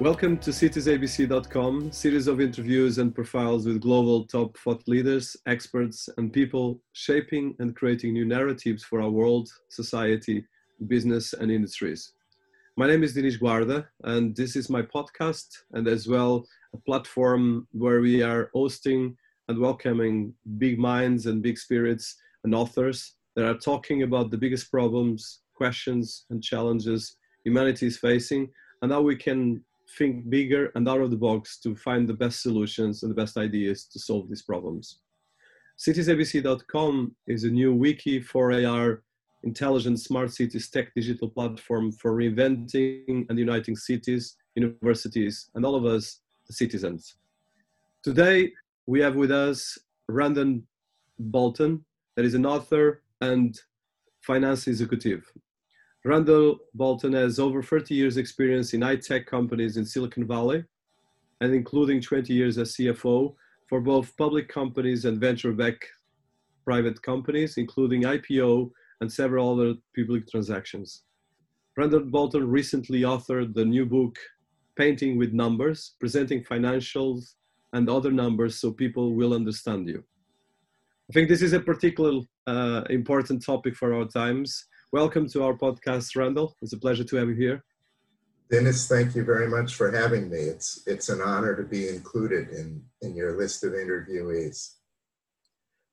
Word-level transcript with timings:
Welcome 0.00 0.38
to 0.38 0.50
citiesabc.com, 0.50 1.92
series 1.92 2.26
of 2.26 2.40
interviews 2.40 2.98
and 2.98 3.14
profiles 3.14 3.64
with 3.64 3.80
global 3.80 4.26
top 4.26 4.58
thought 4.58 4.82
leaders, 4.88 5.36
experts, 5.46 6.08
and 6.18 6.32
people 6.32 6.80
shaping 6.94 7.54
and 7.60 7.76
creating 7.76 8.12
new 8.12 8.24
narratives 8.24 8.82
for 8.82 9.00
our 9.00 9.08
world, 9.08 9.48
society, 9.68 10.44
business, 10.88 11.32
and 11.32 11.48
industries. 11.48 12.12
My 12.76 12.88
name 12.88 13.04
is 13.04 13.14
Dinis 13.14 13.40
Guarda, 13.40 13.86
and 14.02 14.34
this 14.34 14.56
is 14.56 14.68
my 14.68 14.82
podcast, 14.82 15.46
and 15.74 15.86
as 15.86 16.08
well 16.08 16.44
a 16.74 16.78
platform 16.78 17.68
where 17.70 18.00
we 18.00 18.20
are 18.20 18.50
hosting 18.52 19.16
and 19.46 19.60
welcoming 19.60 20.34
big 20.58 20.76
minds 20.76 21.26
and 21.26 21.40
big 21.40 21.56
spirits 21.56 22.16
and 22.42 22.52
authors 22.52 23.14
that 23.36 23.48
are 23.48 23.58
talking 23.58 24.02
about 24.02 24.32
the 24.32 24.38
biggest 24.38 24.72
problems, 24.72 25.42
questions, 25.54 26.24
and 26.30 26.42
challenges 26.42 27.16
humanity 27.44 27.86
is 27.86 27.98
facing, 27.98 28.48
and 28.82 28.90
how 28.90 29.02
we 29.02 29.14
can 29.14 29.62
think 29.98 30.28
bigger 30.30 30.72
and 30.74 30.88
out 30.88 31.00
of 31.00 31.10
the 31.10 31.16
box 31.16 31.58
to 31.60 31.76
find 31.76 32.08
the 32.08 32.14
best 32.14 32.42
solutions 32.42 33.02
and 33.02 33.10
the 33.10 33.14
best 33.14 33.36
ideas 33.36 33.84
to 33.86 33.98
solve 33.98 34.28
these 34.28 34.42
problems. 34.42 35.00
CitiesABC.com 35.78 37.14
is 37.26 37.44
a 37.44 37.50
new 37.50 37.74
wiki 37.74 38.20
for 38.20 38.52
AR 38.52 39.02
intelligent 39.44 40.00
smart 40.00 40.32
cities 40.32 40.70
tech 40.70 40.92
digital 40.94 41.28
platform 41.28 41.92
for 41.92 42.12
reinventing 42.12 43.26
and 43.28 43.38
uniting 43.38 43.76
cities, 43.76 44.36
universities, 44.54 45.50
and 45.54 45.64
all 45.64 45.74
of 45.74 45.84
us, 45.84 46.20
citizens. 46.50 47.16
Today, 48.02 48.50
we 48.86 49.00
have 49.00 49.16
with 49.16 49.30
us 49.30 49.78
Randall 50.08 50.60
Bolton, 51.18 51.84
that 52.16 52.24
is 52.24 52.34
an 52.34 52.46
author 52.46 53.02
and 53.20 53.58
finance 54.22 54.66
executive. 54.66 55.30
Randall 56.06 56.58
Bolton 56.74 57.14
has 57.14 57.38
over 57.38 57.62
30 57.62 57.94
years 57.94 58.18
experience 58.18 58.74
in 58.74 58.82
high-tech 58.82 59.26
companies 59.26 59.78
in 59.78 59.86
Silicon 59.86 60.26
Valley, 60.26 60.62
and 61.40 61.54
including 61.54 62.02
20 62.02 62.32
years 62.32 62.58
as 62.58 62.76
CFO 62.76 63.34
for 63.66 63.80
both 63.80 64.14
public 64.18 64.48
companies 64.48 65.06
and 65.06 65.18
venture-backed 65.18 65.86
private 66.62 67.00
companies, 67.00 67.56
including 67.56 68.02
IPO 68.02 68.70
and 69.00 69.10
several 69.10 69.54
other 69.54 69.74
public 69.96 70.28
transactions. 70.28 71.04
Randall 71.74 72.00
Bolton 72.00 72.50
recently 72.50 73.00
authored 73.00 73.54
the 73.54 73.64
new 73.64 73.86
book, 73.86 74.18
Painting 74.76 75.16
with 75.16 75.32
Numbers, 75.32 75.94
presenting 75.98 76.44
financials 76.44 77.34
and 77.72 77.88
other 77.88 78.12
numbers 78.12 78.60
so 78.60 78.70
people 78.70 79.14
will 79.14 79.32
understand 79.32 79.88
you. 79.88 80.04
I 81.08 81.12
think 81.14 81.30
this 81.30 81.42
is 81.42 81.54
a 81.54 81.60
particularly 81.60 82.28
uh, 82.46 82.82
important 82.90 83.44
topic 83.44 83.74
for 83.74 83.94
our 83.94 84.04
times 84.04 84.66
Welcome 84.94 85.28
to 85.30 85.42
our 85.42 85.54
podcast, 85.54 86.14
Randall. 86.14 86.54
It's 86.62 86.72
a 86.72 86.78
pleasure 86.78 87.02
to 87.02 87.16
have 87.16 87.28
you 87.28 87.34
here. 87.34 87.64
Dennis, 88.48 88.86
thank 88.86 89.16
you 89.16 89.24
very 89.24 89.48
much 89.48 89.74
for 89.74 89.90
having 89.90 90.30
me. 90.30 90.38
It's 90.38 90.84
it's 90.86 91.08
an 91.08 91.20
honor 91.20 91.56
to 91.56 91.64
be 91.64 91.88
included 91.88 92.50
in 92.50 92.80
in 93.02 93.16
your 93.16 93.36
list 93.36 93.64
of 93.64 93.72
interviewees. 93.72 94.74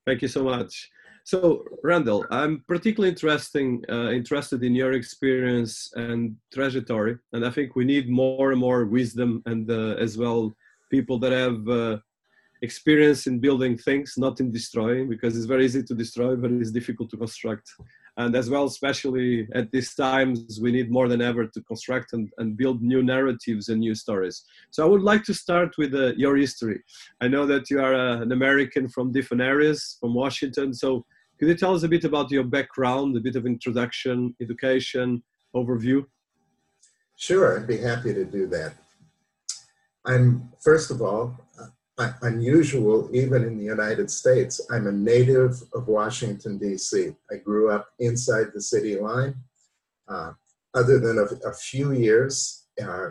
Thank 0.05 0.21
you 0.21 0.27
so 0.27 0.43
much. 0.43 0.87
So, 1.23 1.65
Randall, 1.83 2.27
I'm 2.29 2.63
particularly 2.67 3.09
interesting, 3.09 3.83
uh, 3.89 4.11
interested 4.11 4.61
in 4.61 4.75
your 4.75 4.93
experience 4.93 5.91
and 5.95 6.35
trajectory, 6.53 7.17
and 7.33 7.43
I 7.43 7.49
think 7.49 7.75
we 7.75 7.85
need 7.85 8.07
more 8.07 8.51
and 8.51 8.61
more 8.61 8.85
wisdom 8.85 9.41
and 9.47 9.65
uh, 9.71 9.95
as 10.05 10.15
well 10.15 10.55
people 10.91 11.17
that 11.23 11.31
have 11.31 11.67
uh, 11.67 11.97
experience 12.61 13.25
in 13.25 13.39
building 13.39 13.79
things, 13.79 14.13
not 14.15 14.39
in 14.39 14.51
destroying, 14.51 15.09
because 15.09 15.35
it's 15.35 15.53
very 15.53 15.65
easy 15.65 15.81
to 15.81 15.95
destroy, 15.95 16.35
but 16.35 16.51
it's 16.51 16.77
difficult 16.79 17.09
to 17.09 17.17
construct 17.17 17.67
and 18.25 18.35
as 18.35 18.49
well 18.49 18.65
especially 18.65 19.47
at 19.53 19.71
these 19.71 19.93
times 19.95 20.59
we 20.61 20.71
need 20.71 20.91
more 20.91 21.07
than 21.07 21.21
ever 21.21 21.45
to 21.45 21.61
construct 21.63 22.13
and, 22.13 22.29
and 22.37 22.57
build 22.57 22.81
new 22.81 23.01
narratives 23.03 23.69
and 23.69 23.79
new 23.79 23.95
stories. 23.95 24.43
So 24.71 24.83
i 24.85 24.89
would 24.91 25.03
like 25.11 25.23
to 25.25 25.33
start 25.33 25.69
with 25.77 25.93
uh, 25.93 26.13
your 26.23 26.35
history. 26.37 26.79
I 27.21 27.27
know 27.27 27.45
that 27.45 27.69
you 27.69 27.79
are 27.81 27.95
uh, 27.95 28.21
an 28.25 28.31
american 28.31 28.87
from 28.89 29.11
different 29.11 29.43
areas 29.53 29.97
from 29.99 30.13
washington. 30.13 30.73
So 30.73 31.05
could 31.37 31.49
you 31.49 31.55
tell 31.55 31.75
us 31.75 31.83
a 31.83 31.87
bit 31.95 32.03
about 32.03 32.31
your 32.31 32.43
background 32.43 33.17
a 33.17 33.21
bit 33.27 33.35
of 33.35 33.45
introduction 33.45 34.35
education 34.41 35.23
overview? 35.55 36.05
Sure 37.15 37.45
i'd 37.55 37.67
be 37.67 37.77
happy 37.77 38.13
to 38.13 38.25
do 38.25 38.47
that. 38.47 38.73
I'm 40.05 40.49
first 40.59 40.89
of 40.91 41.01
all 41.01 41.23
unusual 42.21 43.09
even 43.13 43.43
in 43.43 43.57
the 43.57 43.63
United 43.63 44.09
States. 44.09 44.61
I'm 44.71 44.87
a 44.87 44.91
native 44.91 45.61
of 45.73 45.87
Washington, 45.87 46.57
D.C. 46.57 47.11
I 47.31 47.35
grew 47.37 47.71
up 47.71 47.89
inside 47.99 48.47
the 48.53 48.61
city 48.61 48.99
line. 48.99 49.35
Uh, 50.07 50.33
other 50.73 50.99
than 50.99 51.17
a, 51.19 51.49
a 51.49 51.53
few 51.53 51.91
years 51.91 52.65
uh, 52.81 53.09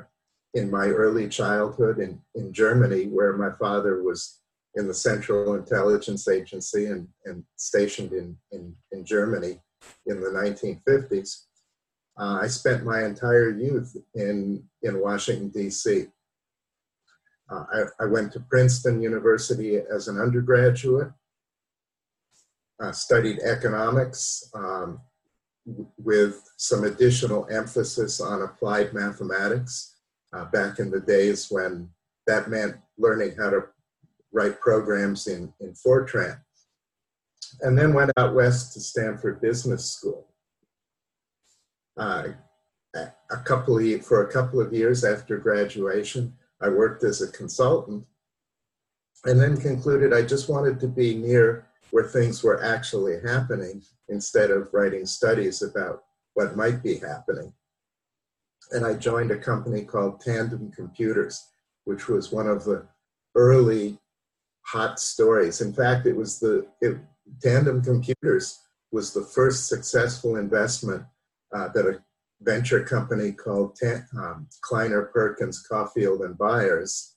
in 0.54 0.70
my 0.70 0.86
early 0.86 1.28
childhood 1.28 1.98
in, 1.98 2.20
in 2.34 2.52
Germany, 2.52 3.06
where 3.06 3.36
my 3.36 3.50
father 3.58 4.02
was 4.02 4.40
in 4.74 4.86
the 4.86 4.94
Central 4.94 5.54
Intelligence 5.54 6.28
Agency 6.28 6.86
and, 6.86 7.08
and 7.24 7.44
stationed 7.56 8.12
in, 8.12 8.36
in, 8.52 8.74
in 8.92 9.04
Germany 9.04 9.60
in 10.06 10.20
the 10.20 10.28
1950s, 10.28 11.44
uh, 12.18 12.40
I 12.42 12.46
spent 12.48 12.84
my 12.84 13.04
entire 13.04 13.50
youth 13.50 13.96
in, 14.14 14.62
in 14.82 15.00
Washington, 15.00 15.48
D.C. 15.48 16.06
Uh, 17.50 17.64
I, 17.72 18.04
I, 18.04 18.06
went 18.06 18.32
to 18.32 18.40
Princeton 18.40 19.02
University 19.02 19.76
as 19.76 20.06
an 20.06 20.20
undergraduate, 20.20 21.10
uh, 22.80 22.92
studied 22.92 23.40
economics 23.40 24.48
um, 24.54 25.00
with 25.98 26.42
some 26.56 26.84
additional 26.84 27.48
emphasis 27.50 28.20
on 28.20 28.42
applied 28.42 28.92
mathematics 28.94 29.96
uh, 30.32 30.44
back 30.46 30.78
in 30.78 30.90
the 30.90 31.00
days 31.00 31.48
when 31.50 31.88
that 32.26 32.48
meant 32.48 32.76
learning 32.98 33.34
how 33.36 33.50
to 33.50 33.64
write 34.32 34.60
programs 34.60 35.26
in, 35.26 35.52
in 35.60 35.72
Fortran. 35.72 36.38
And 37.62 37.76
then 37.76 37.92
went 37.92 38.12
out 38.16 38.34
west 38.34 38.74
to 38.74 38.80
Stanford 38.80 39.40
Business 39.40 39.90
School. 39.90 40.28
Uh, 41.96 42.28
a 42.94 43.36
couple 43.44 43.78
of, 43.78 44.06
for 44.06 44.24
a 44.24 44.32
couple 44.32 44.60
of 44.60 44.72
years 44.72 45.04
after 45.04 45.38
graduation, 45.38 46.34
I 46.60 46.68
worked 46.68 47.04
as 47.04 47.22
a 47.22 47.32
consultant 47.32 48.04
and 49.24 49.40
then 49.40 49.56
concluded 49.56 50.12
I 50.12 50.22
just 50.22 50.48
wanted 50.48 50.80
to 50.80 50.88
be 50.88 51.14
near 51.14 51.66
where 51.90 52.04
things 52.04 52.42
were 52.42 52.62
actually 52.62 53.20
happening 53.20 53.82
instead 54.08 54.50
of 54.50 54.72
writing 54.72 55.06
studies 55.06 55.62
about 55.62 56.04
what 56.34 56.56
might 56.56 56.82
be 56.82 56.96
happening. 56.96 57.52
And 58.72 58.84
I 58.86 58.94
joined 58.94 59.30
a 59.30 59.38
company 59.38 59.82
called 59.82 60.20
Tandem 60.20 60.70
Computers, 60.70 61.48
which 61.84 62.08
was 62.08 62.32
one 62.32 62.46
of 62.46 62.64
the 62.64 62.86
early 63.34 63.98
hot 64.62 65.00
stories. 65.00 65.60
In 65.60 65.72
fact, 65.72 66.06
it 66.06 66.16
was 66.16 66.38
the 66.38 66.66
it, 66.80 66.96
Tandem 67.42 67.82
Computers 67.82 68.60
was 68.92 69.12
the 69.12 69.22
first 69.22 69.68
successful 69.68 70.36
investment 70.36 71.04
uh, 71.54 71.68
that 71.68 71.86
a 71.86 72.02
venture 72.42 72.82
company 72.82 73.32
called 73.32 73.78
um, 74.16 74.48
Kleiner 74.62 75.10
Perkins 75.12 75.66
Caufield 75.70 76.24
and 76.24 76.36
Byers. 76.36 77.16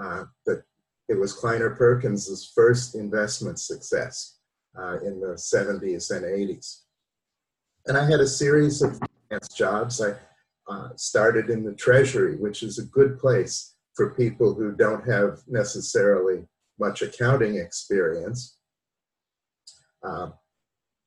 Uh, 0.00 0.24
that 0.46 0.62
it 1.08 1.18
was 1.18 1.32
Kleiner 1.32 1.70
Perkins's 1.70 2.52
first 2.54 2.94
investment 2.94 3.58
success 3.58 4.38
uh, 4.78 4.98
in 5.00 5.20
the 5.20 5.34
70s 5.34 6.10
and 6.14 6.24
80s. 6.24 6.82
And 7.86 7.96
I 7.98 8.08
had 8.08 8.20
a 8.20 8.26
series 8.26 8.82
of 8.82 9.00
jobs. 9.54 10.00
I 10.00 10.14
uh, 10.70 10.90
started 10.96 11.50
in 11.50 11.64
the 11.64 11.74
Treasury, 11.74 12.36
which 12.36 12.62
is 12.62 12.78
a 12.78 12.84
good 12.84 13.18
place 13.18 13.74
for 13.94 14.14
people 14.14 14.54
who 14.54 14.72
don't 14.72 15.06
have 15.08 15.40
necessarily 15.48 16.46
much 16.78 17.02
accounting 17.02 17.56
experience. 17.56 18.56
Uh, 20.02 20.30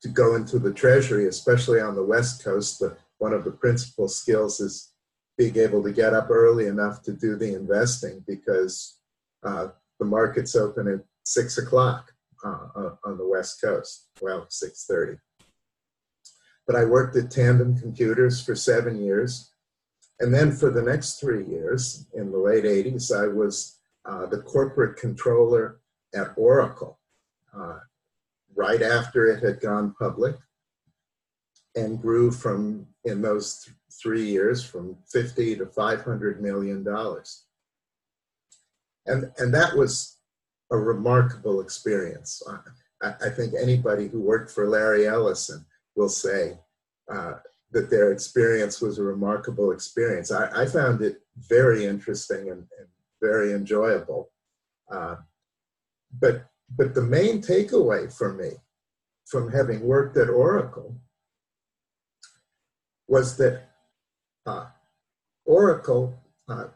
to 0.02 0.10
go 0.10 0.36
into 0.36 0.60
the 0.60 0.74
Treasury, 0.74 1.28
especially 1.28 1.80
on 1.80 1.96
the 1.96 2.04
West 2.04 2.44
Coast, 2.44 2.80
the 2.80 2.98
one 3.24 3.32
of 3.32 3.46
the 3.46 3.52
principal 3.52 4.10
skills 4.10 4.60
is 4.60 4.92
being 5.38 5.58
able 5.58 5.82
to 5.82 5.94
get 5.94 6.14
up 6.14 6.30
early 6.30 6.68
enough 6.68 7.02
to 7.02 7.14
do 7.14 7.38
the 7.38 7.56
investing 7.56 8.22
because 8.28 8.98
uh, 9.44 9.70
the 9.98 10.06
markets 10.06 10.58
open 10.58 10.90
at 10.90 11.00
six 11.24 11.58
o'clock 11.58 12.12
uh, 12.44 12.90
on 13.06 13.18
the 13.18 13.26
West 13.26 13.62
Coast. 13.62 14.10
Well, 14.22 14.46
six 14.50 14.86
thirty. 14.86 15.18
But 16.68 16.76
I 16.76 16.84
worked 16.84 17.16
at 17.16 17.32
Tandem 17.32 17.80
Computers 17.80 18.44
for 18.44 18.56
seven 18.56 19.02
years, 19.02 19.54
and 20.20 20.34
then 20.34 20.52
for 20.52 20.70
the 20.70 20.82
next 20.82 21.22
three 21.22 21.46
years, 21.46 22.06
in 22.14 22.30
the 22.30 22.38
late 22.38 22.66
'80s, 22.66 23.06
I 23.18 23.28
was 23.28 23.80
uh, 24.04 24.26
the 24.26 24.42
corporate 24.42 24.98
controller 24.98 25.80
at 26.14 26.34
Oracle. 26.36 27.00
Uh, 27.58 27.80
right 28.54 28.82
after 28.82 29.28
it 29.28 29.42
had 29.42 29.62
gone 29.62 29.96
public, 29.98 30.36
and 31.76 32.02
grew 32.02 32.30
from 32.30 32.88
in 33.06 33.22
those 33.22 33.64
th- 33.64 33.76
three 34.02 34.26
years 34.26 34.64
from 34.64 34.98
50 35.12 35.58
to 35.58 35.66
500 35.66 36.42
million 36.42 36.84
dollars 36.84 37.46
and 39.06 39.32
and 39.38 39.54
that 39.54 39.76
was 39.76 40.18
a 40.72 40.78
remarkable 40.78 41.62
experience 41.62 42.42
I, 43.02 43.14
I, 43.26 43.30
think 43.30 43.54
anybody 43.54 44.08
who 44.08 44.22
worked 44.22 44.50
for 44.52 44.68
larry 44.68 45.08
ellison 45.08 45.66
will 45.96 46.10
say 46.10 46.58
uh, 47.12 47.34
that 47.74 47.90
their 47.90 48.12
experience 48.12 48.82
was 48.82 48.98
a 48.98 49.04
remarkable 49.04 49.72
experience. 49.72 50.32
I, 50.32 50.62
I 50.62 50.66
found 50.68 51.02
it 51.02 51.22
very 51.38 51.86
interesting 51.86 52.52
and, 52.52 52.66
and 52.80 52.88
very 53.22 53.52
enjoyable. 53.52 54.30
Uh, 54.90 55.16
but 56.20 56.46
but 56.76 56.94
the 56.94 57.02
main 57.02 57.42
takeaway 57.42 58.16
for 58.16 58.34
me 58.34 58.52
from 59.26 59.52
having 59.52 59.82
worked 59.82 60.18
at 60.18 60.30
Oracle 60.30 60.96
was 63.14 63.38
that 63.38 63.70
uh, 64.48 64.66
Oracle, 65.46 66.20
uh, 66.50 66.70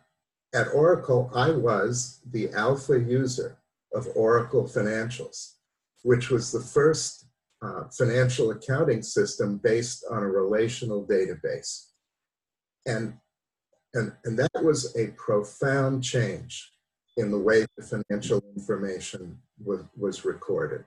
at 0.53 0.67
Oracle, 0.71 1.31
I 1.33 1.49
was 1.49 2.19
the 2.29 2.51
alpha 2.51 2.99
user 2.99 3.57
of 3.91 4.07
Oracle 4.15 4.65
Financials, 4.65 5.53
which 6.03 6.29
was 6.29 6.51
the 6.51 6.59
first 6.59 7.25
uh, 7.63 7.85
financial 7.85 8.51
accounting 8.51 9.01
system 9.01 9.57
based 9.57 10.05
on 10.11 10.21
a 10.21 10.29
relational 10.29 11.07
database. 11.07 11.87
And, 12.85 13.15
and, 13.95 14.11
and 14.23 14.37
that 14.37 14.61
was 14.61 14.95
a 14.95 15.07
profound 15.17 16.03
change 16.03 16.71
in 17.17 17.31
the 17.31 17.39
way 17.39 17.65
the 17.77 17.83
financial 17.83 18.43
information 18.55 19.39
was, 19.65 19.81
was 19.97 20.23
recorded. 20.23 20.85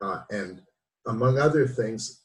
Uh, 0.00 0.20
and 0.30 0.62
among 1.08 1.40
other 1.40 1.66
things, 1.66 2.21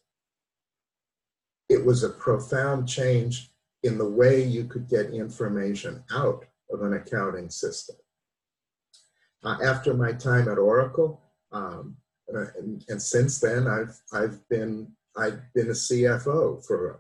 it 1.70 1.84
was 1.84 2.04
a 2.04 2.10
profound 2.10 2.88
change 2.88 3.50
in 3.84 3.98
the 3.98 4.10
way 4.10 4.44
you 4.44 4.66
could 4.66 4.88
get 4.88 5.14
information 5.14 6.04
out 6.12 6.46
of 6.72 6.82
an 6.82 6.94
accounting 6.94 7.50
system. 7.50 7.96
Uh, 9.44 9.58
after 9.64 9.94
my 9.94 10.12
time 10.12 10.50
at 10.50 10.58
Oracle, 10.58 11.22
um, 11.52 11.96
and, 12.28 12.84
and, 12.90 13.02
since 13.02 13.40
then, 13.40 13.68
I've 13.68 13.98
I've 14.12 14.48
been 14.50 14.92
I've 15.16 15.40
been 15.54 15.68
a 15.68 15.72
CFO 15.72 16.66
for 16.66 17.00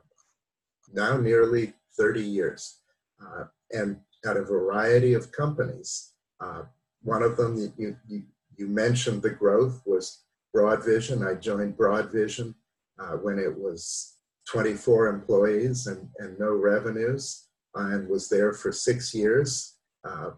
now 0.94 1.18
nearly 1.18 1.74
30 1.98 2.22
years, 2.22 2.80
uh, 3.22 3.46
and 3.72 4.00
at 4.26 4.38
a 4.38 4.44
variety 4.44 5.14
of 5.14 5.32
companies. 5.32 6.14
Uh, 6.40 6.64
one 7.02 7.24
of 7.24 7.36
them 7.36 7.58
you, 7.78 7.98
you 8.08 8.24
you 8.56 8.68
mentioned 8.68 9.22
the 9.22 9.30
growth 9.30 9.82
was 9.86 10.24
Broadvision. 10.56 11.28
I 11.28 11.36
joined 11.36 11.76
Broadvision 11.76 12.56
uh, 13.00 13.18
when 13.18 13.40
it 13.40 13.58
was 13.58 14.17
24 14.48 15.08
employees 15.08 15.88
and, 15.88 16.08
and 16.20 16.40
no 16.40 16.52
revenues, 16.52 17.48
and 17.76 18.08
was 18.08 18.30
there 18.30 18.54
for 18.54 18.72
six 18.72 19.14
years 19.14 19.76
uh, 20.08 20.32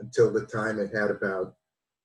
until 0.00 0.32
the 0.32 0.46
time 0.46 0.78
it 0.78 0.94
had 0.94 1.10
about, 1.10 1.54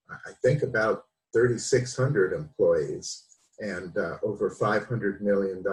I 0.09 0.31
think, 0.43 0.63
about 0.63 1.05
3,600 1.33 2.33
employees 2.33 3.25
and 3.59 3.97
uh, 3.97 4.17
over 4.23 4.49
$500 4.49 5.21
million 5.21 5.63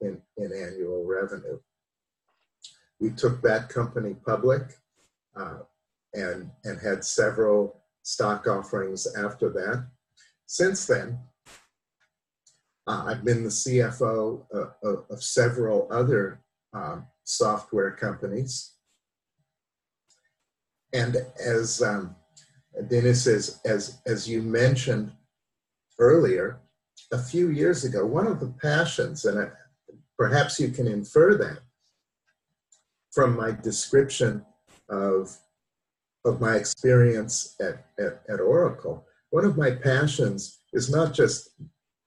in, 0.00 0.20
in 0.36 0.52
annual 0.52 1.04
revenue. 1.04 1.58
We 3.00 3.10
took 3.10 3.42
that 3.42 3.68
company 3.68 4.16
public 4.26 4.62
uh, 5.36 5.58
and, 6.14 6.50
and 6.64 6.80
had 6.80 7.04
several 7.04 7.82
stock 8.02 8.46
offerings 8.46 9.06
after 9.16 9.50
that. 9.50 9.86
Since 10.46 10.86
then, 10.86 11.18
uh, 12.88 13.04
I've 13.06 13.22
been 13.22 13.44
the 13.44 13.50
CFO 13.50 14.46
of, 14.82 15.04
of, 15.10 15.22
several 15.22 15.86
other 15.90 16.40
um, 16.72 17.06
software 17.24 17.90
companies. 17.90 18.72
And 20.94 21.18
as 21.38 21.82
um, 21.82 22.16
Dennis, 22.88 23.26
as, 23.26 23.60
as, 23.66 24.00
as 24.06 24.26
you 24.26 24.40
mentioned 24.40 25.12
earlier, 25.98 26.60
a 27.12 27.18
few 27.18 27.50
years 27.50 27.84
ago, 27.84 28.06
one 28.06 28.26
of 28.26 28.40
the 28.40 28.54
passions, 28.62 29.26
and 29.26 29.38
I, 29.38 29.48
perhaps 30.16 30.58
you 30.58 30.70
can 30.70 30.88
infer 30.88 31.36
that 31.36 31.58
from 33.12 33.36
my 33.36 33.50
description 33.50 34.44
of, 34.88 35.36
of 36.24 36.40
my 36.40 36.56
experience 36.56 37.54
at, 37.60 37.84
at, 37.98 38.22
at 38.30 38.40
Oracle, 38.40 39.06
one 39.28 39.44
of 39.44 39.58
my 39.58 39.72
passions 39.72 40.60
is 40.72 40.90
not 40.90 41.12
just 41.12 41.50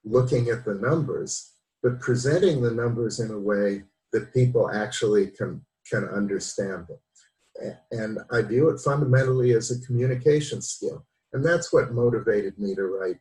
looking 0.03 0.49
at 0.49 0.65
the 0.65 0.73
numbers, 0.73 1.51
but 1.83 1.99
presenting 1.99 2.61
the 2.61 2.71
numbers 2.71 3.19
in 3.19 3.31
a 3.31 3.39
way 3.39 3.83
that 4.11 4.33
people 4.33 4.69
actually 4.71 5.27
can, 5.27 5.65
can 5.89 6.05
understand 6.05 6.87
them. 6.87 7.75
And 7.91 8.19
I 8.31 8.41
view 8.41 8.69
it 8.69 8.79
fundamentally 8.79 9.51
as 9.53 9.71
a 9.71 9.85
communication 9.85 10.61
skill. 10.61 11.05
And 11.33 11.45
that's 11.45 11.71
what 11.71 11.93
motivated 11.93 12.57
me 12.57 12.75
to 12.75 12.83
write 12.83 13.17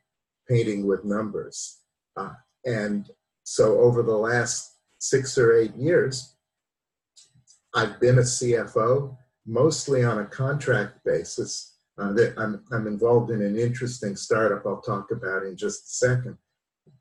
Painting 0.49 0.87
with 0.87 1.05
Numbers. 1.05 1.81
Uh, 2.17 2.33
and 2.65 3.09
so 3.45 3.81
over 3.81 4.03
the 4.03 4.17
last 4.17 4.77
six 4.99 5.37
or 5.39 5.57
eight 5.57 5.75
years, 5.77 6.35
I've 7.75 8.01
been 8.01 8.19
a 8.19 8.23
CFO, 8.23 9.17
mostly 9.47 10.05
on 10.05 10.19
a 10.19 10.27
contract 10.27 11.05
basis. 11.05 11.77
Uh, 11.99 12.15
I'm, 12.37 12.65
I'm 12.73 12.87
involved 12.87 13.31
in 13.31 13.43
an 13.43 13.57
interesting 13.57 14.17
startup 14.17 14.65
I'll 14.67 14.81
talk 14.81 15.11
about 15.11 15.45
in 15.45 15.57
just 15.57 15.85
a 15.85 15.89
second 15.89 16.39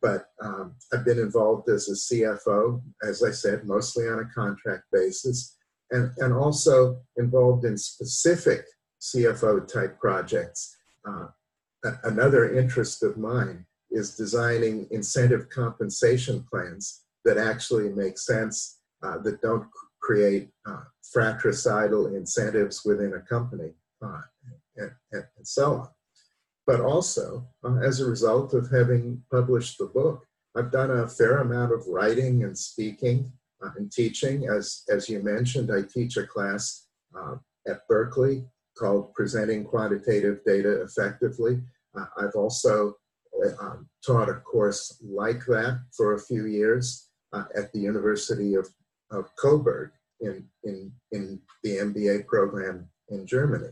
but 0.01 0.27
um, 0.41 0.75
I've 0.93 1.05
been 1.05 1.19
involved 1.19 1.69
as 1.69 1.89
a 1.89 1.93
CFO, 1.93 2.81
as 3.07 3.23
I 3.23 3.31
said, 3.31 3.65
mostly 3.65 4.07
on 4.07 4.19
a 4.19 4.33
contract 4.33 4.83
basis, 4.91 5.57
and, 5.91 6.11
and 6.17 6.33
also 6.33 7.01
involved 7.17 7.65
in 7.65 7.77
specific 7.77 8.65
CFO 9.01 9.67
type 9.71 9.99
projects. 9.99 10.77
Uh, 11.07 11.27
another 12.03 12.57
interest 12.57 13.03
of 13.03 13.17
mine 13.17 13.65
is 13.91 14.15
designing 14.15 14.87
incentive 14.91 15.49
compensation 15.49 16.45
plans 16.51 17.03
that 17.25 17.37
actually 17.37 17.89
make 17.89 18.17
sense, 18.17 18.79
uh, 19.03 19.17
that 19.19 19.41
don't 19.41 19.67
create 20.01 20.49
uh, 20.65 20.83
fratricidal 21.11 22.15
incentives 22.15 22.83
within 22.85 23.13
a 23.13 23.21
company, 23.21 23.71
uh, 24.01 24.21
and, 24.77 24.91
and, 25.11 25.23
and 25.37 25.47
so 25.47 25.73
on 25.73 25.89
but 26.69 26.81
also 26.81 27.47
uh, 27.63 27.77
as 27.77 27.99
a 27.99 28.05
result 28.05 28.53
of 28.53 28.69
having 28.69 29.23
published 29.31 29.79
the 29.79 29.87
book, 29.87 30.23
I've 30.55 30.69
done 30.71 30.91
a 30.91 31.09
fair 31.09 31.39
amount 31.39 31.73
of 31.73 31.87
writing 31.87 32.43
and 32.43 32.55
speaking 32.55 33.31
uh, 33.65 33.71
and 33.77 33.91
teaching. 33.91 34.47
As, 34.47 34.83
as 34.87 35.09
you 35.09 35.19
mentioned, 35.23 35.71
I 35.71 35.81
teach 35.81 36.15
a 36.17 36.27
class 36.27 36.85
uh, 37.17 37.37
at 37.67 37.87
Berkeley 37.87 38.45
called 38.77 39.15
Presenting 39.15 39.63
Quantitative 39.63 40.41
Data 40.45 40.83
Effectively. 40.83 41.59
Uh, 41.97 42.05
I've 42.19 42.35
also 42.35 42.93
uh, 43.43 43.65
um, 43.65 43.89
taught 44.05 44.29
a 44.29 44.35
course 44.35 45.01
like 45.03 45.43
that 45.47 45.79
for 45.97 46.13
a 46.13 46.21
few 46.21 46.45
years 46.45 47.09
uh, 47.33 47.45
at 47.57 47.73
the 47.73 47.79
University 47.79 48.53
of, 48.53 48.69
of 49.09 49.35
Coburg 49.37 49.89
in, 50.21 50.45
in, 50.63 50.91
in 51.13 51.41
the 51.63 51.77
MBA 51.77 52.27
program 52.27 52.87
in 53.09 53.25
Germany. 53.25 53.71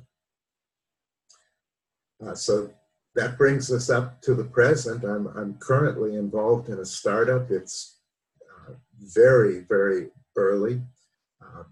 Uh, 2.26 2.34
so 2.34 2.72
that 3.18 3.36
brings 3.36 3.72
us 3.72 3.90
up 3.90 4.22
to 4.22 4.36
the 4.36 4.44
present. 4.44 5.04
I'm, 5.04 5.26
I'm 5.36 5.56
currently 5.56 6.16
involved 6.16 6.70
in 6.70 6.78
a 6.78 6.86
startup. 6.86 7.50
It's 7.50 7.98
uh, 8.48 8.74
very, 9.00 9.62
very 9.68 10.10
early. 10.36 10.84
Uh, 11.42 11.64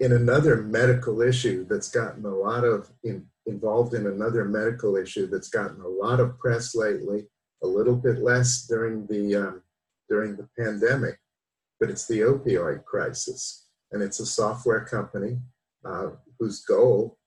in 0.00 0.12
another 0.12 0.56
medical 0.56 1.20
issue 1.20 1.66
that's 1.66 1.90
gotten 1.90 2.24
a 2.24 2.34
lot 2.34 2.64
of, 2.64 2.88
in, 3.04 3.26
involved 3.44 3.92
in 3.92 4.06
another 4.06 4.46
medical 4.46 4.96
issue 4.96 5.26
that's 5.26 5.50
gotten 5.50 5.82
a 5.82 5.86
lot 5.86 6.18
of 6.18 6.38
press 6.38 6.74
lately, 6.74 7.26
a 7.62 7.66
little 7.66 7.96
bit 7.96 8.18
less 8.20 8.66
during 8.66 9.06
the, 9.08 9.36
um, 9.36 9.62
during 10.08 10.34
the 10.34 10.48
pandemic, 10.58 11.18
but 11.78 11.90
it's 11.90 12.06
the 12.06 12.20
opioid 12.20 12.86
crisis. 12.86 13.66
And 13.92 14.02
it's 14.02 14.20
a 14.20 14.26
software 14.26 14.86
company 14.86 15.40
uh, 15.84 16.08
whose 16.38 16.64
goal 16.64 17.18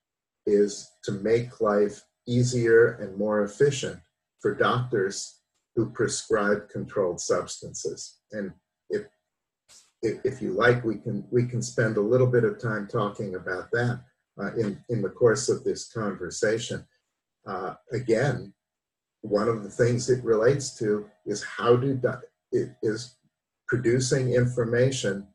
is 0.48 0.90
to 1.04 1.12
make 1.12 1.62
life 1.62 2.02
easier 2.32 2.94
and 2.94 3.18
more 3.18 3.44
efficient 3.44 4.00
for 4.40 4.56
doctors 4.56 5.40
who 5.76 5.90
prescribe 5.90 6.70
controlled 6.70 7.20
substances. 7.20 8.20
And 8.32 8.52
if, 8.90 9.04
if, 10.02 10.20
if, 10.24 10.42
you 10.42 10.54
like, 10.54 10.84
we 10.84 10.98
can, 10.98 11.26
we 11.32 11.46
can 11.46 11.62
spend 11.62 11.98
a 11.98 12.02
little 12.02 12.28
bit 12.28 12.44
of 12.44 12.60
time 12.60 12.88
talking 12.88 13.36
about 13.36 13.72
that 13.72 14.02
uh, 14.42 14.54
in, 14.56 14.84
in 14.90 15.02
the 15.02 15.10
course 15.10 15.50
of 15.50 15.64
this 15.64 15.92
conversation. 15.92 16.86
Uh, 17.48 17.76
again, 17.92 18.54
one 19.22 19.48
of 19.48 19.64
the 19.64 19.70
things 19.70 20.10
it 20.10 20.24
relates 20.24 20.78
to 20.80 21.08
is 21.26 21.44
how 21.44 21.76
do 21.76 22.00
it 22.52 22.76
is 22.82 23.16
producing 23.68 24.34
information 24.34 25.28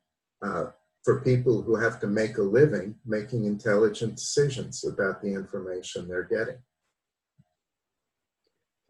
uh, 0.45 0.67
for 1.05 1.21
people 1.21 1.63
who 1.63 1.77
have 1.77 2.01
to 2.01 2.07
make 2.07 2.37
a 2.37 2.43
living 2.43 2.97
making 3.07 3.45
intelligent 3.45 4.17
decisions 4.17 4.85
about 4.85 5.23
the 5.23 5.33
information 5.33 6.09
they're 6.09 6.25
getting. 6.25 6.59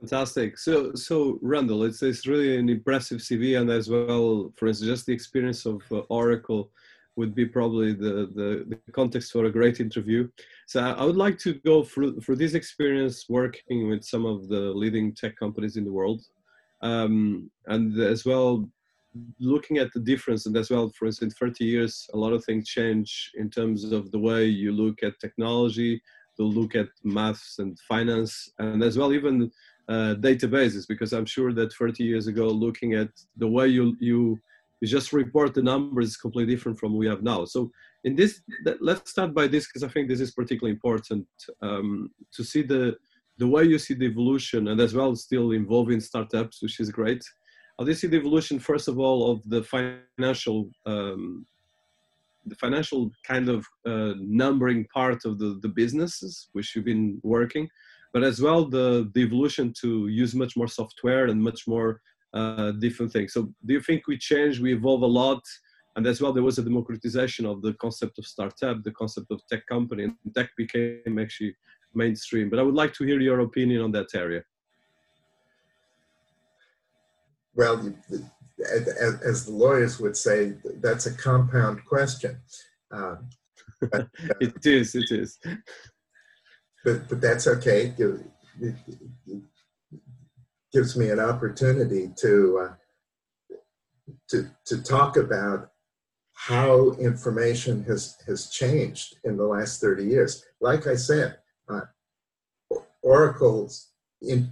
Fantastic. 0.06 0.56
So, 0.56 0.94
so 0.94 1.36
Randall, 1.42 1.82
it's 1.82 2.00
it's 2.00 2.28
really 2.28 2.56
an 2.56 2.68
impressive 2.68 3.18
CV, 3.18 3.60
and 3.60 3.68
as 3.68 3.90
well, 3.90 4.52
for 4.56 4.68
instance, 4.68 4.88
just 4.88 5.06
the 5.06 5.12
experience 5.12 5.66
of 5.66 5.82
uh, 5.90 6.02
Oracle 6.08 6.70
would 7.16 7.34
be 7.34 7.44
probably 7.44 7.92
the, 7.92 8.30
the, 8.36 8.66
the 8.68 8.92
context 8.92 9.32
for 9.32 9.46
a 9.46 9.50
great 9.50 9.80
interview. 9.80 10.28
So, 10.68 10.80
I 10.80 11.04
would 11.04 11.16
like 11.16 11.38
to 11.38 11.54
go 11.54 11.82
through 11.82 12.20
for 12.20 12.36
this 12.36 12.54
experience 12.54 13.24
working 13.28 13.88
with 13.88 14.04
some 14.04 14.24
of 14.24 14.46
the 14.48 14.70
leading 14.82 15.12
tech 15.12 15.34
companies 15.36 15.76
in 15.76 15.84
the 15.84 15.92
world, 15.92 16.22
um, 16.82 17.50
and 17.66 17.98
as 17.98 18.24
well 18.24 18.68
looking 19.40 19.78
at 19.78 19.92
the 19.92 20.00
difference 20.00 20.46
and 20.46 20.56
as 20.56 20.70
well 20.70 20.90
for 20.90 21.06
instance 21.06 21.34
30 21.40 21.64
years 21.64 22.06
a 22.12 22.16
lot 22.18 22.34
of 22.34 22.44
things 22.44 22.68
change 22.68 23.32
in 23.36 23.48
terms 23.48 23.82
of 23.90 24.10
the 24.10 24.18
way 24.18 24.44
you 24.44 24.70
look 24.72 25.02
at 25.02 25.18
technology 25.18 26.02
to 26.36 26.42
look 26.42 26.74
at 26.74 26.88
maths 27.02 27.58
and 27.58 27.78
finance 27.80 28.52
and 28.58 28.82
as 28.82 28.98
well 28.98 29.14
even 29.14 29.50
uh, 29.88 30.14
databases 30.18 30.86
because 30.88 31.12
i'm 31.12 31.26
sure 31.26 31.52
that 31.52 31.72
30 31.72 32.02
years 32.02 32.26
ago 32.26 32.48
looking 32.48 32.94
at 32.94 33.08
the 33.36 33.46
way 33.46 33.66
you 33.68 33.96
you 34.00 34.38
you 34.80 34.88
just 34.88 35.12
report 35.12 35.54
the 35.54 35.62
numbers 35.62 36.08
is 36.08 36.16
completely 36.16 36.54
different 36.54 36.78
from 36.78 36.96
we 36.96 37.06
have 37.06 37.22
now. 37.22 37.44
So 37.44 37.70
in 38.04 38.14
this 38.14 38.42
let's 38.80 39.10
start 39.10 39.34
by 39.34 39.46
this 39.48 39.66
because 39.66 39.82
i 39.82 39.88
think 39.88 40.08
this 40.08 40.20
is 40.20 40.32
particularly 40.32 40.74
important 40.74 41.26
um, 41.62 42.10
to 42.32 42.44
see 42.44 42.62
the 42.62 42.96
the 43.38 43.46
way 43.46 43.64
you 43.64 43.78
see 43.78 43.94
the 43.94 44.06
evolution 44.06 44.68
and 44.68 44.80
as 44.80 44.94
well 44.94 45.14
still 45.14 45.50
involving 45.52 46.00
startups 46.00 46.62
which 46.62 46.80
is 46.80 46.90
great. 46.90 47.22
How 47.78 47.84
do 47.84 47.90
you 47.90 47.96
see 47.96 48.06
the 48.06 48.16
evolution 48.16 48.58
first 48.58 48.88
of 48.88 48.98
all 48.98 49.30
of 49.30 49.40
the 49.46 49.62
financial 49.62 50.70
um, 50.86 51.46
the 52.46 52.54
financial 52.56 53.10
kind 53.26 53.48
of 53.48 53.66
uh, 53.84 54.12
numbering 54.18 54.86
part 54.94 55.24
of 55.24 55.38
the, 55.40 55.58
the 55.62 55.68
businesses 55.68 56.48
which 56.52 56.76
you've 56.76 56.84
been 56.84 57.18
working 57.24 57.68
but 58.16 58.24
as 58.24 58.40
well 58.40 58.64
the, 58.64 59.10
the 59.12 59.20
evolution 59.20 59.74
to 59.82 60.08
use 60.08 60.34
much 60.34 60.56
more 60.56 60.68
software 60.68 61.26
and 61.26 61.38
much 61.38 61.68
more 61.68 62.00
uh, 62.32 62.70
different 62.70 63.12
things. 63.12 63.34
So 63.34 63.52
do 63.66 63.74
you 63.74 63.82
think 63.82 64.06
we 64.06 64.16
change 64.16 64.58
we 64.58 64.72
evolve 64.72 65.02
a 65.02 65.12
lot? 65.22 65.42
And 65.96 66.06
as 66.06 66.22
well 66.22 66.32
there 66.32 66.42
was 66.42 66.56
a 66.56 66.62
democratization 66.62 67.44
of 67.44 67.60
the 67.60 67.74
concept 67.74 68.18
of 68.18 68.26
startup 68.26 68.82
the 68.82 68.92
concept 68.92 69.26
of 69.30 69.46
tech 69.50 69.66
company 69.66 70.04
and 70.04 70.34
tech 70.34 70.48
became 70.56 71.18
actually 71.20 71.54
mainstream. 71.92 72.48
But 72.48 72.58
i 72.58 72.62
would 72.62 72.80
like 72.82 72.94
to 72.94 73.04
hear 73.04 73.20
your 73.20 73.40
opinion 73.40 73.82
on 73.82 73.92
that 73.92 74.14
area. 74.14 74.42
Well 77.54 77.92
as, 79.28 79.44
the 79.44 79.52
lawyers 79.52 80.00
would 80.00 80.16
say 80.16 80.54
that's 80.80 81.04
a 81.04 81.14
compound 81.14 81.84
question. 81.84 82.40
Uh, 82.90 83.16
but, 83.78 84.00
uh, 84.00 84.04
it 84.40 84.64
is 84.64 84.94
it 84.94 85.10
is 85.10 85.38
but 86.86 87.08
but 87.08 87.20
that's 87.20 87.46
okay 87.48 87.92
it, 87.98 88.20
it, 88.62 88.74
it 89.26 89.42
gives 90.72 90.96
me 90.96 91.10
an 91.10 91.20
opportunity 91.20 92.12
to 92.16 92.60
uh, 92.64 92.74
to 94.28 94.48
to 94.64 94.82
talk 94.82 95.16
about 95.16 95.70
how 96.34 96.92
information 96.92 97.82
has 97.84 98.16
has 98.26 98.50
changed 98.50 99.16
in 99.24 99.36
the 99.36 99.44
last 99.44 99.80
30 99.80 100.04
years. 100.04 100.44
Like 100.60 100.86
I 100.86 100.94
said, 100.94 101.38
uh, 101.68 101.80
Oracle's 103.02 103.90
in, 104.20 104.50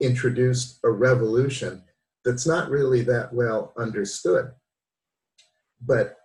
introduced 0.00 0.80
a 0.84 0.90
revolution 0.90 1.82
that's 2.24 2.46
not 2.46 2.70
really 2.70 3.02
that 3.02 3.32
well 3.32 3.72
understood. 3.76 4.52
But 5.80 6.16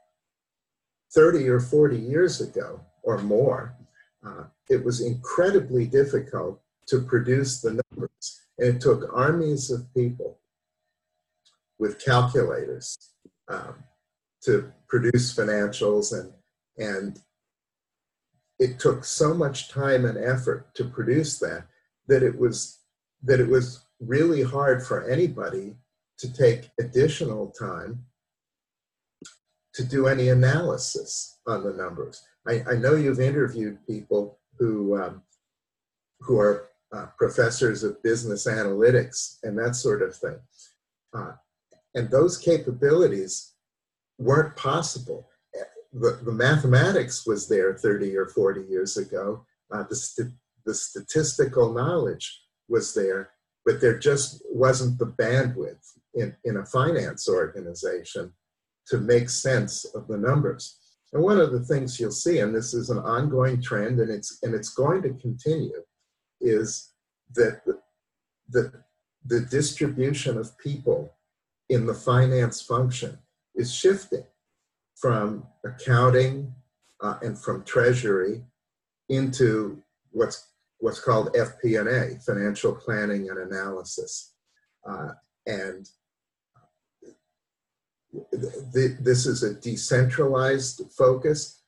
30 1.14 1.48
or 1.50 1.60
40 1.60 1.98
years 1.98 2.42
ago 2.42 2.80
or 3.04 3.18
more, 3.20 3.76
it 4.70 4.84
was 4.84 5.02
incredibly 5.02 5.86
difficult 5.86 6.62
to 6.88 7.02
produce 7.02 7.62
the 7.62 7.82
numbers. 7.92 8.42
And 8.58 8.76
it 8.76 8.82
took 8.82 9.10
armies 9.14 9.72
of 9.72 9.94
people 9.94 10.40
with 11.80 12.04
calculators 12.04 12.98
um, 13.50 13.76
to 14.44 14.72
produce 14.88 15.36
financials 15.36 16.18
and 16.18 16.32
and 16.78 17.20
it 18.60 18.80
took 18.80 19.04
so 19.04 19.34
much 19.34 19.70
time 19.70 20.06
and 20.06 20.18
effort 20.18 20.74
to 20.76 20.86
produce 20.86 21.40
that 21.40 21.66
that 22.08 22.24
it 22.24 22.38
was 22.38 22.80
that 23.24 23.40
it 23.40 23.48
was 23.48 23.84
really 24.00 24.44
hard 24.44 24.84
for 24.84 25.10
anybody 25.10 25.76
to 26.18 26.32
take 26.34 26.70
additional 26.80 27.52
time 27.52 28.06
to 29.74 29.84
do 29.84 30.08
any 30.08 30.30
analysis 30.30 31.40
on 31.48 31.64
the 31.64 31.74
numbers. 31.74 32.22
I, 32.48 32.62
I 32.72 32.76
know 32.76 32.96
you've 32.96 33.20
interviewed 33.20 33.86
people 33.88 34.40
who 34.58 35.02
um, 35.02 35.24
who 36.20 36.40
are 36.40 36.70
uh, 36.92 37.08
professors 37.18 37.84
of 37.84 38.02
business 38.04 38.48
analytics 38.48 39.38
and 39.44 39.58
that 39.58 39.76
sort 39.76 40.02
of 40.02 40.16
thing, 40.16 40.40
uh, 41.14 41.34
and 41.96 42.10
those 42.10 42.38
capabilities 42.38 43.54
weren't 44.18 44.56
possible. 44.56 45.30
The, 45.94 46.20
the 46.24 46.32
mathematics 46.32 47.26
was 47.28 47.48
there 47.48 47.78
30 47.78 48.18
or 48.18 48.26
40 48.28 48.62
years 48.62 48.98
ago. 48.98 49.46
Uh, 49.72 49.84
the, 49.84 49.96
st- 49.96 50.34
the 50.66 50.74
statistical 50.74 51.72
knowledge 51.72 52.42
was 52.68 52.96
there, 52.96 53.30
but 53.64 53.80
there 53.80 54.00
just 54.00 54.42
wasn't 54.50 54.98
the 54.98 55.06
bandwidth 55.06 55.92
in, 56.16 56.36
in 56.46 56.58
a 56.58 56.66
finance 56.66 57.30
organization 57.30 58.34
to 58.88 58.98
make 58.98 59.30
sense 59.30 59.86
of 59.86 60.08
the 60.08 60.18
numbers. 60.18 60.80
And 61.14 61.22
one 61.22 61.40
of 61.40 61.52
the 61.52 61.60
things 61.60 62.00
you'll 62.00 62.12
see, 62.12 62.40
and 62.40 62.56
this 62.56 62.74
is 62.74 62.90
an 62.90 62.98
ongoing 62.98 63.62
trend, 63.62 64.00
and 64.00 64.10
it's 64.10 64.40
and 64.42 64.56
it's 64.56 64.74
going 64.74 65.04
to 65.04 65.14
continue, 65.14 65.84
is 66.42 66.92
that 67.36 67.62
the, 67.66 67.80
the, 68.50 68.84
the 69.26 69.42
distribution 69.42 70.38
of 70.38 70.58
people 70.58 71.14
in 71.70 71.86
the 71.86 71.94
finance 71.94 72.62
function 72.62 73.18
is 73.56 73.74
shifting 73.74 74.26
from 74.96 75.46
accounting 75.64 76.54
uh, 77.02 77.16
and 77.22 77.40
from 77.40 77.64
treasury 77.64 78.44
into 79.10 79.82
what's 80.12 80.48
what's 80.80 81.00
called 81.00 81.34
FP&A, 81.34 82.20
financial 82.22 82.74
planning 82.74 83.30
and 83.30 83.38
analysis, 83.38 84.34
uh, 84.90 85.10
and 85.46 85.88
th- 88.74 88.98
this 89.00 89.26
is 89.26 89.44
a 89.44 89.54
decentralized 89.56 90.82
focus. 90.96 91.62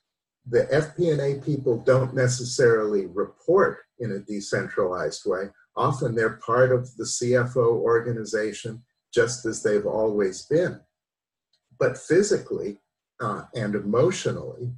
The 0.48 0.66
FP&A 0.66 1.42
people 1.44 1.78
don't 1.78 2.14
necessarily 2.14 3.08
report 3.08 3.80
in 4.00 4.12
a 4.12 4.20
decentralized 4.20 5.24
way. 5.26 5.50
Often 5.76 6.16
they're 6.16 6.40
part 6.46 6.72
of 6.72 6.96
the 6.98 7.04
CFO 7.04 7.78
organization, 7.80 8.84
just 9.14 9.46
as 9.46 9.64
they've 9.64 9.86
always 9.86 10.44
been. 10.44 10.80
But 11.80 11.98
physically 11.98 12.78
uh, 13.20 13.44
and 13.56 13.76
emotionally, 13.76 14.72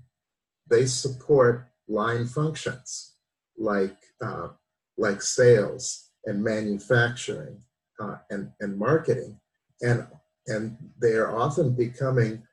they 0.70 0.86
support 0.86 1.70
line 1.88 2.28
functions 2.28 3.14
like, 3.58 3.98
uh, 4.22 4.50
like 4.98 5.22
sales 5.22 6.10
and 6.26 6.44
manufacturing 6.44 7.62
uh, 8.00 8.18
and, 8.30 8.52
and 8.60 8.78
marketing. 8.78 9.40
And, 9.82 10.08
and 10.48 10.78
they 11.02 11.14
are 11.14 11.38
often 11.38 11.74
becoming 11.74 12.44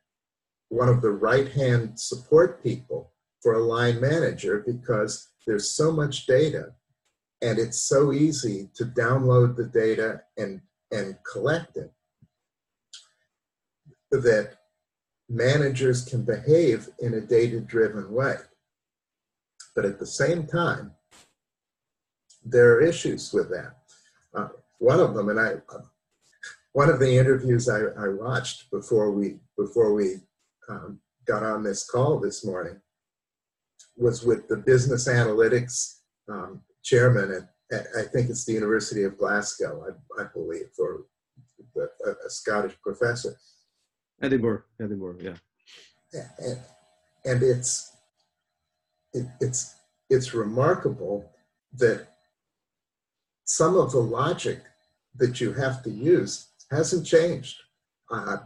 one 0.68 0.88
of 0.88 1.02
the 1.02 1.10
right 1.10 1.48
hand 1.52 1.98
support 1.98 2.62
people 2.62 3.12
for 3.42 3.54
a 3.54 3.64
line 3.64 4.00
manager 4.00 4.64
because 4.66 5.28
there's 5.46 5.70
so 5.70 5.92
much 5.92 6.26
data 6.26 6.72
and 7.42 7.58
it's 7.58 7.80
so 7.80 8.12
easy 8.12 8.70
to 8.74 8.84
download 8.84 9.56
the 9.56 9.66
data 9.66 10.22
and, 10.36 10.60
and 10.90 11.16
collect 11.30 11.76
it 11.76 11.92
that 14.10 14.56
managers 15.28 16.04
can 16.04 16.24
behave 16.24 16.88
in 17.00 17.14
a 17.14 17.20
data 17.20 17.60
driven 17.60 18.12
way. 18.12 18.36
But 19.74 19.84
at 19.84 19.98
the 19.98 20.06
same 20.06 20.46
time, 20.46 20.92
there 22.44 22.74
are 22.74 22.80
issues 22.80 23.32
with 23.32 23.50
that. 23.50 23.76
Uh, 24.34 24.48
one 24.78 25.00
of 25.00 25.14
them, 25.14 25.28
and 25.30 25.40
I, 25.40 25.54
one 26.74 26.90
of 26.90 26.98
the 26.98 27.16
interviews 27.16 27.68
I, 27.68 27.82
I, 27.96 28.08
watched 28.08 28.70
before 28.70 29.12
we 29.12 29.36
before 29.56 29.94
we 29.94 30.16
um, 30.68 30.98
got 31.24 31.42
on 31.42 31.62
this 31.62 31.88
call 31.88 32.18
this 32.18 32.44
morning 32.44 32.80
was 33.96 34.24
with 34.24 34.48
the 34.48 34.56
business 34.56 35.08
analytics 35.08 36.00
um, 36.28 36.62
chairman 36.82 37.48
at, 37.72 37.86
I 37.96 38.02
think 38.02 38.28
it's 38.28 38.44
the 38.44 38.52
University 38.52 39.04
of 39.04 39.16
Glasgow, 39.16 39.86
I, 39.88 40.22
I 40.22 40.26
believe, 40.34 40.66
or 40.78 41.04
a, 41.76 42.10
a 42.10 42.30
Scottish 42.30 42.76
professor 42.82 43.36
Edinburgh, 44.20 44.62
Edinburgh, 44.80 45.18
yeah. 45.20 45.34
And, 46.38 46.58
and 47.24 47.42
it's 47.42 47.92
it, 49.12 49.26
it's 49.40 49.74
it's 50.10 50.34
remarkable 50.34 51.30
that 51.74 52.08
some 53.44 53.76
of 53.76 53.92
the 53.92 54.00
logic 54.00 54.60
that 55.16 55.40
you 55.40 55.52
have 55.52 55.82
to 55.84 55.90
use 55.90 56.48
hasn't 56.74 57.06
changed. 57.06 57.56
Uh, 58.10 58.38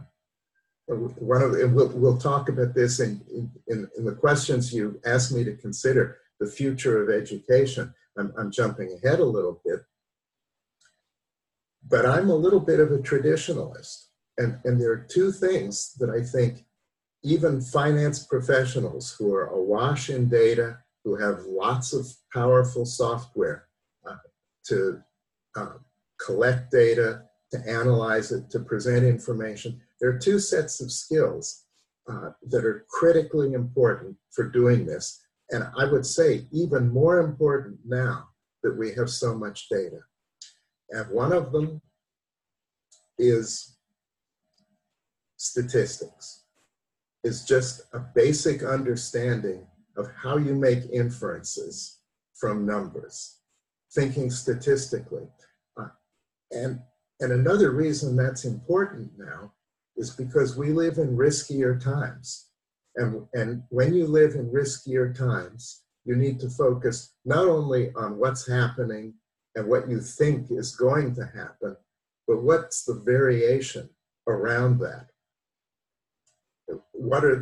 one 0.87 1.41
of 1.41 1.53
and 1.53 1.75
we'll, 1.75 1.89
we'll 1.89 2.17
talk 2.17 2.49
about 2.49 2.73
this 2.73 2.99
in, 2.99 3.21
in, 3.67 3.87
in 3.97 4.05
the 4.05 4.15
questions 4.15 4.73
you 4.73 4.99
asked 5.05 5.31
me 5.31 5.43
to 5.43 5.55
consider 5.55 6.17
the 6.39 6.47
future 6.47 7.03
of 7.03 7.09
education. 7.09 7.93
I'm, 8.17 8.33
I'm 8.37 8.51
jumping 8.51 8.97
ahead 9.03 9.19
a 9.19 9.25
little 9.25 9.61
bit, 9.63 9.81
but 11.87 12.05
I'm 12.05 12.29
a 12.29 12.35
little 12.35 12.59
bit 12.59 12.79
of 12.79 12.91
a 12.91 12.97
traditionalist. 12.97 14.05
And, 14.37 14.57
and 14.63 14.81
there 14.81 14.91
are 14.91 15.07
two 15.09 15.31
things 15.31 15.93
that 15.99 16.09
I 16.09 16.23
think 16.23 16.65
even 17.23 17.61
finance 17.61 18.25
professionals 18.25 19.15
who 19.19 19.33
are 19.35 19.47
awash 19.47 20.09
in 20.09 20.29
data, 20.29 20.79
who 21.03 21.17
have 21.17 21.43
lots 21.45 21.93
of 21.93 22.07
powerful 22.33 22.85
software 22.85 23.67
uh, 24.09 24.15
to 24.67 25.01
uh, 25.55 25.73
collect 26.25 26.71
data, 26.71 27.23
to 27.51 27.59
analyze 27.67 28.31
it, 28.31 28.49
to 28.51 28.59
present 28.59 29.03
information, 29.03 29.81
there 29.99 30.09
are 30.09 30.19
two 30.19 30.39
sets 30.39 30.81
of 30.81 30.91
skills 30.91 31.65
uh, 32.09 32.31
that 32.47 32.65
are 32.65 32.85
critically 32.89 33.53
important 33.53 34.15
for 34.31 34.49
doing 34.49 34.85
this. 34.85 35.21
And 35.51 35.63
I 35.77 35.85
would 35.85 36.05
say 36.05 36.47
even 36.51 36.89
more 36.89 37.19
important 37.19 37.79
now 37.85 38.29
that 38.63 38.77
we 38.77 38.93
have 38.93 39.09
so 39.09 39.35
much 39.35 39.67
data. 39.69 39.99
And 40.91 41.09
one 41.11 41.33
of 41.33 41.51
them 41.51 41.81
is 43.17 43.77
statistics, 45.37 46.43
is 47.23 47.45
just 47.45 47.81
a 47.93 47.99
basic 47.99 48.63
understanding 48.63 49.65
of 49.97 50.07
how 50.15 50.37
you 50.37 50.55
make 50.55 50.83
inferences 50.91 51.99
from 52.35 52.65
numbers, 52.65 53.39
thinking 53.93 54.29
statistically. 54.29 55.27
Uh, 55.77 55.87
and, 56.51 56.79
and 57.19 57.31
another 57.31 57.71
reason 57.71 58.15
that's 58.15 58.45
important 58.45 59.11
now 59.17 59.51
is 59.97 60.11
because 60.11 60.57
we 60.57 60.71
live 60.71 60.97
in 60.97 61.17
riskier 61.17 61.81
times. 61.81 62.47
And, 62.95 63.27
and 63.33 63.63
when 63.69 63.93
you 63.93 64.07
live 64.07 64.35
in 64.35 64.51
riskier 64.51 65.15
times, 65.15 65.83
you 66.05 66.15
need 66.15 66.39
to 66.39 66.49
focus 66.49 67.13
not 67.25 67.47
only 67.47 67.91
on 67.95 68.17
what's 68.17 68.47
happening 68.47 69.13
and 69.55 69.67
what 69.67 69.89
you 69.89 69.99
think 69.99 70.47
is 70.49 70.75
going 70.75 71.13
to 71.15 71.25
happen, 71.25 71.75
but 72.27 72.41
what's 72.41 72.85
the 72.85 73.01
variation 73.05 73.89
around 74.27 74.79
that? 74.79 75.07
What 76.93 77.25
are 77.25 77.39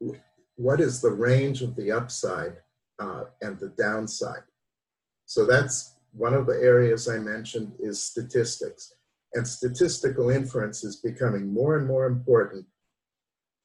the, 0.00 0.18
what 0.56 0.80
is 0.80 1.00
the 1.00 1.10
range 1.10 1.62
of 1.62 1.74
the 1.76 1.90
upside 1.90 2.56
uh, 2.98 3.24
and 3.40 3.58
the 3.58 3.72
downside? 3.78 4.42
So 5.26 5.46
that's 5.46 5.94
one 6.12 6.34
of 6.34 6.46
the 6.46 6.60
areas 6.60 7.08
I 7.08 7.18
mentioned 7.18 7.72
is 7.80 8.02
statistics. 8.02 8.92
And 9.34 9.46
statistical 9.46 10.30
inference 10.30 10.84
is 10.84 10.96
becoming 10.96 11.52
more 11.52 11.76
and 11.76 11.86
more 11.86 12.06
important 12.06 12.66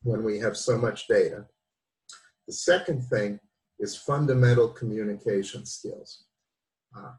when 0.03 0.23
we 0.23 0.39
have 0.39 0.57
so 0.57 0.77
much 0.77 1.07
data. 1.07 1.45
The 2.47 2.53
second 2.53 3.03
thing 3.03 3.39
is 3.79 3.95
fundamental 3.95 4.69
communication 4.69 5.65
skills. 5.65 6.25
Uh, 6.97 7.11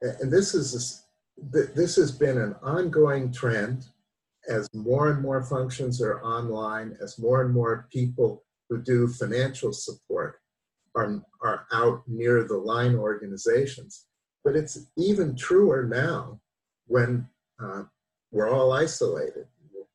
and 0.00 0.32
this 0.32 0.54
is 0.54 1.04
this 1.52 1.96
has 1.96 2.12
been 2.12 2.38
an 2.38 2.54
ongoing 2.62 3.32
trend 3.32 3.86
as 4.48 4.68
more 4.74 5.10
and 5.10 5.22
more 5.22 5.42
functions 5.42 6.00
are 6.02 6.22
online, 6.22 6.96
as 7.02 7.18
more 7.18 7.42
and 7.42 7.52
more 7.52 7.88
people 7.92 8.44
who 8.68 8.82
do 8.82 9.08
financial 9.08 9.72
support 9.72 10.40
are, 10.94 11.22
are 11.42 11.66
out 11.72 12.02
near 12.06 12.44
the 12.44 12.56
line 12.56 12.94
organizations. 12.94 14.06
But 14.44 14.56
it's 14.56 14.86
even 14.96 15.36
truer 15.36 15.84
now 15.84 16.40
when 16.90 17.24
uh, 17.62 17.84
we're 18.32 18.50
all 18.50 18.72
isolated 18.72 19.46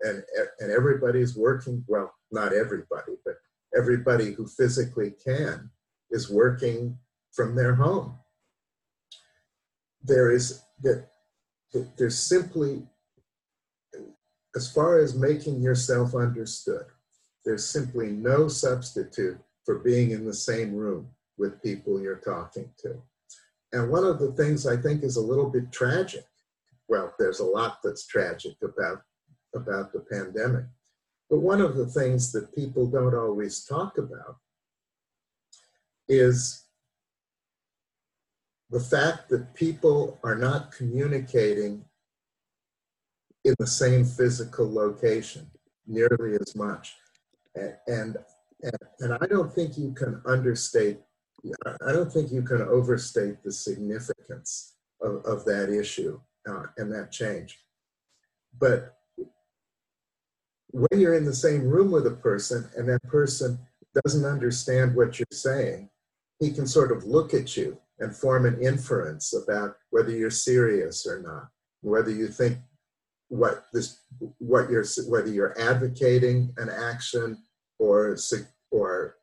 and, 0.02 0.24
and 0.60 0.72
everybody's 0.72 1.36
working, 1.36 1.84
well, 1.88 2.14
not 2.32 2.54
everybody, 2.54 3.14
but 3.26 3.36
everybody 3.78 4.32
who 4.32 4.48
physically 4.48 5.14
can 5.24 5.70
is 6.10 6.30
working 6.30 6.98
from 7.34 7.54
their 7.54 7.76
home. 7.76 8.18
There 10.04 10.32
is 10.32 10.62
that 10.84 11.08
there's 11.98 12.18
simply, 12.18 12.84
as 14.56 14.72
far 14.72 15.00
as 15.00 15.16
making 15.16 15.62
yourself 15.62 16.16
understood, 16.16 16.86
there's 17.44 17.66
simply 17.66 18.08
no 18.08 18.48
substitute 18.48 19.38
for 19.66 19.80
being 19.80 20.12
in 20.12 20.26
the 20.26 20.34
same 20.34 20.74
room 20.74 21.10
with 21.38 21.62
people 21.62 22.02
you're 22.02 22.16
talking 22.16 22.70
to. 22.84 23.02
And 23.74 23.90
one 23.90 24.06
of 24.06 24.20
the 24.20 24.32
things 24.32 24.66
I 24.66 24.78
think 24.78 25.04
is 25.04 25.18
a 25.18 25.22
little 25.22 25.50
bit 25.50 25.74
tragic 25.74 26.26
well, 26.88 27.14
there's 27.18 27.40
a 27.40 27.46
lot 27.46 27.80
that's 27.84 28.06
tragic 28.06 28.56
about, 28.64 29.02
about 29.54 29.92
the 29.92 30.06
pandemic. 30.12 30.66
But 31.30 31.40
one 31.40 31.62
of 31.62 31.76
the 31.76 31.88
things 31.88 32.32
that 32.34 32.54
people 32.54 32.88
don't 32.88 33.16
always 33.16 33.66
talk 33.66 33.98
about 33.98 34.38
is 36.08 36.66
the 38.70 38.80
fact 38.80 39.30
that 39.30 39.54
people 39.56 40.20
are 40.24 40.36
not 40.36 40.72
communicating 40.72 41.86
in 43.44 43.56
the 43.60 43.68
same 43.68 44.06
physical 44.06 44.72
location 44.72 45.48
nearly 45.88 46.36
as 46.40 46.56
much. 46.56 46.96
And, 47.56 47.76
and, 47.88 48.18
and 49.00 49.14
I 49.14 49.26
don't 49.28 49.54
think 49.54 49.78
you 49.78 49.94
can 49.94 50.22
understate, 50.26 51.00
I 51.88 51.92
don't 51.92 52.12
think 52.12 52.32
you 52.32 52.42
can 52.42 52.62
overstate 52.62 53.44
the 53.44 53.52
significance 53.52 54.76
of, 55.02 55.24
of 55.26 55.46
that 55.46 55.70
issue 55.70 56.20
uh, 56.48 56.64
and 56.78 56.92
that 56.92 57.12
change. 57.12 57.60
But 58.60 58.96
when 60.72 61.00
you're 61.00 61.16
in 61.16 61.26
the 61.26 61.34
same 61.34 61.68
room 61.68 61.92
with 61.92 62.06
a 62.08 62.12
person 62.12 62.68
and 62.76 62.88
that 62.90 63.04
person 63.04 63.60
doesn't 64.04 64.26
understand 64.26 64.96
what 64.96 65.20
you're 65.20 65.28
saying, 65.32 65.90
he 66.40 66.52
can 66.52 66.68
sort 66.68 66.92
of 66.92 67.06
look 67.06 67.34
at 67.34 67.56
you 67.56 67.78
and 68.00 68.16
form 68.16 68.46
an 68.46 68.62
inference 68.62 69.34
about 69.34 69.78
whether 69.90 70.12
you're 70.12 70.30
serious 70.30 71.08
or 71.08 71.22
not, 71.22 71.50
whether 71.82 72.12
you 72.12 72.28
think 72.28 72.58
what 73.30 73.66
this, 73.74 74.02
what 74.40 74.70
you're, 74.70 74.86
whether 75.08 75.30
you're 75.30 75.60
advocating 75.60 76.54
an 76.58 76.70
action 76.70 77.38
or 77.80 78.18
or 78.72 79.16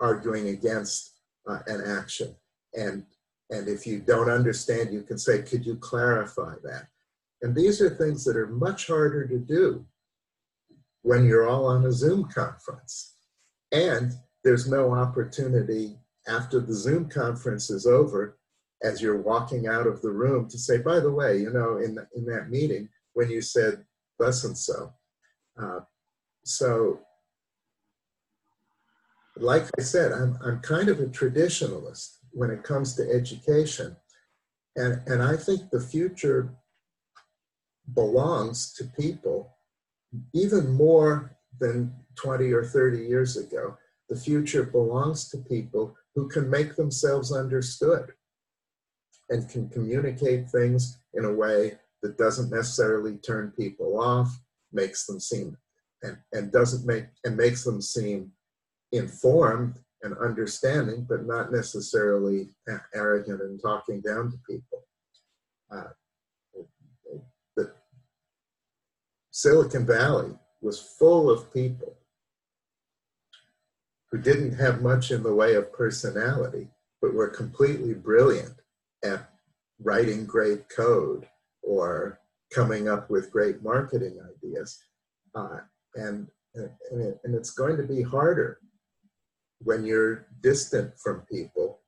arguing 0.00 0.48
against 0.48 1.14
uh, 1.48 1.58
an 1.66 1.82
action, 1.84 2.34
and 2.74 3.04
and 3.50 3.68
if 3.68 3.86
you 3.86 3.98
don't 3.98 4.30
understand, 4.30 4.92
you 4.92 5.02
can 5.02 5.18
say, 5.18 5.42
could 5.42 5.66
you 5.66 5.76
clarify 5.76 6.54
that? 6.62 6.86
And 7.42 7.54
these 7.54 7.82
are 7.82 7.90
things 7.90 8.24
that 8.24 8.36
are 8.36 8.46
much 8.46 8.86
harder 8.86 9.26
to 9.26 9.38
do 9.38 9.84
when 11.02 11.24
you're 11.24 11.48
all 11.48 11.66
on 11.66 11.84
a 11.84 11.92
Zoom 11.92 12.28
conference. 12.28 13.14
And 13.72 14.12
there's 14.44 14.70
no 14.70 14.94
opportunity 14.94 15.96
after 16.28 16.60
the 16.60 16.74
Zoom 16.74 17.08
conference 17.08 17.70
is 17.70 17.86
over, 17.86 18.38
as 18.82 19.02
you're 19.02 19.20
walking 19.20 19.66
out 19.66 19.86
of 19.86 20.00
the 20.00 20.10
room, 20.10 20.48
to 20.48 20.58
say, 20.58 20.78
by 20.78 21.00
the 21.00 21.10
way, 21.10 21.38
you 21.38 21.50
know, 21.50 21.78
in, 21.78 21.98
in 22.14 22.24
that 22.26 22.50
meeting, 22.50 22.88
when 23.14 23.30
you 23.30 23.42
said 23.42 23.84
thus 24.18 24.44
and 24.44 24.56
so. 24.56 24.92
Uh, 25.60 25.80
so, 26.44 27.00
like 29.36 29.64
I 29.78 29.82
said, 29.82 30.12
I'm, 30.12 30.38
I'm 30.44 30.60
kind 30.60 30.88
of 30.88 31.00
a 31.00 31.06
traditionalist 31.06 32.19
when 32.32 32.50
it 32.50 32.62
comes 32.62 32.94
to 32.96 33.10
education. 33.10 33.96
And, 34.76 35.00
and 35.06 35.22
I 35.22 35.36
think 35.36 35.70
the 35.70 35.80
future 35.80 36.54
belongs 37.94 38.72
to 38.74 38.84
people 38.84 39.56
even 40.34 40.70
more 40.72 41.36
than 41.58 41.92
20 42.16 42.52
or 42.52 42.64
30 42.64 42.98
years 42.98 43.36
ago. 43.36 43.76
The 44.08 44.16
future 44.16 44.64
belongs 44.64 45.28
to 45.30 45.38
people 45.38 45.96
who 46.14 46.28
can 46.28 46.50
make 46.50 46.76
themselves 46.76 47.32
understood 47.32 48.12
and 49.28 49.48
can 49.48 49.68
communicate 49.68 50.50
things 50.50 50.98
in 51.14 51.24
a 51.24 51.32
way 51.32 51.78
that 52.02 52.18
doesn't 52.18 52.50
necessarily 52.50 53.16
turn 53.18 53.52
people 53.56 54.00
off, 54.00 54.40
makes 54.72 55.06
them 55.06 55.20
seem 55.20 55.56
and, 56.02 56.16
and 56.32 56.50
doesn't 56.50 56.86
make 56.86 57.06
and 57.24 57.36
makes 57.36 57.64
them 57.64 57.80
seem 57.80 58.32
informed 58.92 59.78
and 60.02 60.16
understanding, 60.18 61.06
but 61.08 61.26
not 61.26 61.52
necessarily 61.52 62.50
arrogant 62.94 63.40
and 63.40 63.60
talking 63.62 64.00
down 64.00 64.30
to 64.30 64.38
people. 64.48 64.86
Uh, 65.70 66.64
the 67.56 67.72
Silicon 69.30 69.86
Valley 69.86 70.32
was 70.62 70.80
full 70.98 71.30
of 71.30 71.52
people 71.52 71.96
who 74.10 74.18
didn't 74.18 74.54
have 74.54 74.82
much 74.82 75.10
in 75.10 75.22
the 75.22 75.34
way 75.34 75.54
of 75.54 75.72
personality, 75.72 76.68
but 77.00 77.14
were 77.14 77.28
completely 77.28 77.94
brilliant 77.94 78.54
at 79.04 79.30
writing 79.78 80.26
great 80.26 80.68
code 80.68 81.26
or 81.62 82.18
coming 82.52 82.88
up 82.88 83.08
with 83.08 83.30
great 83.30 83.62
marketing 83.62 84.18
ideas. 84.36 84.78
Uh, 85.34 85.58
and, 85.94 86.26
and, 86.54 87.00
it, 87.00 87.18
and 87.22 87.34
it's 87.34 87.52
going 87.52 87.76
to 87.76 87.84
be 87.84 88.02
harder 88.02 88.58
when 89.62 89.84
you're 89.84 90.26
distant 90.40 90.98
from 90.98 91.22
people 91.30 91.80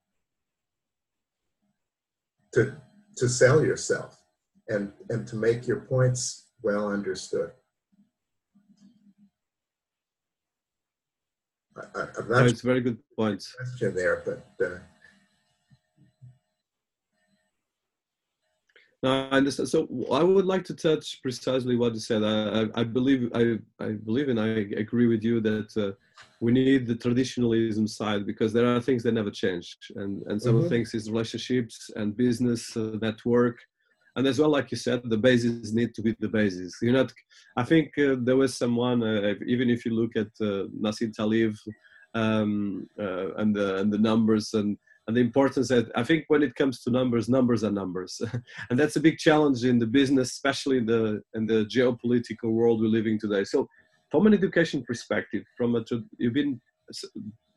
to 2.52 2.76
to 3.16 3.28
sell 3.28 3.64
yourself 3.64 4.18
and 4.68 4.92
and 5.08 5.26
to 5.26 5.36
make 5.36 5.66
your 5.66 5.80
points 5.80 6.48
well 6.62 6.88
understood. 6.88 7.50
I, 11.76 12.00
am 12.00 12.28
not. 12.28 12.28
No, 12.28 12.44
it's 12.44 12.60
very 12.60 12.82
good 12.82 12.98
points. 13.16 13.54
Question 13.54 13.94
there, 13.94 14.22
but. 14.24 14.64
Uh, 14.64 14.78
No, 19.02 19.28
I 19.32 19.36
understand. 19.36 19.68
So 19.68 19.88
I 20.12 20.22
would 20.22 20.46
like 20.46 20.64
to 20.64 20.74
touch 20.74 21.20
precisely 21.22 21.74
what 21.74 21.94
you 21.94 22.00
said. 22.00 22.22
I, 22.22 22.66
I, 22.80 22.84
believe 22.84 23.32
I, 23.34 23.58
I 23.80 23.92
believe 23.92 24.28
and 24.28 24.40
I 24.40 24.46
agree 24.76 25.08
with 25.08 25.24
you 25.24 25.40
that 25.40 25.76
uh, 25.76 25.92
we 26.40 26.52
need 26.52 26.86
the 26.86 26.94
traditionalism 26.94 27.88
side 27.88 28.26
because 28.26 28.52
there 28.52 28.66
are 28.66 28.80
things 28.80 29.02
that 29.02 29.12
never 29.12 29.30
change, 29.30 29.76
and 29.96 30.22
and 30.26 30.40
some 30.40 30.50
mm-hmm. 30.50 30.58
of 30.58 30.62
the 30.64 30.68
things 30.68 30.94
is 30.94 31.10
relationships 31.10 31.90
and 31.96 32.16
business 32.16 32.76
uh, 32.76 32.92
that 33.00 33.24
work, 33.24 33.58
and 34.14 34.26
as 34.26 34.38
well, 34.38 34.50
like 34.50 34.70
you 34.70 34.76
said, 34.76 35.00
the 35.04 35.16
bases 35.16 35.74
need 35.74 35.94
to 35.94 36.02
be 36.02 36.14
the 36.20 36.28
bases. 36.28 36.76
You're 36.80 36.92
not. 36.92 37.12
I 37.56 37.64
think 37.64 37.98
uh, 37.98 38.16
there 38.20 38.36
was 38.36 38.56
someone, 38.56 39.02
uh, 39.02 39.34
even 39.46 39.68
if 39.68 39.84
you 39.84 39.94
look 39.94 40.14
at 40.16 40.28
uh, 40.40 40.68
Nassim 40.80 41.12
Taleb 41.12 41.56
um, 42.14 42.88
uh, 43.00 43.34
and 43.34 43.56
the 43.56 43.78
and 43.78 43.92
the 43.92 43.98
numbers 43.98 44.54
and 44.54 44.78
and 45.06 45.16
the 45.16 45.20
importance 45.20 45.68
that 45.68 45.90
I 45.96 46.04
think 46.04 46.24
when 46.28 46.42
it 46.42 46.54
comes 46.54 46.82
to 46.82 46.90
numbers, 46.90 47.28
numbers 47.28 47.64
are 47.64 47.72
numbers, 47.72 48.20
and 48.70 48.78
that's 48.78 48.96
a 48.96 49.00
big 49.00 49.18
challenge 49.18 49.64
in 49.64 49.78
the 49.78 49.86
business, 49.86 50.30
especially 50.30 50.78
in 50.78 50.86
the 50.86 51.22
in 51.34 51.46
the 51.46 51.64
geopolitical 51.64 52.50
world 52.52 52.80
we're 52.80 52.86
living 52.86 53.18
today. 53.18 53.44
So, 53.44 53.68
from 54.10 54.26
an 54.26 54.34
education 54.34 54.84
perspective, 54.84 55.44
from 55.56 55.74
a 55.74 55.84
you've 56.18 56.34
been 56.34 56.60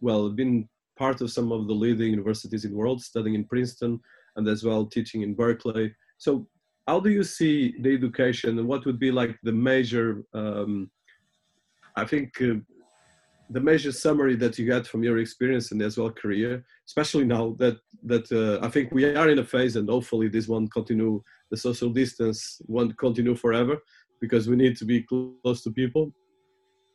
well, 0.01 0.29
been 0.29 0.67
part 0.97 1.21
of 1.21 1.31
some 1.31 1.51
of 1.51 1.67
the 1.67 1.73
leading 1.73 2.12
universities 2.12 2.65
in 2.65 2.71
the 2.71 2.77
world, 2.77 3.01
studying 3.01 3.36
in 3.36 3.45
Princeton 3.45 3.99
and 4.38 4.47
as 4.47 4.63
well 4.63 4.86
teaching 4.86 5.21
in 5.21 5.36
Berkeley. 5.36 5.93
So, 6.17 6.47
how 6.88 6.99
do 6.99 7.10
you 7.10 7.23
see 7.23 7.75
the 7.79 7.93
education, 7.93 8.58
and 8.58 8.67
what 8.67 8.86
would 8.86 8.99
be 8.99 9.12
like 9.12 9.38
the 9.43 9.51
major? 9.51 10.23
Um, 10.34 10.89
I 11.95 12.05
think 12.05 12.41
uh, 12.41 12.55
the 13.49 13.60
major 13.60 13.91
summary 13.91 14.36
that 14.38 14.58
you 14.58 14.67
got 14.67 14.88
from 14.88 15.03
your 15.03 15.19
experience 15.19 15.71
and 15.71 15.81
as 15.81 15.97
well 15.97 16.10
career, 16.12 16.65
especially 16.88 17.25
now 17.25 17.55
that 17.60 17.77
that 18.03 18.31
uh, 18.31 18.65
I 18.65 18.69
think 18.69 18.91
we 18.91 19.05
are 19.05 19.29
in 19.29 19.39
a 19.39 19.43
phase, 19.43 19.75
and 19.75 19.89
hopefully 19.89 20.27
this 20.27 20.47
won't 20.47 20.71
continue. 20.71 21.21
The 21.51 21.58
social 21.58 21.89
distance 21.89 22.62
won't 22.65 22.97
continue 22.97 23.36
forever 23.36 23.77
because 24.19 24.49
we 24.49 24.55
need 24.55 24.75
to 24.77 24.86
be 24.86 25.03
close 25.03 25.62
to 25.63 25.71
people. 25.71 26.12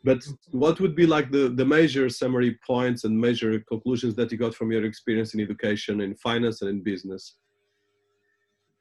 But 0.02 0.26
what 0.50 0.80
would 0.80 0.96
be 0.96 1.06
like 1.06 1.30
the 1.30 1.50
the 1.50 1.64
major 1.64 2.08
summary 2.08 2.58
points 2.66 3.04
and 3.04 3.18
major 3.18 3.60
conclusions 3.60 4.14
that 4.16 4.32
you 4.32 4.38
got 4.38 4.54
from 4.54 4.72
your 4.72 4.84
experience 4.84 5.34
in 5.34 5.40
education, 5.40 6.00
in 6.00 6.14
finance, 6.16 6.62
and 6.62 6.70
in 6.70 6.82
business? 6.82 7.36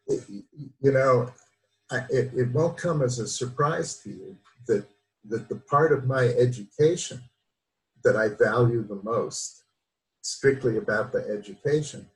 You 0.08 0.92
know, 0.92 1.32
it, 2.10 2.32
it 2.36 2.52
won't 2.52 2.78
come 2.78 3.04
as 3.04 3.20
a 3.20 3.28
surprise 3.28 4.00
to 4.00 4.10
you 4.10 4.38
that 4.68 4.86
that 5.26 5.50
the 5.50 5.58
part 5.58 5.92
of 5.92 6.08
my 6.08 6.24
education 6.30 7.22
that 8.10 8.18
I 8.18 8.30
value 8.30 8.84
the 8.84 9.00
most, 9.04 9.66
strictly 10.22 10.78
about 10.78 11.12
the 11.12 11.20
education, 11.30 12.08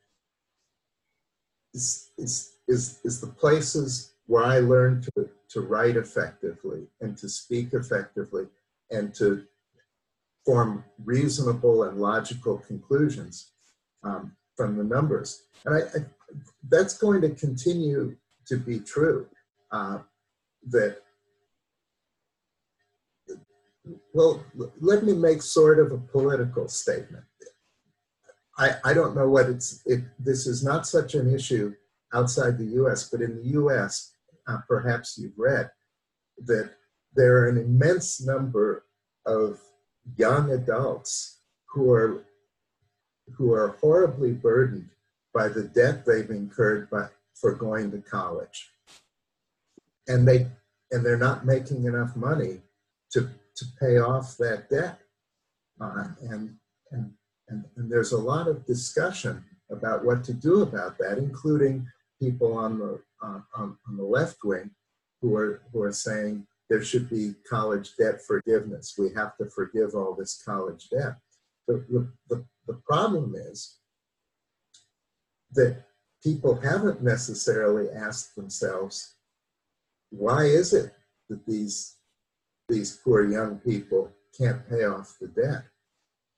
is, 1.72 2.10
is, 2.18 2.54
is, 2.68 3.00
is 3.04 3.22
the 3.22 3.28
places 3.28 4.14
where 4.26 4.44
I 4.44 4.58
learned 4.58 5.04
to, 5.16 5.30
to 5.50 5.62
write 5.62 5.96
effectively 5.96 6.88
and 7.00 7.16
to 7.18 7.30
speak 7.30 7.74
effectively 7.74 8.48
and 8.90 9.14
to 9.16 9.44
form 10.44 10.84
reasonable 11.06 11.84
and 11.84 12.00
logical 12.00 12.58
conclusions 12.58 13.52
um, 14.04 14.36
from 14.58 14.76
the 14.76 14.84
numbers. 14.84 15.44
And 15.66 15.76
I, 15.76 15.80
I, 16.00 16.06
that's 16.70 16.98
going 16.98 17.22
to 17.22 17.30
continue 17.30 18.16
to 18.48 18.58
be 18.58 18.80
true. 18.80 19.28
Uh, 19.72 20.00
that 20.70 21.04
well, 24.14 24.44
let 24.80 25.04
me 25.04 25.14
make 25.14 25.42
sort 25.42 25.80
of 25.80 25.92
a 25.92 25.98
political 25.98 26.68
statement. 26.68 27.26
I, 28.58 28.76
I 28.86 28.94
don't 28.94 29.16
know 29.16 29.30
what 29.30 29.48
it's, 29.48 29.82
it, 29.86 30.02
this 30.20 30.46
is 30.48 30.64
not 30.64 30.86
such 30.86 31.16
an 31.16 31.34
issue 31.34 31.74
outside 32.14 32.58
the 32.58 32.84
US, 32.84 33.10
but 33.10 33.22
in 33.22 33.36
the 33.38 33.60
US, 33.60 34.14
uh, 34.48 34.58
perhaps 34.68 35.18
you've 35.18 35.38
read 35.38 35.72
that 36.46 36.72
there 37.16 37.38
are 37.38 37.50
an 37.50 37.58
immense 37.58 38.22
number 38.22 38.86
of 39.26 39.60
young 40.18 40.52
adults 40.52 41.40
who 41.70 41.92
are, 41.92 42.26
who 43.36 43.54
are 43.54 43.78
horribly 43.82 44.32
burdened 44.32 44.90
by 45.34 45.48
the 45.48 45.64
debt 45.64 46.06
they've 46.06 46.30
incurred 46.30 46.90
by, 46.90 47.08
for 47.34 47.56
going 47.56 47.92
to 47.92 47.98
college. 47.98 48.70
And, 50.08 50.28
they, 50.28 50.48
and 50.92 51.04
they're 51.04 51.18
not 51.18 51.46
making 51.46 51.86
enough 51.86 52.16
money 52.16 52.62
to 53.58 53.66
pay 53.80 53.98
off 54.00 54.38
that 54.38 54.70
debt. 54.70 55.00
Uh, 55.82 56.06
and, 56.22 56.56
and, 56.92 57.12
and, 57.50 57.66
and 57.76 57.92
there's 57.92 58.12
a 58.12 58.18
lot 58.18 58.48
of 58.48 58.66
discussion 58.66 59.44
about 59.72 60.06
what 60.06 60.24
to 60.24 60.34
do 60.34 60.62
about 60.62 60.98
that, 60.98 61.18
including 61.18 61.86
people 62.22 62.58
on 62.58 62.80
the, 62.80 63.02
uh, 63.24 63.40
on, 63.56 63.78
on 63.88 63.98
the 63.98 64.04
left 64.04 64.38
wing 64.44 64.70
who 65.22 65.36
are, 65.36 65.64
who 65.72 65.82
are 65.82 65.92
saying 65.92 66.46
there 66.70 66.84
should 66.84 67.10
be 67.10 67.34
college 67.50 67.96
debt 67.98 68.22
forgiveness. 68.26 68.96
We 68.98 69.10
have 69.16 69.36
to 69.38 69.50
forgive 69.50 69.96
all 69.96 70.16
this 70.16 70.42
college 70.44 70.90
debt. 70.90 71.16
The, 71.68 71.86
the, 72.30 72.46
the 72.68 72.74
problem 72.86 73.36
is 73.36 73.78
that 75.54 75.84
people 76.24 76.56
haven't 76.56 77.04
necessarily 77.04 77.90
asked 77.90 78.36
themselves, 78.36 79.16
why 80.10 80.46
is 80.46 80.74
it 80.74 80.94
that 81.30 81.46
these 81.46 81.96
these 82.70 82.98
poor 83.04 83.30
young 83.30 83.58
people 83.60 84.12
can't 84.38 84.68
pay 84.70 84.86
off 84.86 85.18
the 85.20 85.28
debt. 85.28 85.64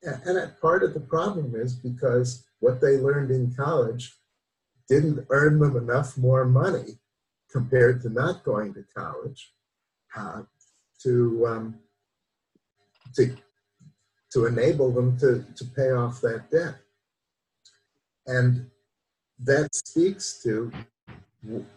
And, 0.04 0.38
and 0.38 0.60
part 0.62 0.84
of 0.84 0.94
the 0.94 1.00
problem 1.00 1.54
is 1.56 1.74
because 1.74 2.46
what 2.60 2.82
they 2.82 2.98
learned 2.98 3.32
in 3.32 3.54
college 3.56 4.14
didn't 4.88 5.26
earn 5.30 5.60
them 5.60 5.76
enough 5.76 6.18
more 6.18 6.46
money 6.46 7.00
compared 7.52 8.02
to 8.02 8.10
not 8.10 8.44
going 8.44 8.74
to 8.74 8.84
college 8.96 9.54
uh, 10.16 10.42
to, 11.02 11.46
um, 11.48 11.80
to, 13.16 13.36
to 14.32 14.46
enable 14.46 14.92
them 14.92 15.18
to, 15.20 15.46
to 15.56 15.66
pay 15.66 15.92
off 15.92 16.22
that 16.22 16.52
debt. 16.52 16.76
And 18.28 18.70
that 19.40 19.74
speaks 19.76 20.42
to 20.44 20.72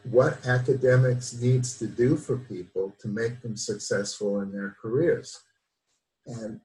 what 0.04 0.46
academics 0.46 1.34
needs 1.34 1.78
to 1.78 1.86
do 1.86 2.16
for 2.16 2.38
people 2.38 2.94
to 3.00 3.08
make 3.08 3.42
them 3.42 3.56
successful 3.56 4.40
in 4.40 4.52
their 4.52 4.76
careers. 4.80 5.38
And, 6.26 6.60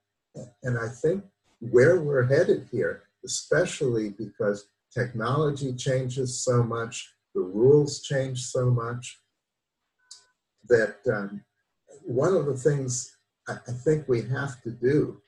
and 0.63 0.77
I 0.77 0.87
think 1.01 1.23
where 1.59 1.99
we're 1.99 2.25
headed 2.25 2.67
here, 2.71 3.03
especially 3.25 4.09
because 4.09 4.67
technology 4.93 5.73
changes 5.73 6.43
so 6.43 6.63
much, 6.63 7.13
the 7.33 7.41
rules 7.41 8.01
change 8.01 8.43
so 8.43 8.69
much, 8.69 9.19
that 10.69 10.97
um, 11.11 11.43
one 12.05 12.35
of 12.35 12.45
the 12.45 12.57
things 12.57 13.17
I, 13.47 13.53
I 13.67 13.71
think 13.71 14.07
we 14.07 14.21
have 14.23 14.61
to 14.61 14.71
do 14.71 15.21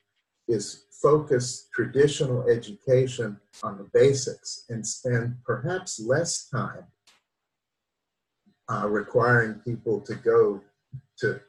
is 0.48 0.84
focus 1.02 1.68
traditional 1.74 2.48
education 2.48 3.38
on 3.62 3.76
the 3.76 3.88
basics 3.92 4.64
and 4.68 4.86
spend 4.86 5.36
perhaps 5.44 6.00
less 6.00 6.48
time 6.48 6.86
uh, 8.70 8.86
requiring 8.88 9.54
people 9.64 10.00
to 10.00 10.14
go 10.14 10.60
to, 11.18 11.40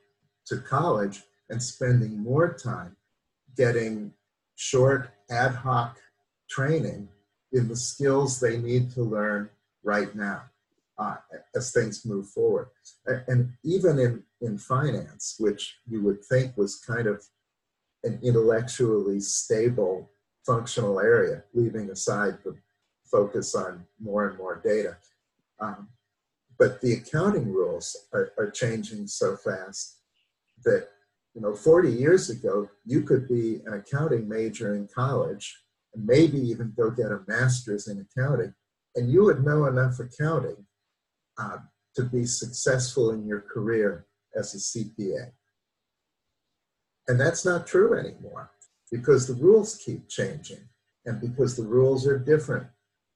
to 0.45 0.57
college 0.57 1.23
and 1.49 1.61
spending 1.61 2.19
more 2.19 2.53
time 2.53 2.95
getting 3.55 4.13
short 4.55 5.09
ad 5.29 5.55
hoc 5.55 5.97
training 6.49 7.07
in 7.51 7.67
the 7.67 7.75
skills 7.75 8.39
they 8.39 8.57
need 8.57 8.91
to 8.91 9.01
learn 9.01 9.49
right 9.83 10.15
now 10.15 10.43
uh, 10.99 11.15
as 11.55 11.71
things 11.71 12.05
move 12.05 12.27
forward. 12.29 12.67
And 13.27 13.53
even 13.63 13.99
in, 13.99 14.23
in 14.41 14.57
finance, 14.57 15.35
which 15.39 15.77
you 15.87 16.01
would 16.03 16.23
think 16.25 16.57
was 16.57 16.75
kind 16.75 17.07
of 17.07 17.23
an 18.03 18.19
intellectually 18.23 19.19
stable 19.19 20.09
functional 20.45 20.99
area, 20.99 21.43
leaving 21.53 21.89
aside 21.89 22.37
the 22.43 22.55
focus 23.05 23.55
on 23.55 23.85
more 23.99 24.27
and 24.27 24.37
more 24.37 24.61
data. 24.63 24.97
Um, 25.59 25.89
but 26.59 26.81
the 26.81 26.93
accounting 26.93 27.51
rules 27.51 27.95
are, 28.13 28.31
are 28.37 28.49
changing 28.49 29.07
so 29.07 29.35
fast 29.37 29.97
that 30.63 30.87
you 31.33 31.41
know 31.41 31.55
40 31.55 31.91
years 31.91 32.29
ago 32.29 32.69
you 32.85 33.01
could 33.01 33.27
be 33.27 33.61
an 33.65 33.73
accounting 33.73 34.27
major 34.27 34.75
in 34.75 34.87
college 34.93 35.55
and 35.93 36.05
maybe 36.05 36.39
even 36.39 36.73
go 36.75 36.89
get 36.89 37.11
a 37.11 37.21
master's 37.27 37.87
in 37.87 38.05
accounting 38.05 38.53
and 38.95 39.11
you 39.11 39.23
would 39.25 39.45
know 39.45 39.65
enough 39.65 39.99
accounting 39.99 40.65
uh, 41.37 41.57
to 41.95 42.03
be 42.03 42.25
successful 42.25 43.11
in 43.11 43.25
your 43.25 43.41
career 43.41 44.07
as 44.35 44.53
a 44.55 44.57
cpa 44.57 45.31
and 47.07 47.19
that's 47.19 47.45
not 47.45 47.67
true 47.67 47.97
anymore 47.97 48.51
because 48.91 49.27
the 49.27 49.33
rules 49.35 49.75
keep 49.83 50.07
changing 50.09 50.67
and 51.05 51.21
because 51.21 51.55
the 51.55 51.63
rules 51.63 52.07
are 52.07 52.19
different 52.19 52.67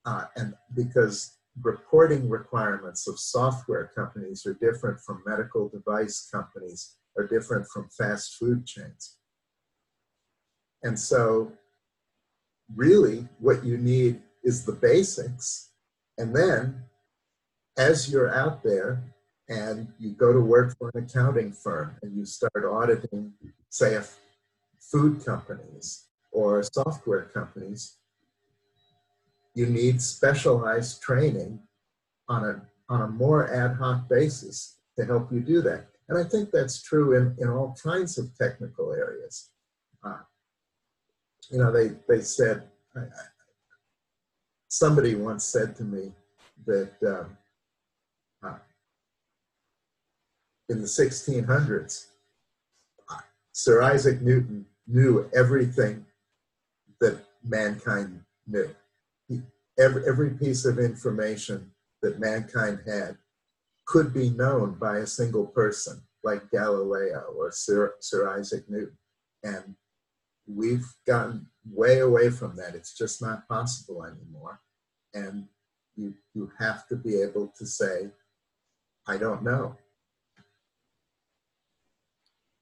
uh, 0.06 0.26
and 0.36 0.54
because 0.76 1.38
reporting 1.60 2.30
requirements 2.30 3.08
of 3.08 3.20
software 3.20 3.92
companies 3.96 4.46
are 4.46 4.54
different 4.54 5.00
from 5.02 5.24
medical 5.26 5.70
device 5.70 6.28
companies, 6.32 6.96
are 7.18 7.28
different 7.28 7.68
from 7.68 7.90
fast 7.90 8.36
food 8.36 8.66
chains. 8.66 9.18
And 10.84 10.98
so, 11.00 11.52
really, 12.74 13.28
what 13.40 13.64
you 13.64 13.78
need 13.78 14.22
is 14.44 14.66
the 14.66 14.72
basics. 14.72 15.70
And 16.18 16.36
then, 16.36 16.84
as 17.78 18.10
you're 18.10 18.34
out 18.34 18.64
there 18.64 19.04
and 19.50 19.88
you 20.00 20.12
go 20.12 20.32
to 20.34 20.40
work 20.40 20.76
for 20.78 20.92
an 20.94 21.04
accounting 21.04 21.52
firm 21.52 21.96
and 22.02 22.16
you 22.16 22.26
start 22.26 22.64
auditing, 22.66 23.34
say, 23.70 24.00
food 24.80 25.24
companies 25.26 26.06
or 26.32 26.64
software 26.64 27.24
companies, 27.26 27.98
you 29.54 29.66
need 29.66 30.02
specialized 30.02 31.02
training 31.02 31.60
on 32.30 32.46
a, 32.46 32.62
on 32.90 33.02
a 33.02 33.08
more 33.08 33.54
ad 33.54 33.76
hoc 33.76 34.10
basis 34.10 34.78
to 34.98 35.06
help 35.06 35.32
you 35.32 35.40
do 35.40 35.62
that. 35.62 35.88
And 36.10 36.18
I 36.18 36.24
think 36.24 36.52
that's 36.52 36.82
true 36.82 37.16
in, 37.16 37.36
in 37.40 37.50
all 37.50 37.76
kinds 37.82 38.18
of 38.18 38.36
technical 38.38 38.94
areas. 38.94 39.50
Uh, 40.04 40.20
you 41.50 41.58
know, 41.58 41.72
they, 41.72 41.92
they 42.08 42.22
said, 42.22 42.64
I, 42.96 43.00
I, 43.00 43.24
somebody 44.68 45.16
once 45.16 45.46
said 45.46 45.76
to 45.78 45.84
me 45.84 46.12
that 46.66 46.92
um, 47.06 47.38
uh, 48.44 48.58
in 50.70 50.82
the 50.82 50.88
1600s, 50.88 52.08
Sir 53.54 53.82
Isaac 53.82 54.22
Newton 54.22 54.66
knew 54.88 55.30
everything 55.36 56.06
that 57.00 57.20
mankind 57.44 58.22
knew. 58.48 58.70
Every, 59.80 60.08
every 60.08 60.32
piece 60.32 60.66
of 60.66 60.80
information 60.80 61.72
that 62.02 62.20
mankind 62.20 62.80
had 62.86 63.18
could 63.86 64.14
be 64.14 64.30
known 64.30 64.76
by 64.80 64.98
a 64.98 65.08
single 65.08 65.48
person, 65.48 66.02
like 66.24 66.52
Galileo 66.52 67.34
or 67.38 67.52
Sir, 67.52 67.96
Sir 68.00 68.30
Isaac 68.38 68.70
Newton. 68.70 68.98
And 69.44 69.76
we've 70.48 70.86
gotten 71.08 71.48
way 71.66 72.00
away 72.00 72.30
from 72.30 72.56
that. 72.58 72.76
It's 72.76 72.96
just 72.96 73.22
not 73.22 73.48
possible 73.48 74.06
anymore. 74.06 74.62
And 75.14 75.48
you, 75.96 76.14
you 76.34 76.52
have 76.60 76.88
to 76.88 76.96
be 76.96 77.22
able 77.22 77.54
to 77.58 77.66
say, 77.66 78.12
I 79.08 79.18
don't 79.18 79.44
know. 79.44 79.76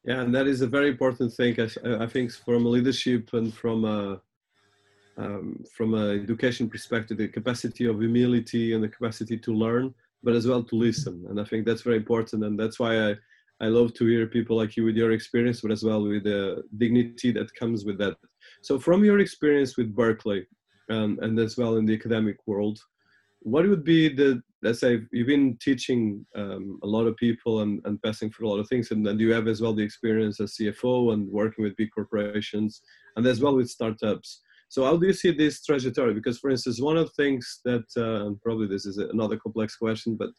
Yeah, 0.04 0.22
and 0.22 0.34
that 0.34 0.48
is 0.48 0.62
a 0.62 0.68
very 0.68 0.90
important 0.90 1.34
thing. 1.34 1.60
I, 1.60 2.04
I 2.04 2.08
think 2.08 2.32
from 2.32 2.66
leadership 2.66 3.34
and 3.34 3.54
from 3.54 4.20
um, 5.20 5.64
from 5.76 5.94
an 5.94 6.22
education 6.22 6.70
perspective, 6.70 7.18
the 7.18 7.28
capacity 7.28 7.86
of 7.86 8.00
humility 8.00 8.74
and 8.74 8.84
the 8.84 8.88
capacity 8.88 9.38
to 9.38 9.54
learn, 9.54 9.94
but 10.24 10.34
as 10.34 10.48
well 10.48 10.64
to 10.64 10.76
listen. 10.76 11.26
And 11.30 11.40
I 11.40 11.44
think 11.44 11.66
that's 11.66 11.82
very 11.82 11.98
important. 11.98 12.44
And 12.44 12.58
that's 12.58 12.80
why 12.80 13.10
I, 13.10 13.16
I 13.60 13.68
love 13.68 13.94
to 13.96 14.06
hear 14.06 14.26
people 14.28 14.56
like 14.56 14.78
you 14.78 14.86
with 14.86 14.96
your 14.96 15.12
experience, 15.12 15.62
but 15.62 15.72
as 15.72 15.84
well 15.84 16.02
with 16.02 16.24
the 16.24 16.64
dignity 16.78 17.32
that 17.34 17.54
comes 17.54 17.84
with 17.84 17.98
that. 18.00 18.16
So, 18.62 18.80
from 18.80 19.04
your 19.04 19.20
experience 19.20 19.76
with 19.76 19.94
Berkeley 19.94 20.48
and, 20.88 21.20
and 21.20 21.38
as 21.38 21.58
well 21.58 21.76
in 21.76 21.86
the 21.86 21.96
academic 21.96 22.38
world, 22.48 22.80
what 23.42 23.68
would 23.68 23.84
be 23.84 24.10
the 24.10 24.42
let's 24.62 24.82
say 24.82 25.00
you've 25.14 25.28
been 25.28 25.58
teaching 25.62 26.26
um, 26.36 26.78
a 26.84 26.88
lot 26.88 27.08
of 27.08 27.16
people 27.16 27.62
and, 27.62 27.82
and 27.86 28.02
passing 28.02 28.30
through 28.30 28.48
a 28.48 28.50
lot 28.50 28.60
of 28.60 28.68
things 28.68 28.92
and 28.92 29.06
then 29.06 29.18
you 29.18 29.32
have 29.32 29.48
as 29.48 29.62
well 29.62 29.74
the 29.74 29.82
experience 29.82 30.42
as 30.42 30.58
cfo 30.58 31.14
and 31.14 31.30
working 31.30 31.64
with 31.64 31.78
big 31.78 31.90
corporations 31.96 32.82
and 33.16 33.26
as 33.26 33.40
well 33.40 33.56
with 33.56 33.70
startups 33.70 34.42
so 34.70 34.86
how 34.86 34.96
do 34.96 35.08
you 35.08 35.14
see 35.14 35.32
this 35.32 35.64
trajectory? 35.64 36.14
Because, 36.14 36.38
for 36.38 36.52
instance, 36.52 36.80
one 36.80 36.96
of 36.96 37.08
the 37.08 37.24
things 37.24 37.60
that, 37.66 37.86
uh, 37.98 38.36
probably 38.44 38.68
this 38.68 38.86
is 38.86 39.00
another 39.00 39.36
complex 39.36 39.76
question, 39.76 40.16
but 40.16 40.30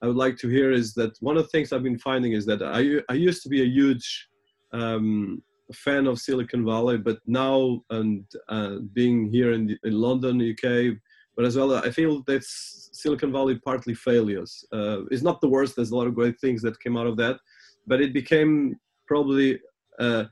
I 0.00 0.06
would 0.06 0.16
like 0.16 0.36
to 0.38 0.48
hear 0.48 0.70
is 0.70 0.94
that 0.94 1.16
one 1.20 1.36
of 1.36 1.42
the 1.42 1.48
things 1.48 1.72
I've 1.72 1.82
been 1.82 1.98
finding 1.98 2.32
is 2.32 2.46
that 2.46 2.62
I, 2.62 3.02
I 3.12 3.16
used 3.16 3.42
to 3.42 3.48
be 3.48 3.62
a 3.62 3.66
huge 3.66 4.28
um, 4.72 5.42
fan 5.74 6.06
of 6.06 6.20
Silicon 6.20 6.64
Valley, 6.64 6.98
but 6.98 7.18
now 7.26 7.82
and 7.90 8.24
uh, 8.48 8.76
being 8.92 9.28
here 9.28 9.52
in, 9.52 9.76
in 9.82 9.92
London, 9.92 10.40
UK, 10.40 10.96
but 11.34 11.44
as 11.44 11.56
well, 11.56 11.74
I 11.74 11.90
feel 11.90 12.22
that 12.28 12.44
Silicon 12.44 13.32
Valley 13.32 13.58
partly 13.64 13.94
failures. 13.94 14.64
Uh, 14.72 15.04
it's 15.10 15.22
not 15.22 15.40
the 15.40 15.48
worst. 15.48 15.74
There's 15.74 15.90
a 15.90 15.96
lot 15.96 16.06
of 16.06 16.14
great 16.14 16.38
things 16.38 16.62
that 16.62 16.78
came 16.80 16.96
out 16.96 17.08
of 17.08 17.16
that, 17.16 17.40
but 17.88 18.00
it 18.00 18.12
became 18.12 18.76
probably 19.08 19.58
uh, 19.98 20.24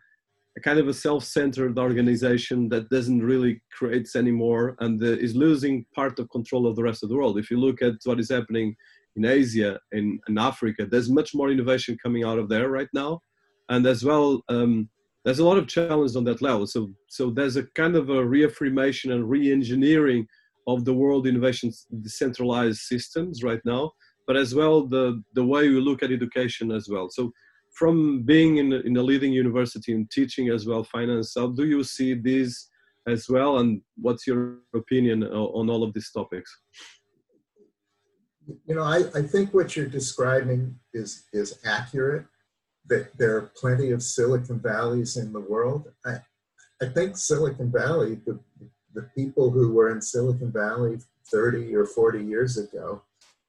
a 0.59 0.61
kind 0.61 0.81
of 0.81 0.89
a 0.89 1.01
self-centered 1.07 1.79
organization 1.79 2.69
that 2.73 2.91
doesn't 2.91 3.23
really 3.33 3.55
creates 3.79 4.17
anymore 4.17 4.65
and 4.81 5.03
uh, 5.03 5.07
is 5.27 5.43
losing 5.47 5.87
part 5.95 6.19
of 6.19 6.29
control 6.31 6.67
of 6.67 6.75
the 6.77 6.83
rest 6.83 7.03
of 7.03 7.09
the 7.09 7.19
world. 7.19 7.39
If 7.39 7.49
you 7.51 7.59
look 7.59 7.81
at 7.81 7.95
what 8.05 8.21
is 8.21 8.31
happening 8.37 8.75
in 9.17 9.25
Asia, 9.25 9.79
in, 9.93 10.19
in 10.29 10.37
Africa, 10.51 10.83
there's 10.85 11.11
much 11.21 11.31
more 11.39 11.51
innovation 11.51 11.97
coming 12.05 12.25
out 12.25 12.41
of 12.41 12.49
there 12.49 12.69
right 12.79 12.93
now, 12.93 13.21
and 13.69 13.87
as 13.87 14.05
well, 14.05 14.43
um, 14.49 14.89
there's 15.25 15.39
a 15.39 15.49
lot 15.51 15.59
of 15.59 15.69
challenge 15.69 16.17
on 16.17 16.25
that 16.25 16.43
level. 16.43 16.67
So, 16.67 16.81
so 17.09 17.31
there's 17.31 17.57
a 17.57 17.65
kind 17.81 17.95
of 17.97 18.11
a 18.11 18.25
reaffirmation 18.25 19.13
and 19.13 19.29
re-engineering 19.29 20.27
of 20.67 20.85
the 20.85 20.95
world 21.03 21.27
innovation 21.27 21.73
decentralized 22.03 22.81
systems 22.93 23.43
right 23.43 23.61
now, 23.65 23.93
but 24.27 24.37
as 24.37 24.55
well 24.55 24.87
the 24.95 25.23
the 25.39 25.47
way 25.53 25.63
we 25.69 25.81
look 25.81 26.03
at 26.03 26.13
education 26.13 26.67
as 26.79 26.89
well. 26.93 27.09
So 27.17 27.33
from 27.79 28.23
being 28.23 28.59
in, 28.59 28.73
in 28.73 28.97
a 28.97 29.03
leading 29.03 29.33
university 29.33 29.93
and 29.93 30.11
teaching 30.11 30.49
as 30.51 30.67
well 30.67 30.83
finance 30.83 31.35
how 31.37 31.49
do 31.49 31.65
you 31.65 31.83
see 31.85 32.15
these 32.15 32.69
as 33.09 33.29
well? 33.29 33.59
And 33.59 33.81
what's 33.97 34.27
your 34.27 34.59
opinion 34.75 35.25
on 35.25 35.71
all 35.71 35.83
of 35.83 35.95
these 35.95 36.11
topics? 36.11 36.51
You 38.67 38.75
know 38.77 38.83
i, 38.83 39.01
I 39.15 39.23
think 39.23 39.53
what 39.53 39.77
you're 39.77 39.87
describing 40.01 40.75
is 40.95 41.25
is 41.35 41.59
accurate 41.67 42.25
that 42.87 43.17
there 43.19 43.37
are 43.37 43.53
plenty 43.55 43.91
of 43.91 44.03
silicon 44.03 44.59
valleys 44.59 45.19
in 45.19 45.35
the 45.35 45.41
world. 45.41 45.93
I, 46.07 46.15
I 46.81 46.87
think 46.87 47.19
silicon 47.19 47.71
valley 47.71 48.21
the, 48.25 48.39
the 48.95 49.03
people 49.15 49.51
who 49.51 49.75
were 49.75 49.91
in 49.91 50.01
silicon 50.01 50.51
valley 50.51 50.99
30 51.31 51.77
or 51.77 51.85
40 51.85 52.25
years 52.25 52.57
ago 52.57 53.03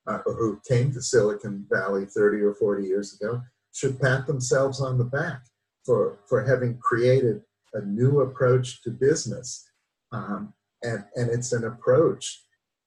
uh, 0.06 0.20
or 0.26 0.34
who 0.34 0.60
came 0.68 0.92
to 0.92 1.02
silicon 1.02 1.66
valley 1.70 2.06
30 2.06 2.42
or 2.42 2.54
40 2.54 2.86
years 2.86 3.14
ago 3.14 3.42
should 3.80 4.00
pat 4.02 4.28
themselves 4.28 4.82
on 4.82 4.98
the 4.98 5.06
back 5.06 5.42
for, 5.86 6.20
for 6.28 6.44
having 6.44 6.78
created 6.80 7.42
a 7.74 7.82
new 7.86 8.20
approach 8.20 8.84
to 8.84 8.90
business. 8.90 9.66
Um, 10.12 10.54
and, 10.84 11.06
and 11.16 11.30
it's 11.30 11.54
an 11.54 11.64
approach 11.64 12.44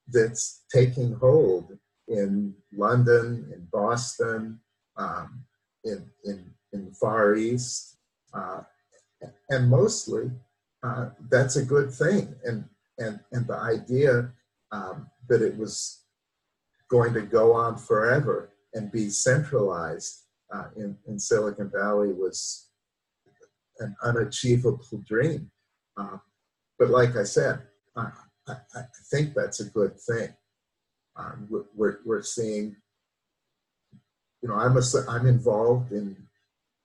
that's 0.08 0.64
taking 0.70 1.14
hold 1.14 1.78
in 2.08 2.54
London, 2.76 3.50
in 3.54 3.66
Boston, 3.72 4.60
um, 4.98 5.44
in, 5.84 6.04
in, 6.26 6.50
in 6.74 6.84
the 6.86 6.94
Far 7.00 7.36
East. 7.36 7.96
Uh, 8.34 8.60
and 9.48 9.70
mostly, 9.70 10.30
uh, 10.82 11.06
that's 11.30 11.56
a 11.56 11.64
good 11.64 11.90
thing. 11.90 12.34
And, 12.44 12.64
and, 12.98 13.18
and 13.32 13.46
the 13.46 13.56
idea 13.56 14.30
um, 14.72 15.06
that 15.28 15.40
it 15.40 15.56
was 15.56 16.02
going 16.90 17.14
to 17.14 17.22
go 17.22 17.54
on 17.54 17.78
forever 17.78 18.52
and 18.74 18.92
be 18.92 19.08
centralized 19.08 20.22
uh, 20.52 20.64
in, 20.76 20.96
in 21.06 21.18
Silicon 21.18 21.70
Valley 21.70 22.12
was 22.12 22.68
an 23.78 23.96
unachievable 24.02 25.02
dream. 25.06 25.50
Uh, 25.96 26.18
but 26.78 26.90
like 26.90 27.16
I 27.16 27.24
said, 27.24 27.62
I, 27.96 28.10
I, 28.48 28.54
I, 28.74 28.82
think 29.10 29.34
that's 29.34 29.60
a 29.60 29.70
good 29.70 29.98
thing. 30.00 30.28
Um, 31.16 31.48
we're, 31.74 31.98
we're 32.04 32.22
seeing, 32.22 32.76
you 34.42 34.48
know, 34.48 34.54
I'm, 34.54 34.76
a, 34.76 34.82
I'm 35.08 35.26
involved 35.26 35.92
in 35.92 36.16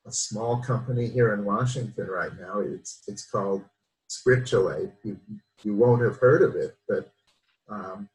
a 0.05 0.11
small 0.11 0.61
company 0.61 1.07
here 1.07 1.33
in 1.33 1.45
Washington 1.45 2.07
right 2.07 2.37
now. 2.39 2.59
It's, 2.59 3.03
it's 3.07 3.25
called 3.25 3.63
Scriptulate. 4.09 4.91
You, 5.03 5.17
you 5.63 5.75
won't 5.75 6.03
have 6.03 6.17
heard 6.17 6.43
of 6.43 6.55
it, 6.55 6.77
but 6.87 7.11
um, 7.69 8.09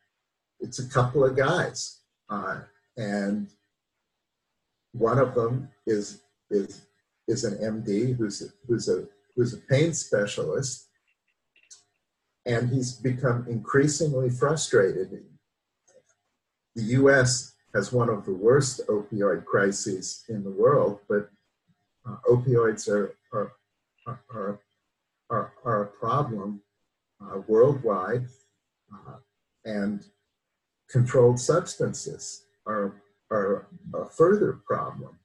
it's 0.60 0.78
a 0.78 0.88
couple 0.88 1.24
of 1.24 1.36
guys. 1.36 2.00
Uh, 2.28 2.60
and 2.96 3.48
one 4.92 5.18
of 5.18 5.34
them 5.34 5.68
is 5.86 6.22
is 6.50 6.86
is 7.28 7.44
an 7.44 7.56
MD 7.58 8.16
who's 8.16 8.52
who's 8.66 8.88
a 8.88 9.06
who's 9.34 9.54
a 9.54 9.58
pain 9.58 9.92
specialist, 9.94 10.88
and 12.44 12.68
he's 12.68 12.92
become 12.92 13.46
increasingly 13.48 14.30
frustrated. 14.30 15.24
The 16.74 16.82
U.S. 17.00 17.54
has 17.74 17.92
one 17.92 18.08
of 18.08 18.24
the 18.24 18.32
worst 18.32 18.86
opioid 18.88 19.44
crises 19.44 20.24
in 20.28 20.44
the 20.44 20.50
world, 20.50 21.00
but 21.08 21.30
uh, 22.06 22.16
opioids 22.28 22.88
are 22.88 23.14
are, 23.32 23.52
are 24.06 24.60
are, 25.30 25.52
are 25.64 25.82
a 25.82 25.86
problem 25.86 26.60
uh, 27.20 27.40
worldwide, 27.46 28.26
uh, 28.92 29.16
and 29.64 30.04
controlled 30.90 31.40
substances 31.40 32.44
are 32.66 33.02
are 33.32 33.66
a 33.94 34.06
further 34.06 34.60
problem. 34.66 35.18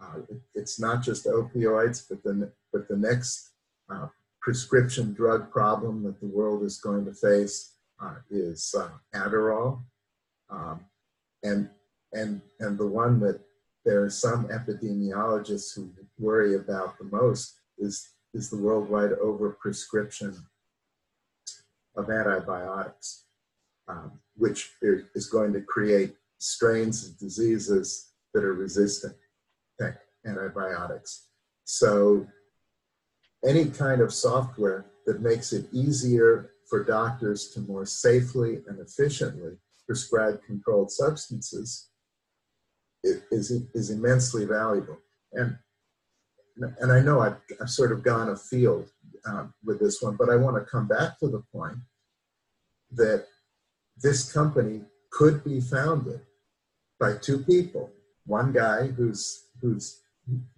Uh, 0.00 0.18
it, 0.28 0.40
it's 0.54 0.78
not 0.78 1.02
just 1.02 1.26
opioids, 1.26 2.04
but 2.08 2.22
the, 2.22 2.52
but 2.72 2.88
the 2.88 2.96
next 2.96 3.52
uh, 3.90 4.08
prescription 4.40 5.14
drug 5.14 5.50
problem 5.50 6.02
that 6.04 6.20
the 6.20 6.26
world 6.26 6.62
is 6.62 6.78
going 6.78 7.04
to 7.06 7.14
face 7.14 7.72
uh, 8.02 8.16
is 8.30 8.74
uh, 8.78 8.90
Adderall. 9.14 9.82
Um, 10.50 10.80
and, 11.42 11.70
and, 12.12 12.40
and 12.60 12.78
the 12.78 12.86
one 12.86 13.20
that 13.20 13.40
there 13.84 14.02
are 14.02 14.10
some 14.10 14.48
epidemiologists 14.48 15.74
who 15.74 15.90
worry 16.18 16.54
about 16.56 16.98
the 16.98 17.04
most 17.04 17.54
is, 17.78 18.10
is 18.34 18.50
the 18.50 18.58
worldwide 18.58 19.12
overprescription 19.22 20.36
of 21.96 22.10
antibiotics, 22.10 23.24
um, 23.88 24.12
which 24.36 24.72
is 24.82 25.26
going 25.26 25.52
to 25.52 25.60
create 25.60 26.16
strains 26.44 27.08
of 27.08 27.18
diseases 27.18 28.12
that 28.34 28.44
are 28.44 28.52
resistant 28.52 29.16
to 29.80 29.96
antibiotics. 30.26 31.28
So 31.64 32.26
any 33.42 33.70
kind 33.70 34.02
of 34.02 34.12
software 34.12 34.84
that 35.06 35.22
makes 35.22 35.54
it 35.54 35.66
easier 35.72 36.50
for 36.68 36.84
doctors 36.84 37.48
to 37.52 37.60
more 37.60 37.86
safely 37.86 38.60
and 38.68 38.78
efficiently 38.78 39.56
prescribe 39.86 40.42
controlled 40.46 40.90
substances 40.90 41.88
is, 43.02 43.50
is 43.74 43.90
immensely 43.90 44.44
valuable. 44.44 44.98
And, 45.32 45.56
and 46.78 46.92
I 46.92 47.00
know 47.00 47.20
I've, 47.20 47.36
I've 47.60 47.70
sort 47.70 47.92
of 47.92 48.02
gone 48.02 48.28
afield 48.28 48.90
uh, 49.26 49.46
with 49.64 49.80
this 49.80 50.02
one, 50.02 50.16
but 50.16 50.28
I 50.28 50.36
want 50.36 50.56
to 50.56 50.70
come 50.70 50.88
back 50.88 51.18
to 51.20 51.28
the 51.28 51.42
point 51.52 51.78
that 52.92 53.26
this 53.96 54.30
company 54.30 54.82
could 55.10 55.42
be 55.42 55.60
founded 55.60 56.20
by 56.98 57.14
two 57.20 57.38
people. 57.38 57.90
One 58.26 58.52
guy 58.52 58.88
who's, 58.88 59.46
who's, 59.60 60.00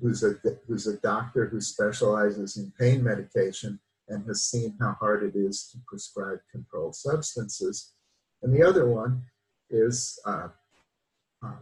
who's, 0.01 0.22
a, 0.22 0.35
who's 0.66 0.87
a 0.87 0.99
doctor 0.99 1.46
who 1.46 1.61
specializes 1.61 2.57
in 2.57 2.72
pain 2.79 3.03
medication 3.03 3.81
and 4.09 4.25
has 4.27 4.44
seen 4.44 4.77
how 4.81 4.96
hard 5.01 5.22
it 5.25 5.37
is 5.37 5.68
to 5.72 5.79
prescribe 5.87 6.38
controlled 6.51 6.94
substances. 6.94 7.92
And 8.42 8.55
the 8.55 8.66
other 8.66 8.88
one 8.88 9.22
is 9.70 10.18
uh, 10.25 10.49
uh, 11.44 11.57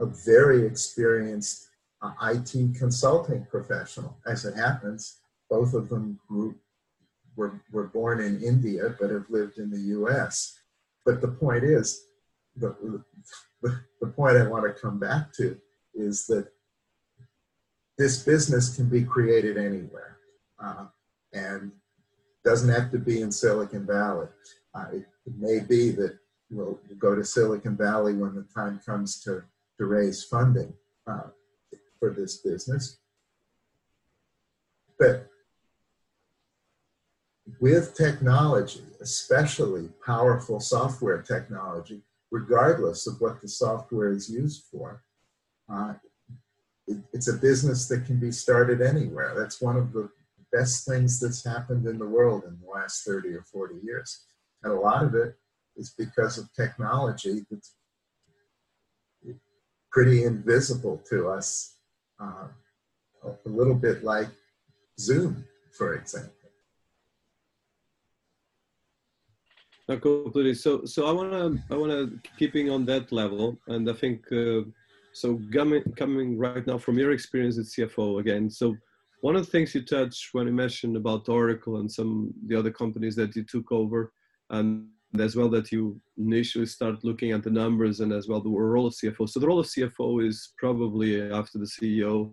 a 0.00 0.06
very 0.06 0.66
experienced 0.66 1.68
uh, 2.02 2.12
IT 2.22 2.76
consulting 2.76 3.46
professional. 3.50 4.16
As 4.26 4.44
it 4.44 4.56
happens, 4.56 5.18
both 5.50 5.74
of 5.74 5.88
them 5.88 6.18
grew, 6.28 6.56
were, 7.36 7.60
were 7.72 7.86
born 7.86 8.20
in 8.20 8.42
India 8.42 8.94
but 9.00 9.10
have 9.10 9.30
lived 9.30 9.58
in 9.58 9.70
the 9.70 9.94
US. 10.00 10.58
But 11.04 11.20
the 11.20 11.28
point 11.28 11.64
is, 11.64 12.07
the, 12.58 13.04
the, 14.00 14.06
point 14.06 14.36
I 14.36 14.46
want 14.46 14.64
to 14.64 14.80
come 14.80 14.98
back 14.98 15.32
to 15.34 15.58
is 15.94 16.26
that 16.26 16.48
this 17.96 18.22
business 18.22 18.74
can 18.74 18.88
be 18.88 19.02
created 19.02 19.56
anywhere 19.56 20.18
uh, 20.62 20.86
and 21.32 21.72
doesn't 22.44 22.68
have 22.68 22.90
to 22.92 22.98
be 22.98 23.20
in 23.20 23.32
Silicon 23.32 23.86
Valley. 23.86 24.28
Uh, 24.74 24.86
it, 24.92 25.06
it, 25.26 25.32
may 25.38 25.60
be 25.60 25.90
that 25.90 26.18
we'll, 26.50 26.78
we'll, 26.88 26.98
go 26.98 27.14
to 27.14 27.24
Silicon 27.24 27.76
Valley 27.76 28.14
when 28.14 28.34
the 28.34 28.46
time 28.54 28.80
comes 28.84 29.20
to, 29.22 29.42
to 29.76 29.84
raise 29.84 30.24
funding 30.24 30.72
uh, 31.06 31.28
for 31.98 32.10
this 32.10 32.38
business. 32.38 32.98
But 34.98 35.28
with 37.60 37.94
technology, 37.96 38.82
especially 39.00 39.88
powerful 40.04 40.60
software 40.60 41.22
technology, 41.22 42.02
regardless 42.30 43.06
of 43.06 43.20
what 43.20 43.40
the 43.40 43.48
software 43.48 44.12
is 44.12 44.28
used 44.28 44.64
for, 44.70 45.02
uh, 45.72 45.94
it, 46.86 46.98
it's 47.12 47.28
a 47.28 47.34
business 47.34 47.88
that 47.88 48.06
can 48.06 48.18
be 48.18 48.30
started 48.30 48.80
anywhere. 48.80 49.34
That's 49.36 49.60
one 49.60 49.76
of 49.76 49.92
the 49.92 50.08
best 50.52 50.86
things 50.86 51.20
that's 51.20 51.44
happened 51.44 51.86
in 51.86 51.98
the 51.98 52.06
world 52.06 52.44
in 52.46 52.58
the 52.60 52.70
last 52.70 53.04
30 53.04 53.28
or 53.30 53.42
40 53.42 53.76
years. 53.82 54.24
And 54.62 54.72
a 54.72 54.76
lot 54.76 55.04
of 55.04 55.14
it 55.14 55.34
is 55.76 55.94
because 55.96 56.38
of 56.38 56.52
technology 56.54 57.44
that's 57.50 57.74
pretty 59.90 60.24
invisible 60.24 61.02
to 61.10 61.28
us, 61.28 61.76
uh, 62.20 62.48
a 63.24 63.48
little 63.48 63.74
bit 63.74 64.04
like 64.04 64.28
Zoom, 64.98 65.44
for 65.72 65.94
example. 65.94 66.32
No, 69.88 69.98
completely. 69.98 70.54
So, 70.54 70.84
so 70.84 71.06
I 71.06 71.12
wanna, 71.12 71.64
I 71.70 71.76
wanna 71.76 72.08
keeping 72.38 72.68
on 72.70 72.84
that 72.86 73.10
level, 73.10 73.58
and 73.68 73.88
I 73.88 73.94
think 73.94 74.20
uh, 74.30 74.62
so. 75.12 75.40
Coming, 75.52 75.82
coming 75.96 76.38
right 76.38 76.66
now 76.66 76.76
from 76.76 76.98
your 76.98 77.12
experience 77.12 77.58
at 77.58 77.64
CFO 77.64 78.20
again. 78.20 78.50
So, 78.50 78.76
one 79.22 79.34
of 79.34 79.46
the 79.46 79.50
things 79.50 79.74
you 79.74 79.82
touched 79.84 80.28
when 80.32 80.46
you 80.46 80.52
mentioned 80.52 80.96
about 80.96 81.28
Oracle 81.28 81.78
and 81.78 81.90
some 81.90 82.32
the 82.46 82.56
other 82.56 82.70
companies 82.70 83.16
that 83.16 83.34
you 83.34 83.44
took 83.44 83.72
over, 83.72 84.12
and 84.50 84.88
as 85.18 85.36
well 85.36 85.48
that 85.48 85.72
you 85.72 85.98
initially 86.18 86.66
start 86.66 87.02
looking 87.02 87.32
at 87.32 87.42
the 87.42 87.50
numbers 87.50 88.00
and 88.00 88.12
as 88.12 88.28
well 88.28 88.42
the 88.42 88.50
role 88.50 88.86
of 88.86 88.94
CFO. 88.94 89.26
So 89.26 89.40
the 89.40 89.46
role 89.46 89.60
of 89.60 89.66
CFO 89.66 90.26
is 90.26 90.52
probably 90.58 91.20
after 91.32 91.58
the 91.58 91.64
CEO 91.64 92.30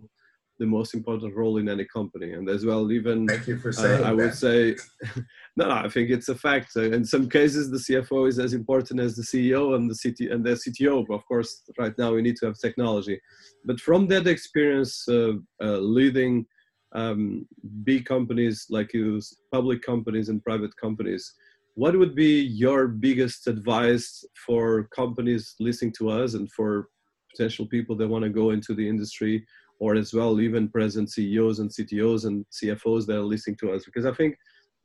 the 0.58 0.66
most 0.66 0.94
important 0.94 1.34
role 1.34 1.58
in 1.58 1.68
any 1.68 1.84
company. 1.84 2.32
And 2.32 2.48
as 2.48 2.64
well 2.64 2.90
even 2.90 3.26
thank 3.26 3.46
you 3.46 3.58
for 3.58 3.72
saying 3.72 4.04
uh, 4.04 4.08
i 4.08 4.12
would 4.12 4.34
say 4.34 4.76
no, 5.56 5.68
no, 5.68 5.74
i 5.74 5.88
think 5.88 6.10
it's 6.10 6.28
a 6.28 6.34
fact. 6.34 6.70
Uh, 6.76 6.90
in 6.96 7.04
some 7.04 7.28
cases 7.28 7.70
the 7.70 7.78
cfo 7.78 8.28
is 8.28 8.38
as 8.38 8.52
important 8.52 9.00
as 9.00 9.16
the 9.16 9.22
ceo 9.22 9.74
and 9.76 9.90
the 9.90 9.98
CT, 10.02 10.30
and 10.32 10.44
the 10.44 10.50
cto 10.50 11.08
of 11.10 11.26
course 11.26 11.62
right 11.78 11.96
now 11.98 12.12
we 12.14 12.22
need 12.22 12.36
to 12.36 12.46
have 12.46 12.58
technology. 12.58 13.20
But 13.64 13.80
from 13.80 14.06
that 14.08 14.26
experience 14.26 15.06
uh, 15.08 15.32
uh, 15.62 15.78
leading 15.78 16.46
um, 16.92 17.46
big 17.84 18.04
companies 18.04 18.66
like 18.70 18.94
you, 18.94 19.20
public 19.52 19.82
companies 19.82 20.28
and 20.28 20.42
private 20.42 20.74
companies 20.76 21.34
what 21.76 21.94
would 21.94 22.14
be 22.14 22.40
your 22.40 22.88
biggest 22.88 23.46
advice 23.46 24.24
for 24.46 24.84
companies 24.84 25.54
listening 25.60 25.92
to 25.98 26.08
us 26.08 26.32
and 26.32 26.50
for 26.50 26.88
potential 27.30 27.66
people 27.66 27.94
that 27.94 28.08
want 28.08 28.24
to 28.24 28.30
go 28.30 28.50
into 28.50 28.74
the 28.74 28.88
industry 28.88 29.46
or 29.78 29.94
as 29.94 30.12
well 30.14 30.40
even 30.40 30.68
present 30.68 31.10
CEOs 31.10 31.58
and 31.58 31.70
CTOs 31.70 32.24
and 32.26 32.44
CFOs 32.52 33.06
that 33.06 33.16
are 33.16 33.22
listening 33.22 33.56
to 33.60 33.72
us 33.72 33.84
because 33.84 34.06
I 34.06 34.12
think 34.12 34.36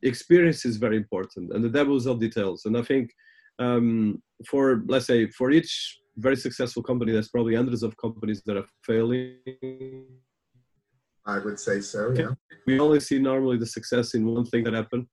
experience 0.03 0.65
is 0.65 0.77
very 0.77 0.97
important 0.97 1.51
and 1.53 1.63
the 1.63 1.69
devils 1.69 2.05
of 2.07 2.19
details. 2.19 2.65
And 2.65 2.77
I 2.77 2.81
think 2.81 3.11
um, 3.59 4.21
for 4.47 4.83
let's 4.87 5.07
say 5.07 5.27
for 5.27 5.51
each 5.51 5.99
very 6.17 6.35
successful 6.35 6.83
company, 6.83 7.11
there's 7.11 7.29
probably 7.29 7.55
hundreds 7.55 7.83
of 7.83 7.95
companies 7.97 8.41
that 8.45 8.57
are 8.57 8.65
failing. 8.85 9.37
I 11.25 11.39
would 11.39 11.59
say 11.59 11.81
so. 11.81 12.11
Yeah. 12.15 12.31
We 12.65 12.79
only 12.79 12.99
see 12.99 13.19
normally 13.19 13.57
the 13.57 13.65
success 13.65 14.13
in 14.15 14.25
one 14.25 14.45
thing 14.45 14.63
that 14.65 14.73
happened 14.73 15.07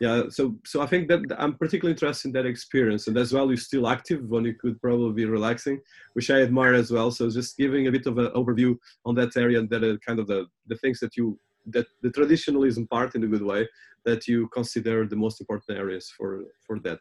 yeah 0.00 0.22
so 0.28 0.56
so 0.64 0.80
i 0.80 0.86
think 0.86 1.08
that 1.08 1.20
i'm 1.38 1.54
particularly 1.54 1.92
interested 1.92 2.28
in 2.28 2.32
that 2.32 2.46
experience 2.46 3.06
and 3.06 3.16
as 3.16 3.32
well 3.32 3.48
you're 3.48 3.56
still 3.56 3.86
active 3.86 4.22
when 4.28 4.44
you 4.44 4.54
could 4.54 4.80
probably 4.80 5.12
be 5.12 5.26
relaxing 5.26 5.78
which 6.14 6.30
i 6.30 6.40
admire 6.40 6.74
as 6.74 6.90
well. 6.90 7.10
So 7.10 7.30
just 7.30 7.56
giving 7.56 7.86
a 7.86 7.92
bit 7.92 8.06
of 8.06 8.18
an 8.18 8.30
overview 8.40 8.76
on 9.04 9.14
that 9.16 9.36
area 9.36 9.58
and 9.58 9.70
that 9.70 9.84
are 9.84 9.98
kind 9.98 10.18
of 10.18 10.26
the 10.26 10.46
the 10.66 10.76
things 10.76 11.00
that 11.00 11.16
you 11.16 11.38
that 11.66 11.86
the 12.02 12.10
traditionalism 12.10 12.86
part 12.86 13.14
in 13.14 13.24
a 13.24 13.26
good 13.26 13.42
way 13.42 13.68
that 14.04 14.26
you 14.26 14.48
consider 14.48 15.06
the 15.06 15.16
most 15.16 15.40
important 15.40 15.78
areas 15.78 16.12
for 16.16 16.44
for 16.66 16.78
that. 16.80 17.00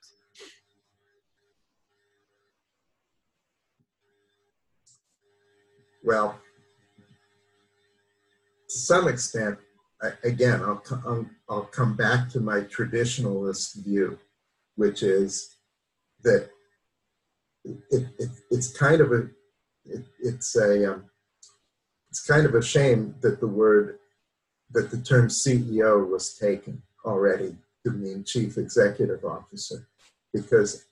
Well 6.03 6.39
to 8.69 8.77
some 8.77 9.07
extent 9.07 9.57
again, 10.23 10.61
I'll, 10.61 10.83
I'll, 11.05 11.25
I'll 11.49 11.63
come 11.63 11.95
back 11.95 12.29
to 12.29 12.39
my 12.39 12.61
traditionalist 12.61 13.83
view, 13.83 14.17
which 14.75 15.03
is 15.03 15.57
that 16.23 16.49
it, 17.63 18.07
it, 18.17 18.29
it's 18.49 18.71
kind 18.71 19.01
of 19.01 19.11
a 19.11 19.29
it, 19.85 20.05
it's 20.19 20.55
a 20.55 20.93
um, 20.93 21.05
it's 22.09 22.25
kind 22.25 22.45
of 22.45 22.55
a 22.55 22.61
shame 22.61 23.15
that 23.21 23.39
the 23.39 23.47
word 23.47 23.99
that 24.71 24.91
the 24.91 24.97
term 24.97 25.27
CEO 25.27 26.07
was 26.07 26.37
taken 26.37 26.81
already 27.05 27.55
to 27.83 27.91
mean 27.91 28.23
chief 28.23 28.57
executive 28.57 29.23
officer, 29.25 29.87
because 30.33 30.85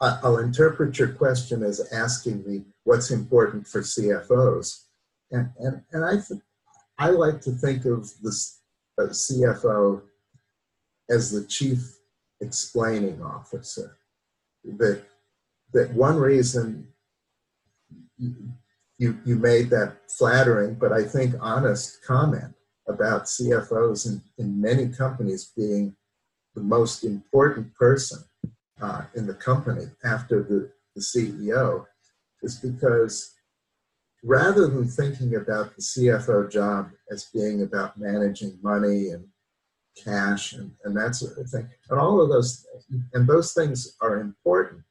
I, 0.00 0.18
I'll 0.22 0.38
interpret 0.38 0.98
your 0.98 1.12
question 1.12 1.62
as 1.62 1.92
asking 1.92 2.44
me 2.46 2.64
what's 2.84 3.10
important 3.10 3.66
for 3.66 3.80
CFOs, 3.80 4.84
and 5.30 5.50
and 5.58 5.82
and 5.92 6.04
I 6.04 6.18
think 6.18 6.42
I 7.00 7.08
like 7.08 7.40
to 7.42 7.52
think 7.52 7.86
of 7.86 8.10
the 8.20 8.36
uh, 8.98 9.04
CFO 9.04 10.02
as 11.08 11.30
the 11.30 11.46
chief 11.46 11.78
explaining 12.42 13.22
officer. 13.22 13.96
That 14.64 15.02
that 15.72 15.94
one 15.94 16.16
reason 16.16 16.88
you 18.18 19.18
you 19.24 19.36
made 19.36 19.70
that 19.70 19.96
flattering, 20.18 20.74
but 20.74 20.92
I 20.92 21.02
think 21.02 21.34
honest 21.40 22.04
comment 22.04 22.52
about 22.86 23.24
CFOs 23.24 24.06
in, 24.06 24.20
in 24.36 24.60
many 24.60 24.88
companies 24.88 25.52
being 25.56 25.96
the 26.54 26.60
most 26.60 27.04
important 27.04 27.74
person 27.74 28.22
uh, 28.82 29.02
in 29.14 29.26
the 29.26 29.34
company 29.34 29.86
after 30.04 30.42
the, 30.42 30.70
the 30.94 31.00
CEO 31.00 31.86
is 32.42 32.56
because 32.56 33.34
rather 34.22 34.66
than 34.66 34.86
thinking 34.86 35.36
about 35.36 35.74
the 35.74 35.82
CFO 35.82 36.50
job 36.50 36.90
as 37.10 37.30
being 37.32 37.62
about 37.62 37.98
managing 37.98 38.58
money 38.62 39.08
and 39.08 39.24
cash 39.96 40.52
and, 40.52 40.72
and 40.84 40.96
that 40.96 41.14
sort 41.14 41.38
of 41.38 41.48
thing, 41.48 41.68
and 41.88 41.98
all 41.98 42.20
of 42.20 42.28
those, 42.28 42.66
and 43.14 43.26
those 43.26 43.52
things 43.52 43.96
are 44.00 44.20
important. 44.20 44.82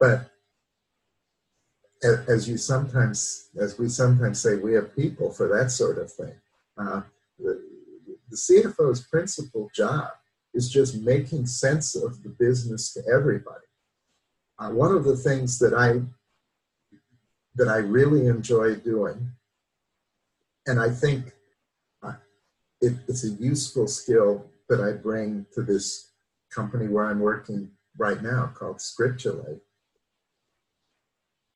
But 0.00 0.30
as 2.02 2.48
you 2.48 2.56
sometimes, 2.56 3.50
as 3.60 3.78
we 3.78 3.88
sometimes 3.88 4.40
say, 4.40 4.56
we 4.56 4.74
have 4.74 4.96
people 4.96 5.30
for 5.30 5.48
that 5.48 5.70
sort 5.70 5.98
of 5.98 6.12
thing. 6.12 6.34
Uh, 6.76 7.02
the, 7.38 7.62
the 8.28 8.36
CFO's 8.36 9.02
principal 9.06 9.70
job 9.74 10.08
is 10.54 10.70
just 10.70 10.96
making 10.96 11.46
sense 11.46 11.94
of 11.94 12.22
the 12.22 12.28
business 12.30 12.92
to 12.94 13.02
everybody. 13.12 13.64
Uh, 14.58 14.70
one 14.70 14.94
of 14.94 15.04
the 15.04 15.16
things 15.16 15.58
that 15.58 15.74
I 15.74 16.02
that 17.54 17.68
I 17.68 17.78
really 17.78 18.26
enjoy 18.26 18.76
doing. 18.76 19.32
And 20.66 20.80
I 20.80 20.90
think 20.90 21.32
uh, 22.02 22.14
it, 22.80 22.94
it's 23.08 23.24
a 23.24 23.30
useful 23.30 23.86
skill 23.86 24.46
that 24.68 24.80
I 24.80 24.92
bring 24.92 25.46
to 25.54 25.62
this 25.62 26.10
company 26.50 26.88
where 26.88 27.06
I'm 27.06 27.20
working 27.20 27.70
right 27.98 28.22
now 28.22 28.52
called 28.54 28.78
Scriptulate, 28.78 29.60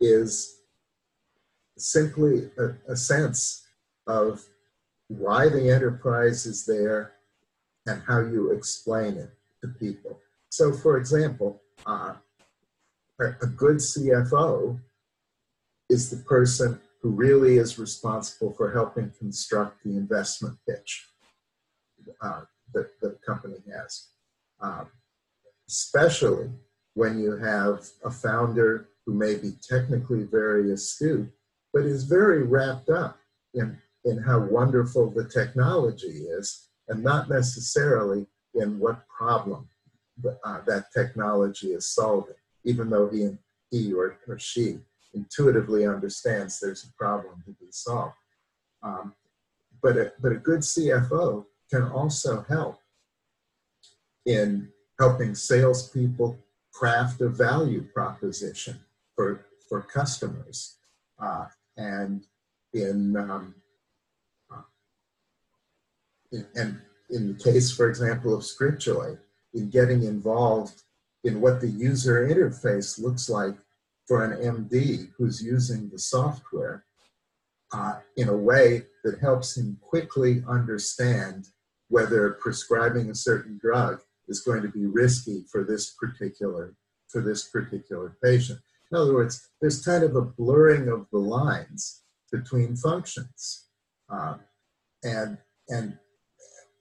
is 0.01 0.59
simply 1.78 2.51
a, 2.59 2.92
a 2.92 2.97
sense 2.97 3.66
of 4.07 4.44
why 5.09 5.49
the 5.49 5.70
enterprise 5.70 6.47
is 6.47 6.66
there 6.66 7.12
and 7.86 8.03
how 8.07 8.20
you 8.20 8.51
explain 8.51 9.16
it 9.16 9.30
to 9.61 9.68
people. 9.68 10.18
So, 10.51 10.72
for 10.72 10.99
example, 10.99 11.62
uh, 11.86 12.14
a 13.18 13.47
good 13.47 13.76
CFO 13.76 14.78
is 15.97 16.11
the 16.11 16.22
person 16.24 16.78
who 17.01 17.09
really 17.09 17.57
is 17.57 17.78
responsible 17.78 18.53
for 18.53 18.70
helping 18.70 19.11
construct 19.18 19.82
the 19.82 19.97
investment 19.97 20.57
pitch 20.68 21.07
uh, 22.20 22.42
that 22.74 22.88
the 23.01 23.16
company 23.26 23.57
has. 23.74 24.09
Um, 24.61 24.88
especially 25.66 26.51
when 26.92 27.18
you 27.18 27.36
have 27.36 27.86
a 28.05 28.11
founder 28.11 28.88
who 29.07 29.14
may 29.14 29.36
be 29.36 29.53
technically 29.66 30.24
very 30.24 30.70
astute, 30.70 31.30
but 31.72 31.84
is 31.84 32.05
very 32.05 32.42
wrapped 32.42 32.90
up 32.90 33.18
in, 33.55 33.78
in 34.05 34.18
how 34.18 34.40
wonderful 34.40 35.11
the 35.11 35.26
technology 35.28 36.16
is 36.38 36.68
and 36.88 37.03
not 37.03 37.30
necessarily 37.30 38.26
in 38.55 38.78
what 38.78 39.09
problem 39.09 39.66
uh, 40.44 40.61
that 40.66 40.92
technology 40.92 41.68
is 41.68 41.88
solving, 41.88 42.40
even 42.64 42.90
though 42.90 43.09
he, 43.09 43.30
he 43.70 43.94
or, 43.94 44.18
or 44.28 44.38
she 44.38 44.78
intuitively 45.17 45.87
understands 45.87 46.61
there's 46.61 46.85
a 46.85 46.93
problem 47.03 47.43
to 47.47 47.53
be 47.53 47.67
solved. 47.71 48.14
Um, 48.83 49.14
but, 49.83 49.97
a, 49.97 50.12
but 50.21 50.33
a 50.33 50.37
good 50.37 50.61
CFO 50.61 51.47
can 51.71 51.83
also 51.85 52.45
help 52.49 52.79
in 54.27 54.69
helping 54.99 55.35
salespeople 55.35 56.39
craft 56.73 57.21
a 57.21 57.29
value 57.29 57.83
proposition 57.95 58.79
for, 59.14 59.47
for 59.69 59.83
customers. 59.83 60.77
Uh, 61.19 61.47
and 61.77 62.27
in, 62.75 63.17
um, 63.17 63.55
uh, 64.53 64.62
in, 66.33 66.47
and 66.55 66.81
in 67.11 67.29
the 67.29 67.43
case, 67.43 67.71
for 67.71 67.89
example, 67.89 68.35
of 68.35 68.43
Scriptulate, 68.43 69.19
in 69.55 69.71
getting 69.71 70.03
involved 70.05 70.83
in 71.25 71.41
what 71.41 71.61
the 71.61 71.69
user 71.69 72.29
interface 72.29 73.03
looks 73.03 73.29
like 73.29 73.57
for 74.07 74.24
an 74.24 74.40
MD 74.40 75.11
who's 75.16 75.42
using 75.42 75.88
the 75.90 75.98
software 75.98 76.84
uh, 77.72 77.94
in 78.16 78.28
a 78.28 78.36
way 78.36 78.82
that 79.04 79.18
helps 79.20 79.57
him 79.57 79.78
quickly 79.80 80.42
understand 80.48 81.48
whether 81.88 82.32
prescribing 82.40 83.11
a 83.11 83.14
certain 83.14 83.59
drug 83.61 84.00
is 84.28 84.40
going 84.40 84.62
to 84.62 84.68
be 84.68 84.86
risky 84.86 85.44
for 85.50 85.64
this 85.64 85.94
particular 85.94 86.74
for 87.09 87.20
this 87.20 87.48
particular 87.48 88.16
patient. 88.22 88.59
In 88.90 88.98
other 88.98 89.14
words, 89.14 89.48
there's 89.61 89.84
kind 89.84 90.02
of 90.02 90.16
a 90.16 90.22
blurring 90.22 90.88
of 90.88 91.07
the 91.12 91.18
lines 91.18 92.02
between 92.32 92.76
functions, 92.76 93.68
um, 94.09 94.40
and 95.02 95.38
and 95.68 95.98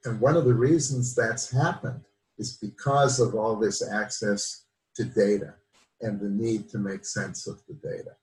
and 0.06 0.20
one 0.20 0.36
of 0.36 0.46
the 0.46 0.54
reasons 0.54 1.16
that's 1.16 1.52
happened 1.52 2.02
is 2.38 2.58
because 2.58 3.20
of 3.20 3.34
all 3.34 3.56
this 3.56 3.88
access 3.88 4.66
to 4.96 5.04
data 5.04 5.56
and 6.02 6.20
the 6.20 6.30
need 6.30 6.70
to 6.70 6.78
make 6.78 7.06
sense 7.06 7.48
of 7.48 7.62
the 7.68 7.74
data. 7.74 8.16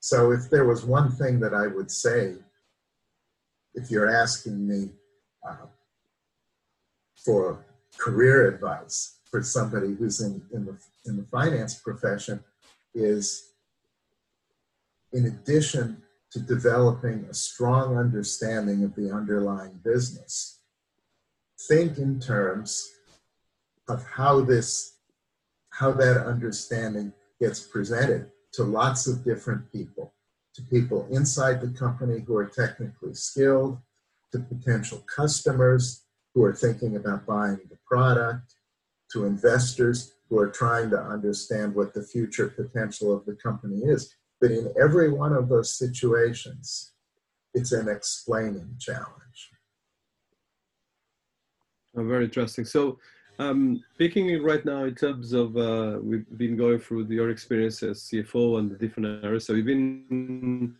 So, 0.00 0.32
if 0.32 0.48
there 0.50 0.64
was 0.64 0.84
one 0.84 1.10
thing 1.10 1.40
that 1.40 1.54
I 1.54 1.66
would 1.66 1.90
say, 1.90 2.36
if 3.74 3.90
you're 3.90 4.10
asking 4.10 4.66
me 4.66 4.90
uh, 5.48 5.66
for 7.24 7.64
career 7.98 8.48
advice 8.48 9.18
for 9.30 9.42
somebody 9.42 9.94
who's 9.94 10.20
in, 10.20 10.42
in, 10.52 10.64
the, 10.64 10.76
in 11.06 11.16
the 11.16 11.24
finance 11.24 11.74
profession, 11.74 12.42
is 12.94 13.50
in 15.12 15.26
addition 15.26 16.02
to 16.32 16.40
developing 16.40 17.26
a 17.28 17.34
strong 17.34 17.96
understanding 17.96 18.84
of 18.84 18.94
the 18.94 19.12
underlying 19.12 19.80
business, 19.84 20.60
think 21.68 21.98
in 21.98 22.20
terms 22.20 22.88
of 23.88 24.04
how 24.04 24.40
this 24.40 24.94
how 25.80 25.90
that 25.90 26.26
understanding 26.26 27.10
gets 27.40 27.60
presented 27.60 28.30
to 28.52 28.62
lots 28.62 29.06
of 29.06 29.24
different 29.24 29.72
people 29.72 30.12
to 30.54 30.62
people 30.64 31.08
inside 31.10 31.58
the 31.58 31.78
company 31.78 32.22
who 32.26 32.36
are 32.36 32.44
technically 32.44 33.14
skilled 33.14 33.78
to 34.30 34.38
potential 34.40 35.02
customers 35.16 36.04
who 36.34 36.44
are 36.44 36.52
thinking 36.52 36.96
about 36.96 37.24
buying 37.24 37.58
the 37.70 37.78
product 37.86 38.56
to 39.10 39.24
investors 39.24 40.12
who 40.28 40.38
are 40.38 40.50
trying 40.50 40.90
to 40.90 41.00
understand 41.00 41.74
what 41.74 41.94
the 41.94 42.02
future 42.02 42.48
potential 42.48 43.16
of 43.16 43.24
the 43.24 43.34
company 43.36 43.78
is 43.78 44.14
but 44.38 44.50
in 44.50 44.70
every 44.78 45.10
one 45.10 45.32
of 45.32 45.48
those 45.48 45.78
situations 45.78 46.92
it's 47.54 47.72
an 47.72 47.88
explaining 47.88 48.76
challenge 48.78 49.16
Oh, 51.96 52.04
very 52.04 52.26
interesting. 52.26 52.64
So, 52.64 53.00
um, 53.40 53.82
speaking 53.94 54.42
right 54.42 54.64
now 54.64 54.84
in 54.84 54.94
terms 54.94 55.32
of 55.32 55.56
uh, 55.56 55.98
we've 56.02 56.26
been 56.36 56.56
going 56.56 56.78
through 56.78 57.06
your 57.06 57.30
experience 57.30 57.82
as 57.82 58.02
CFO 58.02 58.58
and 58.58 58.70
the 58.70 58.76
different 58.76 59.24
areas. 59.24 59.46
So, 59.46 59.54
we've 59.54 59.64
been 59.64 60.76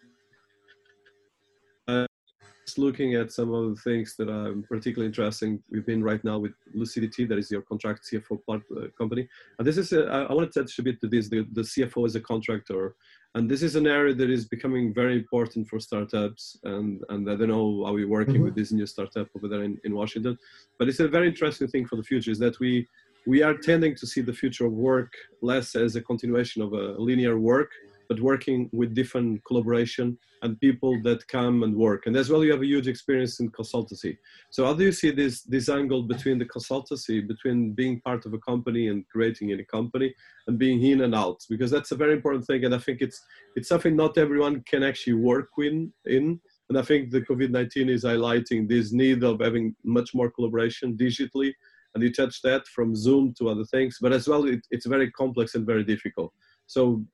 looking 2.78 3.14
at 3.14 3.32
some 3.32 3.52
of 3.52 3.74
the 3.74 3.80
things 3.80 4.16
that 4.16 4.28
are 4.28 4.54
particularly 4.68 5.06
interesting. 5.06 5.62
We've 5.70 5.86
been 5.86 6.02
right 6.02 6.22
now 6.24 6.38
with 6.38 6.52
Lucidity, 6.74 7.24
that 7.26 7.38
is 7.38 7.50
your 7.50 7.62
contract 7.62 8.08
CFO 8.10 8.44
part 8.46 8.62
uh, 8.76 8.86
company. 8.96 9.28
And 9.58 9.66
this 9.66 9.78
is, 9.78 9.92
a, 9.92 10.26
I 10.28 10.32
want 10.32 10.52
to 10.52 10.62
touch 10.62 10.78
a 10.78 10.82
bit 10.82 11.00
to 11.00 11.08
this 11.08 11.28
the, 11.28 11.46
the 11.52 11.62
CFO 11.62 12.06
as 12.06 12.14
a 12.16 12.20
contractor 12.20 12.94
and 13.34 13.48
this 13.48 13.62
is 13.62 13.76
an 13.76 13.86
area 13.86 14.14
that 14.14 14.30
is 14.30 14.46
becoming 14.46 14.92
very 14.92 15.14
important 15.14 15.68
for 15.68 15.78
startups 15.78 16.58
and 16.64 17.02
and 17.10 17.30
i 17.30 17.36
don't 17.36 17.48
know 17.48 17.84
how 17.84 17.92
we're 17.92 18.08
working 18.08 18.36
mm-hmm. 18.36 18.44
with 18.44 18.54
this 18.54 18.72
new 18.72 18.86
startup 18.86 19.28
over 19.36 19.48
there 19.48 19.62
in, 19.62 19.78
in 19.84 19.94
washington 19.94 20.36
but 20.78 20.88
it's 20.88 21.00
a 21.00 21.08
very 21.08 21.28
interesting 21.28 21.68
thing 21.68 21.86
for 21.86 21.96
the 21.96 22.02
future 22.02 22.30
is 22.30 22.38
that 22.38 22.58
we 22.60 22.86
we 23.26 23.42
are 23.42 23.54
tending 23.54 23.94
to 23.94 24.06
see 24.06 24.20
the 24.20 24.32
future 24.32 24.66
of 24.66 24.72
work 24.72 25.12
less 25.42 25.76
as 25.76 25.94
a 25.94 26.02
continuation 26.02 26.62
of 26.62 26.72
a 26.72 26.94
linear 27.08 27.38
work 27.38 27.70
but 28.10 28.20
working 28.20 28.68
with 28.72 28.92
different 28.92 29.40
collaboration 29.44 30.18
and 30.42 30.58
people 30.58 31.00
that 31.04 31.26
come 31.28 31.62
and 31.62 31.76
work. 31.76 32.06
And 32.06 32.16
as 32.16 32.28
well, 32.28 32.42
you 32.42 32.50
have 32.50 32.60
a 32.60 32.66
huge 32.66 32.88
experience 32.88 33.38
in 33.38 33.52
consultancy. 33.52 34.18
So 34.50 34.64
how 34.66 34.74
do 34.74 34.82
you 34.82 34.90
see 34.90 35.12
this, 35.12 35.42
this 35.42 35.68
angle 35.68 36.02
between 36.02 36.36
the 36.40 36.44
consultancy, 36.44 37.24
between 37.26 37.72
being 37.72 38.00
part 38.00 38.26
of 38.26 38.34
a 38.34 38.38
company 38.38 38.88
and 38.88 39.06
creating 39.08 39.50
in 39.50 39.60
a 39.60 39.64
company 39.64 40.12
and 40.48 40.58
being 40.58 40.82
in 40.82 41.02
and 41.02 41.14
out? 41.14 41.38
Because 41.48 41.70
that's 41.70 41.92
a 41.92 41.96
very 41.96 42.12
important 42.12 42.44
thing. 42.48 42.64
And 42.64 42.74
I 42.74 42.78
think 42.78 43.00
it's, 43.00 43.24
it's 43.54 43.68
something 43.68 43.94
not 43.94 44.18
everyone 44.18 44.64
can 44.64 44.82
actually 44.82 45.14
work 45.14 45.50
in, 45.58 45.92
in. 46.06 46.40
And 46.68 46.76
I 46.76 46.82
think 46.82 47.12
the 47.12 47.20
COVID-19 47.20 47.88
is 47.90 48.02
highlighting 48.02 48.68
this 48.68 48.90
need 48.90 49.22
of 49.22 49.38
having 49.40 49.76
much 49.84 50.14
more 50.14 50.32
collaboration 50.32 50.96
digitally. 50.96 51.52
And 51.94 52.02
you 52.02 52.12
touch 52.12 52.42
that 52.42 52.66
from 52.66 52.96
Zoom 52.96 53.34
to 53.38 53.50
other 53.50 53.64
things, 53.66 53.98
but 54.00 54.12
as 54.12 54.26
well, 54.26 54.46
it, 54.46 54.66
it's 54.72 54.86
very 54.86 55.12
complex 55.12 55.54
and 55.54 55.64
very 55.64 55.84
difficult. 55.84 56.32
So 56.66 57.04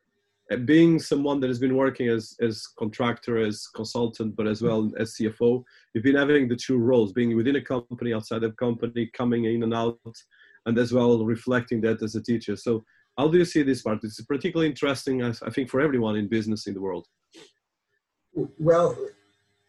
Uh, 0.51 0.57
being 0.57 0.99
someone 1.01 1.41
that 1.41 1.49
has 1.49 1.59
been 1.59 1.75
working 1.75 2.09
as 2.09 2.37
as 2.41 2.67
contractor, 2.79 3.39
as 3.39 3.67
consultant, 3.75 4.37
but 4.37 4.47
as 4.47 4.63
well 4.63 4.93
as 4.99 5.15
CFO, 5.15 5.65
you've 5.93 6.05
been 6.05 6.17
having 6.17 6.47
the 6.47 6.55
two 6.57 6.79
roles, 6.79 7.13
being 7.13 7.37
within 7.37 7.57
a 7.57 7.61
company, 7.61 8.15
outside 8.15 8.45
of 8.45 8.57
company, 8.57 9.11
coming 9.13 9.47
in 9.47 9.65
and 9.65 9.75
out, 9.75 9.99
and 10.67 10.79
as 10.79 10.93
well 10.93 11.25
reflecting 11.25 11.81
that 11.81 12.01
as 12.03 12.15
a 12.15 12.23
teacher. 12.23 12.57
So, 12.57 12.85
how 13.19 13.29
do 13.29 13.39
you 13.39 13.45
see 13.45 13.63
this 13.63 13.83
part? 13.83 14.05
It's 14.05 14.21
particularly 14.23 14.71
interesting, 14.71 15.23
I 15.25 15.33
think, 15.33 15.69
for 15.69 15.81
everyone 15.81 16.17
in 16.17 16.29
business 16.29 16.69
in 16.69 16.75
the 16.75 16.81
world. 16.81 17.07
Well, 18.59 18.97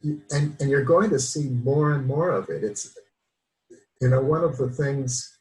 and 0.03 0.55
and 0.59 0.69
you're 0.69 0.83
going 0.83 1.09
to 1.09 1.19
see 1.19 1.49
more 1.49 1.93
and 1.93 2.05
more 2.05 2.29
of 2.29 2.49
it. 2.49 2.63
It's 2.63 2.95
you 3.99 4.09
know 4.09 4.21
one 4.21 4.43
of 4.43 4.57
the 4.57 4.69
things 4.69 5.36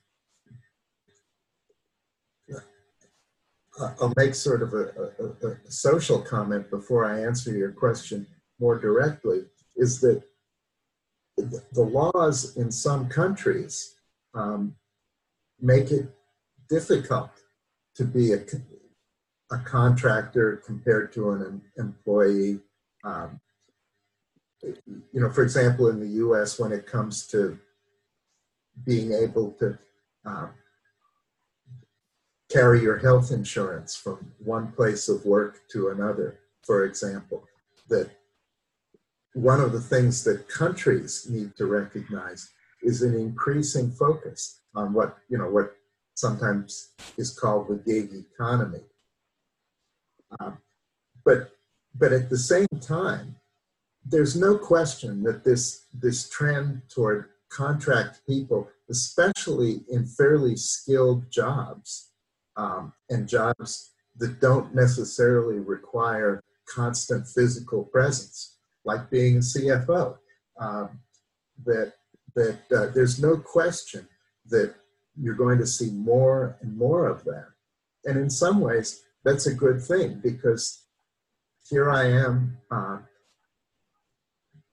I'll 3.80 4.12
make 4.16 4.34
sort 4.34 4.62
of 4.62 4.72
a, 4.72 5.12
a, 5.20 5.48
a, 5.48 5.70
social 5.70 6.20
comment 6.20 6.70
before 6.70 7.04
I 7.04 7.20
answer 7.20 7.52
your 7.52 7.72
question 7.72 8.26
more 8.58 8.78
directly 8.78 9.42
is 9.76 10.00
that 10.00 10.22
the 11.36 11.82
laws 11.82 12.56
in 12.56 12.72
some 12.72 13.08
countries 13.08 13.96
um, 14.34 14.74
make 15.60 15.90
it 15.90 16.08
difficult 16.68 17.30
to 17.96 18.04
be 18.04 18.32
a, 18.32 18.40
a 19.52 19.58
contractor 19.58 20.62
compared 20.64 21.12
to 21.12 21.32
an 21.32 21.62
employee. 21.76 22.60
Um, 23.04 23.40
you 24.62 25.20
know, 25.20 25.30
for 25.30 25.42
example, 25.42 25.88
in 25.88 26.00
the 26.00 26.24
US, 26.24 26.58
when 26.58 26.72
it 26.72 26.86
comes 26.86 27.26
to 27.28 27.58
being 28.84 29.12
able 29.12 29.52
to 29.52 29.78
uh, 30.24 30.48
carry 32.50 32.80
your 32.80 32.98
health 32.98 33.30
insurance 33.32 33.96
from 33.96 34.32
one 34.38 34.72
place 34.72 35.08
of 35.08 35.24
work 35.24 35.60
to 35.68 35.88
another, 35.88 36.38
for 36.62 36.84
example, 36.84 37.44
that 37.88 38.10
one 39.34 39.60
of 39.60 39.72
the 39.72 39.80
things 39.80 40.24
that 40.24 40.48
countries 40.48 41.26
need 41.28 41.56
to 41.56 41.66
recognize 41.66 42.50
is 42.82 43.02
an 43.02 43.14
increasing 43.14 43.90
focus 43.90 44.60
on 44.74 44.92
what, 44.92 45.18
you 45.28 45.36
know, 45.36 45.50
what 45.50 45.74
sometimes 46.14 46.92
is 47.16 47.36
called 47.38 47.68
the 47.68 47.76
gig 47.76 48.10
economy. 48.14 48.82
Uh, 50.40 50.52
but 51.24 51.50
but 51.98 52.12
at 52.12 52.28
the 52.28 52.38
same 52.38 52.66
time, 52.80 53.36
there's 54.04 54.36
no 54.36 54.56
question 54.56 55.22
that 55.24 55.44
this 55.44 55.86
this 55.92 56.28
trend 56.28 56.82
toward 56.88 57.30
contract 57.48 58.20
people, 58.26 58.68
especially 58.90 59.84
in 59.90 60.06
fairly 60.06 60.56
skilled 60.56 61.30
jobs 61.30 62.10
um, 62.56 62.92
and 63.10 63.28
jobs 63.28 63.92
that 64.16 64.40
don't 64.40 64.74
necessarily 64.74 65.58
require 65.58 66.42
constant 66.68 67.26
physical 67.28 67.84
presence, 67.84 68.56
like 68.84 69.10
being 69.10 69.36
a 69.36 69.40
CFO, 69.40 70.16
um, 70.58 71.00
that 71.64 71.92
that 72.34 72.58
uh, 72.70 72.86
there's 72.94 73.20
no 73.20 73.36
question 73.36 74.06
that 74.48 74.74
you're 75.18 75.34
going 75.34 75.58
to 75.58 75.66
see 75.66 75.90
more 75.90 76.56
and 76.60 76.76
more 76.76 77.06
of 77.06 77.24
that. 77.24 77.46
And 78.04 78.18
in 78.18 78.28
some 78.28 78.60
ways, 78.60 79.02
that's 79.24 79.46
a 79.46 79.54
good 79.54 79.82
thing 79.82 80.20
because 80.22 80.84
here 81.68 81.90
I 81.90 82.04
am. 82.04 82.58
Uh, 82.70 82.98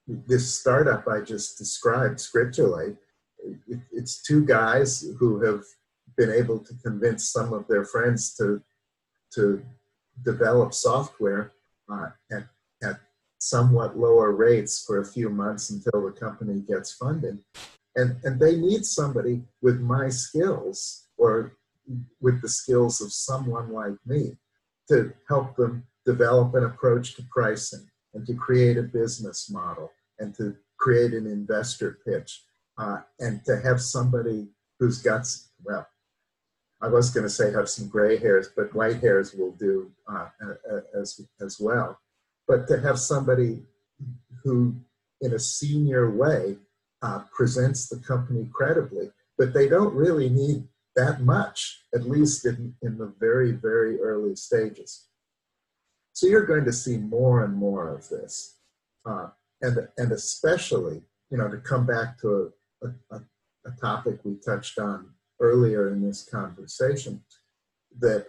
this 0.06 0.60
startup 0.60 1.08
I 1.08 1.20
just 1.20 1.56
described, 1.56 2.18
Scriptulate, 2.18 2.98
it, 3.66 3.80
it's 3.90 4.22
two 4.22 4.44
guys 4.44 5.04
who 5.18 5.42
have 5.42 5.64
been 6.16 6.30
able 6.30 6.58
to 6.58 6.74
convince 6.82 7.30
some 7.30 7.52
of 7.52 7.66
their 7.68 7.84
friends 7.84 8.34
to 8.36 8.62
to 9.34 9.64
develop 10.22 10.72
software 10.72 11.52
uh, 11.90 12.08
at, 12.30 12.46
at 12.82 13.00
somewhat 13.38 13.98
lower 13.98 14.32
rates 14.32 14.84
for 14.86 15.00
a 15.00 15.04
few 15.04 15.28
months 15.28 15.70
until 15.70 16.04
the 16.04 16.12
company 16.12 16.60
gets 16.60 16.94
funded. 16.94 17.38
And, 17.96 18.16
and 18.24 18.40
they 18.40 18.56
need 18.56 18.84
somebody 18.84 19.42
with 19.60 19.80
my 19.80 20.08
skills 20.08 21.06
or 21.16 21.56
with 22.20 22.40
the 22.40 22.48
skills 22.48 23.00
of 23.00 23.12
someone 23.12 23.72
like 23.72 23.94
me 24.06 24.36
to 24.88 25.12
help 25.28 25.56
them 25.56 25.86
develop 26.06 26.54
an 26.54 26.64
approach 26.64 27.16
to 27.16 27.22
pricing 27.30 27.86
and 28.14 28.26
to 28.26 28.34
create 28.34 28.78
a 28.78 28.82
business 28.82 29.50
model 29.50 29.90
and 30.18 30.34
to 30.36 30.56
create 30.78 31.12
an 31.12 31.26
investor 31.26 31.98
pitch 32.06 32.44
uh, 32.78 32.98
and 33.20 33.44
to 33.44 33.60
have 33.60 33.80
somebody 33.80 34.48
who's 34.78 35.00
got, 35.00 35.26
well, 35.62 35.86
I 36.84 36.88
was 36.88 37.08
going 37.08 37.24
to 37.24 37.30
say 37.30 37.50
have 37.52 37.70
some 37.70 37.88
gray 37.88 38.18
hairs, 38.18 38.50
but 38.54 38.74
white 38.74 39.00
hairs 39.00 39.32
will 39.32 39.52
do 39.52 39.90
uh, 40.06 40.28
as, 41.00 41.18
as 41.40 41.58
well. 41.58 41.98
But 42.46 42.68
to 42.68 42.78
have 42.78 42.98
somebody 42.98 43.62
who, 44.42 44.76
in 45.22 45.32
a 45.32 45.38
senior 45.38 46.10
way, 46.10 46.58
uh, 47.00 47.20
presents 47.34 47.88
the 47.88 47.96
company 47.96 48.50
credibly, 48.52 49.10
but 49.38 49.54
they 49.54 49.66
don't 49.66 49.94
really 49.94 50.28
need 50.28 50.68
that 50.94 51.22
much, 51.22 51.84
at 51.94 52.02
least 52.02 52.44
in, 52.44 52.74
in 52.82 52.98
the 52.98 53.14
very, 53.18 53.52
very 53.52 53.98
early 54.00 54.36
stages. 54.36 55.06
So 56.12 56.26
you're 56.26 56.46
going 56.46 56.66
to 56.66 56.72
see 56.72 56.98
more 56.98 57.44
and 57.44 57.54
more 57.54 57.88
of 57.88 58.10
this. 58.10 58.58
Uh, 59.06 59.28
and, 59.62 59.88
and 59.96 60.12
especially, 60.12 61.00
you 61.30 61.38
know, 61.38 61.48
to 61.48 61.56
come 61.56 61.86
back 61.86 62.20
to 62.20 62.52
a, 62.82 62.88
a, 63.16 63.22
a 63.64 63.70
topic 63.80 64.18
we 64.22 64.34
touched 64.44 64.78
on 64.78 65.13
earlier 65.40 65.90
in 65.90 66.02
this 66.02 66.22
conversation, 66.22 67.22
that 67.98 68.26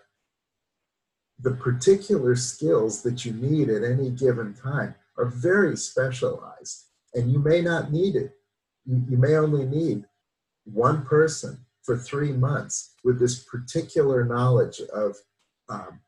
the 1.39 1.51
particular 1.51 2.36
skills 2.36 3.03
that 3.03 3.26
you 3.26 3.34
need 3.34 3.70
at 3.70 3.84
any 3.84 4.10
given 4.10 4.53
time 4.53 4.95
are 5.18 5.26
very 5.26 5.76
specialized, 5.76 6.86
and 7.14 7.32
you 7.32 7.39
may 7.39 7.62
not 7.62 7.91
need 7.91 8.16
it. 8.16 8.32
You, 8.86 9.18
may 9.18 9.36
only 9.36 9.66
need 9.66 10.06
one 10.66 11.03
person 11.06 11.66
for 11.84 11.97
three 11.97 12.32
months 12.32 12.93
with 13.03 13.20
this 13.20 13.43
particular 13.43 14.24
knowledge 14.24 14.80
of 14.93 15.16
um, 15.70 15.99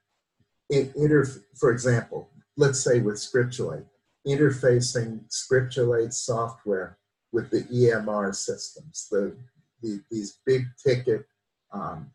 inter, 0.69 1.25
for 1.55 1.71
example, 1.71 2.29
let's 2.55 2.79
say 2.79 2.99
with 2.99 3.15
Scriptulate, 3.15 3.85
interfacing 4.27 5.21
Scriptulate 5.29 6.13
software 6.13 6.97
with 7.31 7.49
the 7.49 7.63
EMR 7.63 8.33
systems, 8.35 9.07
the, 9.11 9.35
the 9.81 10.01
these 10.11 10.39
big 10.45 10.65
ticket 10.83 11.25
um, 11.73 12.11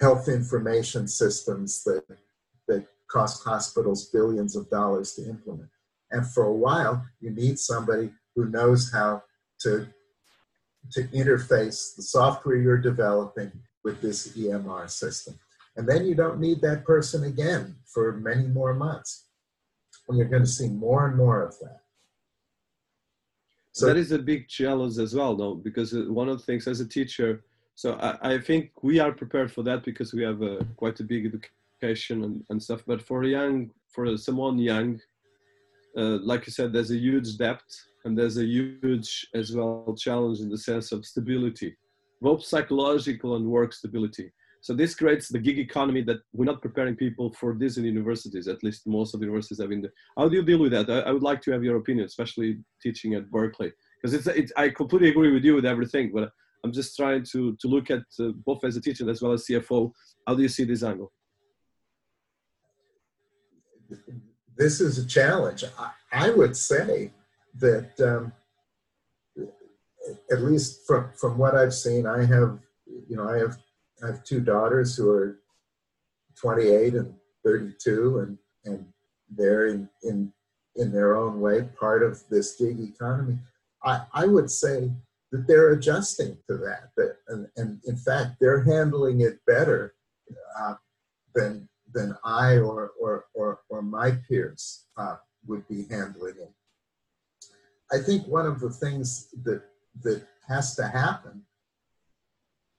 health 0.00 0.28
information 0.28 1.06
systems 1.08 1.82
that 1.84 2.04
that 2.68 2.86
cost 3.10 3.44
hospitals 3.44 4.08
billions 4.08 4.56
of 4.56 4.68
dollars 4.70 5.14
to 5.14 5.28
implement. 5.28 5.68
And 6.10 6.26
for 6.26 6.44
a 6.44 6.52
while, 6.52 7.04
you 7.20 7.30
need 7.30 7.58
somebody 7.58 8.10
who 8.34 8.46
knows 8.46 8.92
how 8.92 9.22
to 9.60 9.86
to 10.92 11.02
interface 11.08 11.96
the 11.96 12.02
software 12.02 12.56
you're 12.56 12.78
developing 12.78 13.50
with 13.82 14.00
this 14.00 14.28
EMR 14.36 14.88
system. 14.90 15.38
And 15.76 15.88
then 15.88 16.06
you 16.06 16.14
don't 16.14 16.40
need 16.40 16.60
that 16.60 16.84
person 16.84 17.24
again 17.24 17.76
for 17.86 18.12
many 18.12 18.46
more 18.46 18.74
months. 18.74 19.26
And 20.08 20.18
you're 20.18 20.28
going 20.28 20.42
to 20.42 20.48
see 20.48 20.68
more 20.68 21.06
and 21.06 21.16
more 21.16 21.42
of 21.42 21.58
that. 21.60 21.80
So 23.74 23.86
that 23.86 23.96
is 23.96 24.12
a 24.12 24.20
big 24.20 24.46
challenge 24.46 24.98
as 24.98 25.16
well, 25.16 25.34
though, 25.34 25.56
because 25.56 25.92
uh, 25.94 26.04
one 26.06 26.28
of 26.28 26.38
the 26.38 26.44
things 26.44 26.68
as 26.68 26.78
a 26.78 26.86
teacher, 26.86 27.42
so 27.74 27.94
I, 27.94 28.34
I 28.34 28.38
think 28.38 28.70
we 28.82 29.00
are 29.00 29.10
prepared 29.10 29.50
for 29.50 29.64
that 29.64 29.84
because 29.84 30.14
we 30.14 30.22
have 30.22 30.42
a, 30.42 30.64
quite 30.76 31.00
a 31.00 31.02
big 31.02 31.26
education 31.26 32.22
and, 32.22 32.44
and 32.50 32.62
stuff. 32.62 32.82
But 32.86 33.02
for 33.02 33.24
young, 33.24 33.70
for 33.88 34.16
someone 34.16 34.58
young, 34.58 35.00
uh, 35.96 36.18
like 36.22 36.46
you 36.46 36.52
said, 36.52 36.72
there's 36.72 36.92
a 36.92 36.96
huge 36.96 37.36
depth 37.36 37.88
and 38.04 38.16
there's 38.16 38.38
a 38.38 38.44
huge 38.44 39.26
as 39.34 39.56
well 39.56 39.92
challenge 39.98 40.38
in 40.38 40.50
the 40.50 40.58
sense 40.58 40.92
of 40.92 41.04
stability, 41.04 41.76
both 42.22 42.44
psychological 42.44 43.34
and 43.34 43.44
work 43.44 43.72
stability. 43.72 44.30
So 44.64 44.72
this 44.72 44.94
creates 44.94 45.28
the 45.28 45.38
gig 45.38 45.58
economy 45.58 46.00
that 46.04 46.20
we're 46.32 46.46
not 46.46 46.62
preparing 46.62 46.96
people 46.96 47.30
for 47.38 47.54
this 47.54 47.76
in 47.76 47.84
universities. 47.84 48.48
At 48.48 48.64
least 48.64 48.86
most 48.86 49.12
of 49.12 49.20
the 49.20 49.26
universities 49.26 49.60
have 49.60 49.70
in 49.70 49.82
the. 49.82 49.90
How 50.16 50.26
do 50.26 50.36
you 50.36 50.42
deal 50.42 50.58
with 50.58 50.72
that? 50.72 50.88
I, 50.88 51.00
I 51.00 51.12
would 51.12 51.22
like 51.22 51.42
to 51.42 51.52
have 51.52 51.62
your 51.62 51.76
opinion, 51.76 52.06
especially 52.06 52.56
teaching 52.80 53.12
at 53.12 53.30
Berkeley, 53.30 53.70
because 54.00 54.14
it's, 54.14 54.26
it's. 54.26 54.52
I 54.56 54.70
completely 54.70 55.10
agree 55.10 55.34
with 55.34 55.44
you 55.44 55.54
with 55.54 55.66
everything, 55.66 56.12
but 56.14 56.30
I'm 56.64 56.72
just 56.72 56.96
trying 56.96 57.24
to 57.32 57.54
to 57.60 57.68
look 57.68 57.90
at 57.90 58.04
uh, 58.18 58.30
both 58.46 58.64
as 58.64 58.74
a 58.76 58.80
teacher 58.80 59.08
as 59.10 59.20
well 59.20 59.32
as 59.32 59.44
CFO. 59.44 59.92
How 60.26 60.34
do 60.34 60.40
you 60.40 60.48
see 60.48 60.64
this 60.64 60.82
angle? 60.82 61.12
This 64.56 64.80
is 64.80 64.96
a 64.96 65.06
challenge. 65.06 65.64
I, 65.78 65.90
I 66.10 66.30
would 66.30 66.56
say 66.56 67.10
that, 67.56 67.90
um, 68.00 68.32
at 70.32 70.40
least 70.40 70.86
from 70.86 71.10
from 71.20 71.36
what 71.36 71.54
I've 71.54 71.74
seen, 71.74 72.06
I 72.06 72.24
have, 72.24 72.58
you 73.10 73.16
know, 73.18 73.28
I 73.28 73.36
have 73.36 73.58
I 74.04 74.08
have 74.08 74.24
two 74.24 74.40
daughters 74.40 74.96
who 74.96 75.10
are 75.10 75.38
28 76.36 76.94
and 76.94 77.14
32, 77.44 78.18
and 78.18 78.38
and 78.64 78.86
they're 79.30 79.66
in 79.66 79.88
in 80.02 80.32
in 80.76 80.92
their 80.92 81.16
own 81.16 81.40
way 81.40 81.62
part 81.78 82.02
of 82.02 82.22
this 82.28 82.56
gig 82.56 82.80
economy. 82.80 83.38
I, 83.82 84.02
I 84.12 84.26
would 84.26 84.50
say 84.50 84.90
that 85.30 85.46
they're 85.46 85.72
adjusting 85.72 86.36
to 86.48 86.56
that, 86.58 86.90
that 86.96 87.16
and, 87.28 87.48
and 87.56 87.80
in 87.84 87.96
fact 87.96 88.36
they're 88.40 88.62
handling 88.64 89.20
it 89.20 89.38
better 89.46 89.94
uh, 90.58 90.74
than 91.34 91.68
than 91.92 92.16
I 92.24 92.58
or 92.58 92.92
or 93.00 93.26
or, 93.34 93.60
or 93.68 93.82
my 93.82 94.12
peers 94.28 94.86
uh, 94.96 95.16
would 95.46 95.66
be 95.68 95.86
handling 95.90 96.34
it. 96.40 96.52
I 97.92 97.98
think 97.98 98.26
one 98.26 98.46
of 98.46 98.60
the 98.60 98.70
things 98.70 99.28
that 99.44 99.62
that 100.02 100.26
has 100.48 100.74
to 100.76 100.86
happen 100.86 101.42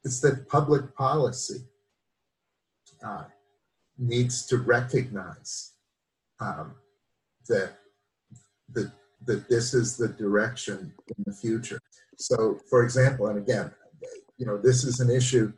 it's 0.05 0.21
that 0.21 0.47
public 0.47 0.95
policy 0.95 1.65
uh, 3.03 3.23
needs 3.97 4.45
to 4.45 4.57
recognize 4.57 5.73
um, 6.39 6.75
that, 7.47 7.73
that, 8.71 8.91
that 9.25 9.49
this 9.49 9.73
is 9.73 9.97
the 9.97 10.09
direction 10.09 10.93
in 11.17 11.23
the 11.25 11.33
future. 11.33 11.79
So, 12.17 12.59
for 12.69 12.83
example, 12.83 13.27
and 13.27 13.39
again, 13.39 13.71
you 14.37 14.45
know, 14.45 14.57
this 14.61 14.83
is 14.83 14.99
an 14.99 15.09
issue 15.09 15.51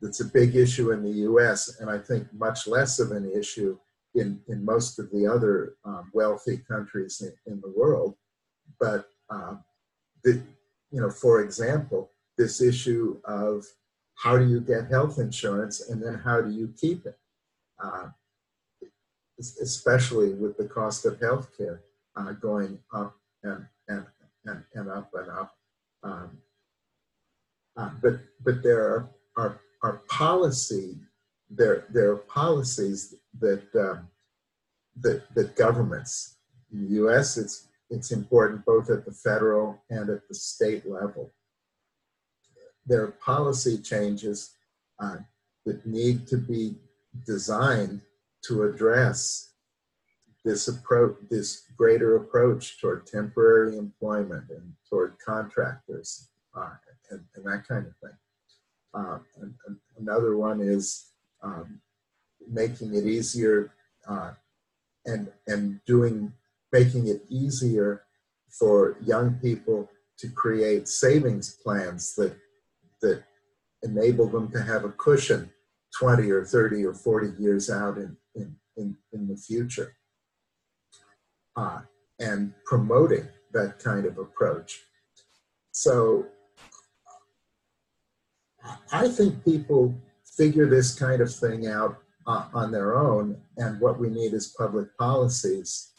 that's 0.00 0.20
a 0.20 0.26
big 0.26 0.54
issue 0.54 0.92
in 0.92 1.02
the 1.02 1.26
US, 1.30 1.80
and 1.80 1.90
I 1.90 1.98
think 1.98 2.32
much 2.32 2.68
less 2.68 3.00
of 3.00 3.10
an 3.10 3.28
issue 3.36 3.76
in, 4.14 4.40
in 4.46 4.64
most 4.64 5.00
of 5.00 5.10
the 5.10 5.26
other 5.26 5.74
um, 5.84 6.10
wealthy 6.14 6.58
countries 6.58 7.20
in, 7.20 7.52
in, 7.52 7.60
the 7.60 7.72
world. 7.76 8.14
But, 8.78 9.06
um, 9.30 9.64
the, 10.22 10.40
you 10.92 11.00
know, 11.00 11.10
for 11.10 11.42
example, 11.42 12.12
this 12.38 12.62
issue 12.62 13.20
of 13.24 13.66
how 14.14 14.38
do 14.38 14.48
you 14.48 14.60
get 14.60 14.88
health 14.88 15.18
insurance 15.18 15.90
and 15.90 16.02
then 16.02 16.14
how 16.14 16.40
do 16.40 16.50
you 16.50 16.72
keep 16.80 17.04
it, 17.04 17.18
uh, 17.82 18.08
especially 19.38 20.32
with 20.34 20.56
the 20.56 20.64
cost 20.64 21.04
of 21.04 21.20
health 21.20 21.50
care 21.56 21.82
uh, 22.16 22.32
going 22.32 22.78
up 22.94 23.14
and, 23.42 23.66
and, 23.88 24.06
and, 24.46 24.62
and 24.74 24.88
up 24.88 25.10
and 25.14 25.30
up. 25.30 25.54
Um, 26.02 26.38
uh, 27.76 27.90
but, 28.02 28.20
but 28.42 28.62
there 28.62 28.82
are, 28.82 29.10
are, 29.36 29.60
are 29.82 30.00
policy, 30.08 30.96
there, 31.50 31.84
there 31.90 32.10
are 32.12 32.16
policies 32.16 33.14
that, 33.38 33.62
um, 33.76 34.08
that, 35.00 35.22
that 35.34 35.54
governments, 35.54 36.36
in 36.72 36.88
the 36.88 36.94
US, 37.04 37.36
it's, 37.36 37.68
it's 37.88 38.10
important 38.10 38.64
both 38.64 38.90
at 38.90 39.04
the 39.04 39.12
federal 39.12 39.80
and 39.90 40.10
at 40.10 40.26
the 40.28 40.34
state 40.34 40.88
level 40.90 41.32
there 42.88 43.02
are 43.04 43.12
policy 43.24 43.78
changes 43.78 44.54
uh, 44.98 45.16
that 45.66 45.86
need 45.86 46.26
to 46.26 46.36
be 46.36 46.74
designed 47.26 48.00
to 48.42 48.62
address 48.62 49.52
this 50.44 50.68
approach, 50.68 51.16
this 51.30 51.64
greater 51.76 52.16
approach 52.16 52.80
toward 52.80 53.06
temporary 53.06 53.76
employment 53.76 54.44
and 54.50 54.72
toward 54.88 55.16
contractors 55.24 56.30
uh, 56.56 56.70
and, 57.10 57.20
and, 57.34 57.44
that 57.44 57.66
kind 57.68 57.86
of 57.86 57.92
thing. 57.96 58.16
Uh, 58.94 59.18
and, 59.42 59.54
and 59.66 59.76
another 59.98 60.36
one 60.36 60.60
is 60.60 61.10
um, 61.42 61.80
making 62.50 62.94
it 62.94 63.04
easier 63.04 63.72
uh, 64.08 64.32
and 65.04 65.30
and 65.46 65.80
doing 65.86 66.32
making 66.72 67.08
it 67.08 67.22
easier 67.28 68.02
for 68.48 68.96
young 69.04 69.34
people 69.34 69.88
to 70.18 70.28
create 70.28 70.88
savings 70.88 71.56
plans 71.62 72.14
that 72.14 72.34
that 73.02 73.22
enable 73.82 74.28
them 74.28 74.50
to 74.52 74.62
have 74.62 74.84
a 74.84 74.90
cushion 74.90 75.50
20 75.98 76.30
or 76.30 76.44
30 76.44 76.84
or 76.84 76.94
40 76.94 77.42
years 77.42 77.70
out 77.70 77.96
in, 77.96 78.16
in, 78.34 78.56
in, 78.76 78.96
in 79.12 79.28
the 79.28 79.36
future. 79.36 79.96
Uh, 81.56 81.80
and 82.20 82.52
promoting 82.64 83.26
that 83.52 83.78
kind 83.78 84.06
of 84.06 84.18
approach. 84.18 84.80
So 85.72 86.26
I 88.92 89.08
think 89.08 89.44
people 89.44 89.94
figure 90.24 90.66
this 90.66 90.94
kind 90.94 91.20
of 91.20 91.34
thing 91.34 91.66
out 91.66 91.98
uh, 92.26 92.46
on 92.52 92.70
their 92.70 92.98
own, 92.98 93.40
and 93.56 93.80
what 93.80 93.98
we 93.98 94.08
need 94.08 94.34
is 94.34 94.54
public 94.58 94.96
policies 94.98 95.92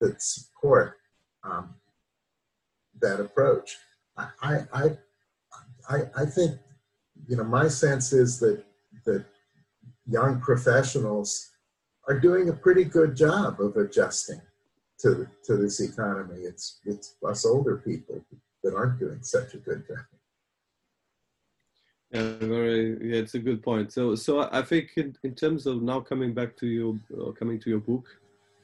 that 0.00 0.20
support 0.22 0.96
um, 1.44 1.74
that 3.00 3.20
approach. 3.20 3.76
I, 4.16 4.60
I, 4.72 4.96
I, 5.88 6.02
I 6.16 6.24
think, 6.26 6.58
you 7.28 7.36
know, 7.36 7.44
my 7.44 7.68
sense 7.68 8.12
is 8.12 8.38
that 8.40 8.64
that 9.04 9.24
young 10.06 10.40
professionals 10.40 11.50
are 12.08 12.18
doing 12.18 12.48
a 12.48 12.52
pretty 12.52 12.84
good 12.84 13.16
job 13.16 13.60
of 13.60 13.76
adjusting 13.76 14.40
to 15.00 15.26
to 15.44 15.56
this 15.56 15.80
economy. 15.80 16.40
It's 16.40 16.80
it's 16.84 17.16
us 17.26 17.44
older 17.44 17.78
people 17.78 18.24
that 18.62 18.74
aren't 18.74 18.98
doing 18.98 19.22
such 19.22 19.54
a 19.54 19.58
good 19.58 19.86
job. 19.86 19.98
Yeah, 22.10 22.46
very. 22.46 22.90
Yeah, 23.10 23.20
it's 23.22 23.34
a 23.34 23.40
good 23.40 23.62
point. 23.62 23.92
So, 23.92 24.14
so 24.14 24.48
I 24.52 24.62
think 24.62 24.92
in, 24.96 25.16
in 25.24 25.34
terms 25.34 25.66
of 25.66 25.82
now 25.82 26.00
coming 26.00 26.32
back 26.32 26.56
to 26.58 26.66
you, 26.66 27.00
uh, 27.20 27.32
coming 27.32 27.58
to 27.60 27.70
your 27.70 27.80
book, 27.80 28.06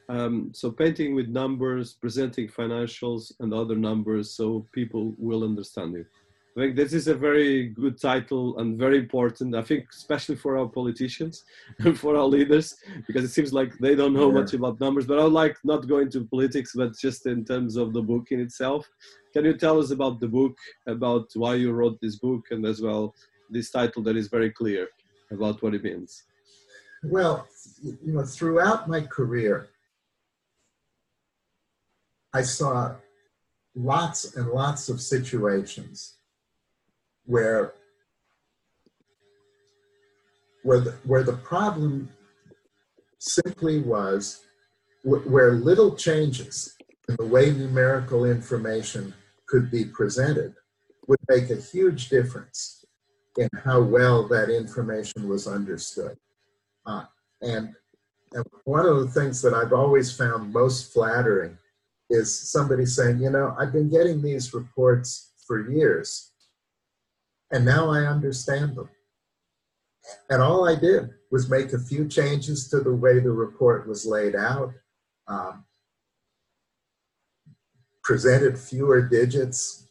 um, 0.07 0.51
so 0.53 0.71
painting 0.71 1.15
with 1.15 1.27
numbers, 1.27 1.93
presenting 1.93 2.47
financials 2.47 3.33
and 3.39 3.53
other 3.53 3.75
numbers, 3.75 4.31
so 4.31 4.65
people 4.71 5.13
will 5.17 5.43
understand 5.43 5.93
you. 5.93 6.05
I 6.57 6.59
think 6.59 6.75
this 6.75 6.91
is 6.91 7.07
a 7.07 7.15
very 7.15 7.69
good 7.69 7.99
title 7.99 8.59
and 8.59 8.77
very 8.77 8.97
important. 8.97 9.55
I 9.55 9.61
think, 9.61 9.85
especially 9.93 10.35
for 10.35 10.57
our 10.57 10.67
politicians 10.67 11.45
and 11.79 11.97
for 11.97 12.17
our 12.17 12.25
leaders, 12.25 12.75
because 13.07 13.23
it 13.23 13.29
seems 13.29 13.53
like 13.53 13.77
they 13.77 13.95
don't 13.95 14.13
know 14.13 14.27
yeah. 14.27 14.39
much 14.39 14.53
about 14.53 14.79
numbers. 14.81 15.05
But 15.05 15.19
I 15.19 15.23
would 15.23 15.31
like 15.31 15.55
not 15.63 15.87
go 15.87 15.99
into 15.99 16.25
politics, 16.25 16.73
but 16.75 16.97
just 16.97 17.25
in 17.25 17.45
terms 17.45 17.77
of 17.77 17.93
the 17.93 18.01
book 18.01 18.27
in 18.31 18.41
itself. 18.41 18.85
Can 19.31 19.45
you 19.45 19.53
tell 19.53 19.79
us 19.79 19.91
about 19.91 20.19
the 20.19 20.27
book, 20.27 20.57
about 20.87 21.29
why 21.35 21.55
you 21.55 21.71
wrote 21.71 21.97
this 22.01 22.17
book, 22.17 22.47
and 22.51 22.65
as 22.65 22.81
well 22.81 23.15
this 23.49 23.71
title 23.71 24.03
that 24.03 24.17
is 24.17 24.27
very 24.27 24.51
clear 24.51 24.89
about 25.31 25.61
what 25.63 25.73
it 25.73 25.83
means? 25.83 26.23
Well, 27.03 27.47
you 27.81 28.13
know, 28.13 28.23
throughout 28.23 28.89
my 28.89 29.01
career, 29.01 29.69
I 32.33 32.41
saw 32.41 32.95
lots 33.73 34.35
and 34.35 34.49
lots 34.49 34.89
of 34.89 34.99
situations 34.99 36.17
where 37.25 37.73
where 40.63 40.79
the, 40.79 40.91
where 41.05 41.23
the 41.23 41.37
problem 41.37 42.09
simply 43.17 43.79
was 43.79 44.41
where 45.03 45.53
little 45.53 45.95
changes 45.95 46.75
in 47.09 47.15
the 47.17 47.25
way 47.25 47.51
numerical 47.51 48.25
information 48.25 49.13
could 49.47 49.71
be 49.71 49.85
presented 49.85 50.53
would 51.07 51.19
make 51.27 51.49
a 51.49 51.55
huge 51.55 52.09
difference 52.09 52.85
in 53.37 53.49
how 53.63 53.81
well 53.81 54.27
that 54.27 54.49
information 54.49 55.27
was 55.27 55.47
understood. 55.47 56.15
Uh, 56.85 57.05
and, 57.41 57.73
and 58.33 58.45
one 58.65 58.85
of 58.85 58.99
the 58.99 59.07
things 59.07 59.41
that 59.41 59.53
I've 59.53 59.73
always 59.73 60.15
found 60.15 60.53
most 60.53 60.93
flattering 60.93 61.57
is 62.09 62.51
somebody 62.51 62.85
saying, 62.85 63.19
you 63.21 63.31
know, 63.31 63.55
I've 63.59 63.73
been 63.73 63.89
getting 63.89 64.21
these 64.21 64.53
reports 64.53 65.33
for 65.47 65.71
years 65.71 66.30
and 67.51 67.65
now 67.65 67.89
I 67.89 68.05
understand 68.05 68.75
them. 68.75 68.89
And 70.29 70.41
all 70.41 70.67
I 70.67 70.75
did 70.75 71.09
was 71.29 71.49
make 71.49 71.73
a 71.73 71.79
few 71.79 72.07
changes 72.07 72.69
to 72.69 72.79
the 72.79 72.93
way 72.93 73.19
the 73.19 73.31
report 73.31 73.87
was 73.87 74.05
laid 74.05 74.35
out, 74.35 74.73
um, 75.27 75.65
presented 78.03 78.57
fewer 78.57 79.01
digits, 79.01 79.87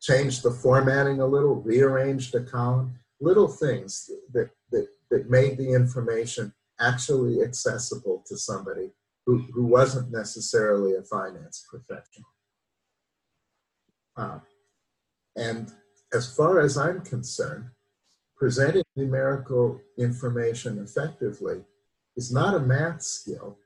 changed 0.00 0.42
the 0.42 0.50
formatting 0.50 1.20
a 1.20 1.26
little, 1.26 1.56
rearranged 1.56 2.34
a 2.34 2.42
column, 2.42 2.98
little 3.20 3.48
things 3.48 4.10
that, 4.32 4.50
that, 4.70 4.88
that 5.10 5.30
made 5.30 5.56
the 5.58 5.72
information 5.72 6.52
actually 6.80 7.42
accessible 7.42 8.22
to 8.26 8.36
somebody 8.36 8.90
who, 9.26 9.38
who 9.52 9.66
wasn't 9.66 10.10
necessarily 10.10 10.94
a 10.94 11.02
finance 11.02 11.66
professional. 11.68 12.28
Uh, 14.16 14.38
and 15.38 15.72
as 16.12 16.34
far 16.34 16.58
as 16.58 16.76
I'm 16.76 17.02
concerned, 17.02 17.66
presenting 18.36 18.82
numerical 18.96 19.80
information 19.96 20.78
effectively 20.78 21.64
is 22.16 22.32
not 22.32 22.54
a 22.54 22.60
math 22.60 23.02
skill, 23.02 23.56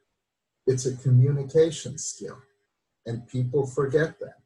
it's 0.66 0.84
a 0.84 0.96
communication 0.96 1.96
skill. 1.96 2.38
And 3.06 3.26
people 3.26 3.66
forget 3.66 4.18
that. 4.20 4.36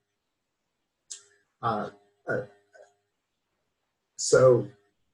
Uh, 1.60 1.90
uh, 2.28 2.42
so, 4.16 4.68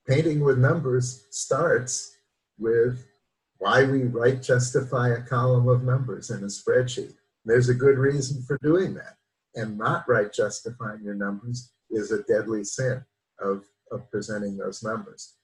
painting 0.06 0.40
with 0.40 0.58
numbers 0.58 1.26
starts 1.30 2.14
with 2.58 3.04
why 3.58 3.84
we 3.84 4.04
write 4.04 4.42
justify 4.42 5.08
a 5.08 5.22
column 5.22 5.66
of 5.66 5.82
numbers 5.82 6.30
in 6.30 6.44
a 6.44 6.46
spreadsheet. 6.46 7.14
There's 7.44 7.68
a 7.68 7.74
good 7.74 7.98
reason 7.98 8.42
for 8.42 8.58
doing 8.62 8.94
that. 8.94 9.16
And 9.54 9.78
not 9.78 10.08
write 10.08 10.32
justifying 10.32 11.02
your 11.02 11.14
numbers 11.14 11.72
is 11.92 12.10
a 12.10 12.22
deadly 12.22 12.64
sin 12.64 13.04
of, 13.40 13.64
of 13.90 14.10
presenting 14.10 14.56
those 14.56 14.82
numbers. 14.82 15.34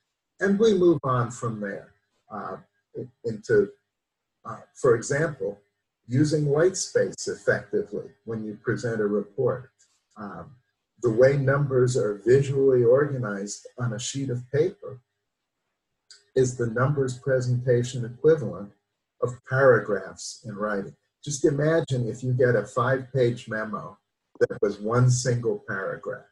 And 0.40 0.58
we 0.58 0.74
move 0.74 0.98
on 1.04 1.30
from 1.30 1.60
there 1.60 1.92
uh, 2.32 2.56
into, 3.24 3.68
uh, 4.44 4.60
for 4.80 4.94
example, 4.94 5.58
using 6.06 6.46
white 6.46 6.76
space 6.76 7.28
effectively 7.28 8.10
when 8.24 8.44
you 8.44 8.58
present 8.62 9.00
a 9.00 9.06
report. 9.06 9.70
Um, 10.16 10.56
the 11.02 11.10
way 11.10 11.36
numbers 11.36 11.96
are 11.96 12.20
visually 12.24 12.82
organized 12.82 13.66
on 13.78 13.92
a 13.92 13.98
sheet 13.98 14.30
of 14.30 14.50
paper 14.50 15.00
is 16.34 16.56
the 16.56 16.68
numbers 16.68 17.18
presentation 17.18 18.04
equivalent 18.04 18.72
of 19.22 19.38
paragraphs 19.48 20.44
in 20.46 20.54
writing. 20.54 20.94
Just 21.24 21.44
imagine 21.44 22.08
if 22.08 22.22
you 22.22 22.32
get 22.32 22.56
a 22.56 22.64
five 22.64 23.12
page 23.12 23.48
memo 23.48 23.98
that 24.40 24.58
was 24.62 24.78
one 24.78 25.10
single 25.10 25.64
paragraph. 25.66 26.24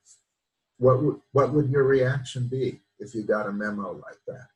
What 0.79 1.03
would, 1.03 1.21
what 1.33 1.53
would 1.53 1.71
your 1.71 1.85
reaction 1.85 2.49
be 2.49 2.81
if 2.99 3.15
you 3.15 3.23
got 3.23 3.47
a 3.47 3.53
memo 3.53 3.93
like 3.93 4.21
that? 4.27 4.49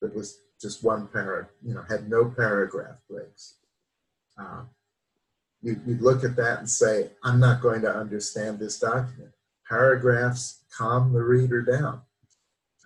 That 0.00 0.14
was 0.14 0.38
just 0.60 0.84
one 0.84 1.08
paragraph, 1.08 1.50
you 1.64 1.74
know, 1.74 1.82
had 1.88 2.08
no 2.08 2.24
paragraph 2.26 2.96
breaks. 3.08 3.54
Um, 4.36 4.68
you, 5.62 5.80
would 5.86 6.02
look 6.02 6.24
at 6.24 6.36
that 6.36 6.60
and 6.60 6.70
say, 6.70 7.10
I'm 7.24 7.40
not 7.40 7.60
going 7.60 7.82
to 7.82 7.94
understand 7.94 8.58
this 8.58 8.78
document. 8.78 9.32
Paragraphs 9.68 10.62
calm 10.76 11.12
the 11.12 11.22
reader 11.22 11.62
down. 11.62 12.02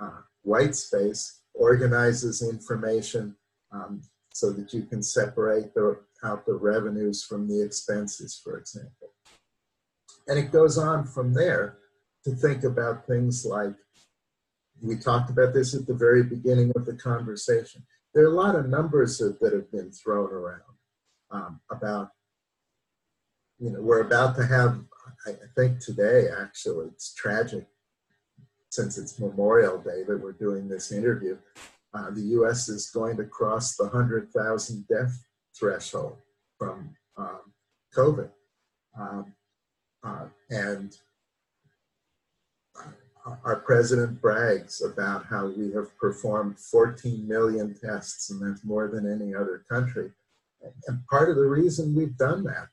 Uh, 0.00 0.22
white 0.42 0.74
space 0.74 1.40
organizes 1.54 2.42
information 2.42 3.36
um, 3.72 4.02
so 4.32 4.50
that 4.52 4.72
you 4.72 4.82
can 4.82 5.02
separate 5.02 5.74
the, 5.74 5.98
out 6.24 6.46
the 6.46 6.54
revenues 6.54 7.22
from 7.22 7.46
the 7.46 7.62
expenses, 7.62 8.40
for 8.42 8.58
example. 8.58 9.01
And 10.28 10.38
it 10.38 10.52
goes 10.52 10.78
on 10.78 11.04
from 11.04 11.34
there 11.34 11.78
to 12.24 12.34
think 12.34 12.64
about 12.64 13.06
things 13.06 13.44
like 13.44 13.74
we 14.80 14.96
talked 14.96 15.30
about 15.30 15.54
this 15.54 15.74
at 15.74 15.86
the 15.86 15.94
very 15.94 16.22
beginning 16.22 16.72
of 16.74 16.86
the 16.86 16.94
conversation. 16.94 17.84
There 18.14 18.24
are 18.24 18.32
a 18.32 18.34
lot 18.34 18.56
of 18.56 18.68
numbers 18.68 19.18
that, 19.18 19.52
have 19.52 19.70
been 19.70 19.90
thrown 19.90 20.30
around 20.30 20.60
um, 21.30 21.60
about, 21.70 22.10
you 23.58 23.70
know, 23.70 23.80
we're 23.80 24.02
about 24.02 24.36
to 24.36 24.46
have, 24.46 24.80
I 25.26 25.32
think 25.56 25.80
today 25.80 26.28
actually, 26.28 26.88
it's 26.88 27.14
tragic 27.14 27.66
since 28.70 28.98
it's 28.98 29.18
Memorial 29.18 29.78
Day 29.78 30.02
that 30.06 30.20
we're 30.20 30.32
doing 30.32 30.68
this 30.68 30.92
interview. 30.92 31.38
Uh, 31.94 32.10
the 32.10 32.22
US 32.38 32.68
is 32.68 32.90
going 32.90 33.16
to 33.18 33.24
cross 33.24 33.76
the 33.76 33.84
100,000 33.84 34.88
death 34.88 35.24
threshold 35.54 36.16
from 36.58 36.94
um, 37.16 37.40
COVID. 37.94 38.30
Um, 38.98 39.34
uh, 40.04 40.26
and 40.50 40.96
our 43.44 43.56
president 43.56 44.20
brags 44.20 44.82
about 44.82 45.26
how 45.26 45.46
we 45.46 45.72
have 45.72 45.96
performed 45.96 46.58
14 46.58 47.26
million 47.26 47.74
tests, 47.74 48.30
and 48.30 48.42
that's 48.42 48.64
more 48.64 48.88
than 48.88 49.10
any 49.10 49.34
other 49.34 49.64
country. 49.70 50.10
And 50.86 51.06
part 51.06 51.30
of 51.30 51.36
the 51.36 51.46
reason 51.46 51.94
we've 51.94 52.16
done 52.16 52.44
that 52.44 52.68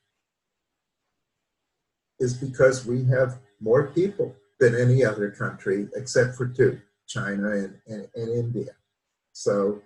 is 2.18 2.34
because 2.34 2.86
we 2.86 3.04
have 3.04 3.38
more 3.60 3.88
people 3.88 4.34
than 4.58 4.74
any 4.74 5.04
other 5.04 5.30
country 5.30 5.88
except 5.94 6.34
for 6.34 6.46
two 6.46 6.80
China 7.08 7.50
and, 7.50 7.74
and, 7.86 8.08
and 8.14 8.28
India. 8.28 8.72
So 9.32 9.82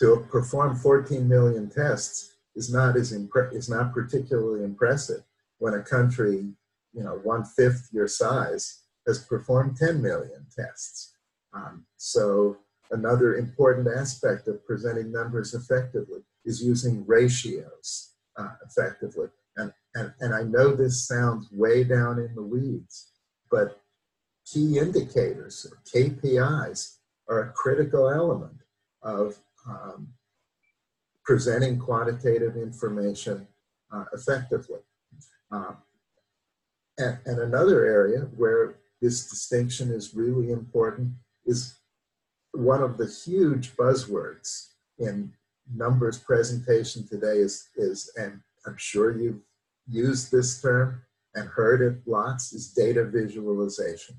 to 0.00 0.26
perform 0.30 0.76
14 0.76 1.26
million 1.26 1.70
tests 1.70 2.34
is 2.56 2.72
not 2.72 2.96
as 2.96 3.12
impre- 3.12 3.54
is 3.54 3.68
not 3.68 3.94
particularly 3.94 4.64
impressive 4.64 5.22
when 5.64 5.72
a 5.72 5.82
country, 5.82 6.52
you 6.92 7.02
know, 7.02 7.18
one 7.22 7.42
fifth 7.42 7.88
your 7.90 8.06
size 8.06 8.82
has 9.06 9.24
performed 9.24 9.78
10 9.78 10.02
million 10.02 10.44
tests. 10.54 11.14
Um, 11.54 11.86
so 11.96 12.58
another 12.90 13.36
important 13.36 13.88
aspect 13.88 14.46
of 14.46 14.62
presenting 14.66 15.10
numbers 15.10 15.54
effectively 15.54 16.20
is 16.44 16.62
using 16.62 17.02
ratios 17.06 18.12
uh, 18.36 18.50
effectively. 18.68 19.28
And, 19.56 19.72
and, 19.94 20.12
and 20.20 20.34
I 20.34 20.42
know 20.42 20.74
this 20.74 21.08
sounds 21.08 21.48
way 21.50 21.82
down 21.82 22.18
in 22.18 22.34
the 22.34 22.42
weeds, 22.42 23.12
but 23.50 23.80
key 24.44 24.76
indicators, 24.78 25.66
or 25.66 25.78
KPIs, 25.98 26.96
are 27.26 27.40
a 27.40 27.52
critical 27.52 28.10
element 28.10 28.60
of 29.02 29.38
um, 29.66 30.08
presenting 31.24 31.78
quantitative 31.78 32.54
information 32.58 33.48
uh, 33.90 34.04
effectively. 34.12 34.80
Uh, 35.50 35.74
and, 36.98 37.18
and 37.26 37.38
another 37.40 37.84
area 37.84 38.20
where 38.36 38.76
this 39.00 39.28
distinction 39.28 39.90
is 39.90 40.14
really 40.14 40.50
important 40.50 41.12
is 41.44 41.78
one 42.52 42.82
of 42.82 42.96
the 42.96 43.06
huge 43.06 43.76
buzzwords 43.76 44.68
in 44.98 45.32
numbers 45.74 46.18
presentation 46.18 47.06
today 47.06 47.38
is, 47.38 47.68
is 47.76 48.12
and 48.16 48.40
I'm 48.66 48.76
sure 48.76 49.18
you've 49.18 49.42
used 49.88 50.30
this 50.30 50.60
term 50.62 51.02
and 51.34 51.48
heard 51.48 51.82
it 51.82 52.06
lots, 52.06 52.52
is 52.52 52.72
data 52.72 53.04
visualization. 53.04 54.16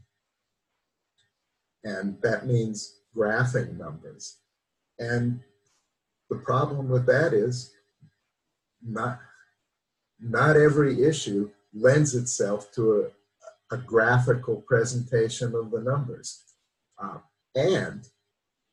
And 1.84 2.22
that 2.22 2.46
means 2.46 3.00
graphing 3.16 3.78
numbers. 3.78 4.38
And 5.00 5.40
the 6.30 6.38
problem 6.38 6.90
with 6.90 7.06
that 7.06 7.34
is 7.34 7.72
not, 8.84 9.20
not 10.20 10.58
every 10.58 11.04
issue 11.04 11.50
lends 11.74 12.16
itself 12.16 12.72
to 12.74 13.12
a, 13.72 13.76
a 13.76 13.78
graphical 13.78 14.62
presentation 14.62 15.54
of 15.56 15.72
the 15.72 15.82
numbers. 15.82 16.44
Uh, 16.98 17.18
and 17.56 18.08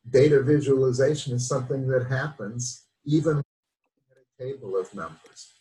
data 0.09 0.41
visualization 0.41 1.33
is 1.33 1.47
something 1.47 1.87
that 1.87 2.07
happens 2.07 2.85
even 3.05 3.39
at 3.39 4.17
a 4.17 4.43
table 4.43 4.77
of 4.77 4.93
numbers. 4.93 5.53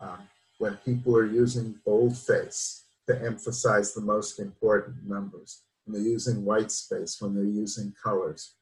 Um, 0.00 0.18
when 0.58 0.76
people 0.84 1.16
are 1.16 1.26
using 1.26 1.74
boldface 1.84 2.84
to 3.08 3.22
emphasize 3.22 3.94
the 3.94 4.00
most 4.00 4.38
important 4.38 4.96
numbers, 5.06 5.62
when 5.84 5.94
they're 5.94 6.12
using 6.12 6.44
white 6.44 6.70
space, 6.70 7.20
when 7.20 7.34
they're 7.34 7.44
using 7.44 7.94
colors. 8.02 8.54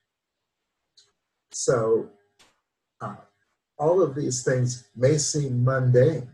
So 1.51 2.09
uh, 3.01 3.17
all 3.79 4.03
of 4.03 4.15
these 4.15 4.45
things 4.45 4.89
may 4.97 5.19
seem 5.19 5.65
mundane, 5.65 6.31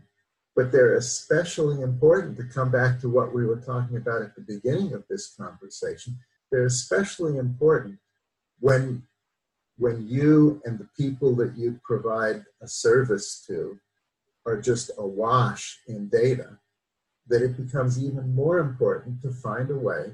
but 0.55 0.71
they're 0.71 0.95
especially 0.95 1.81
important 1.81 2.37
to 2.37 2.43
come 2.43 2.71
back 2.71 2.99
to 2.99 3.09
what 3.09 3.33
we 3.33 3.45
were 3.45 3.59
talking 3.59 3.97
about 3.97 4.21
at 4.21 4.35
the 4.35 4.41
beginning 4.41 4.93
of 4.93 5.03
this 5.09 5.35
conversation. 5.35 6.17
They're 6.51 6.65
especially 6.65 7.37
important 7.37 7.99
when, 8.59 9.03
when 9.77 10.07
you 10.07 10.61
and 10.63 10.79
the 10.79 10.87
people 10.97 11.35
that 11.35 11.57
you 11.57 11.79
provide 11.83 12.45
a 12.61 12.67
service 12.67 13.43
to 13.47 13.77
are 14.45 14.61
just 14.61 14.91
awash 14.97 15.79
in 15.87 16.07
data, 16.07 16.57
that 17.27 17.41
it 17.41 17.57
becomes 17.57 18.01
even 18.01 18.33
more 18.33 18.59
important 18.59 19.21
to 19.23 19.31
find 19.31 19.69
a 19.69 19.75
way 19.75 20.13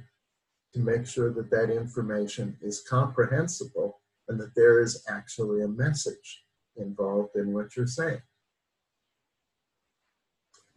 to 0.74 0.80
make 0.80 1.06
sure 1.06 1.32
that 1.34 1.52
that 1.52 1.70
information 1.70 2.58
is 2.62 2.82
comprehensible 2.82 4.00
and 4.28 4.40
that 4.40 4.56
there 4.56 4.82
is 4.82 5.04
actually 5.10 5.62
a 5.62 5.68
message 5.68 6.46
involved 6.78 7.36
in 7.36 7.54
what 7.54 7.76
you're 7.76 7.86
saying. 7.86 8.22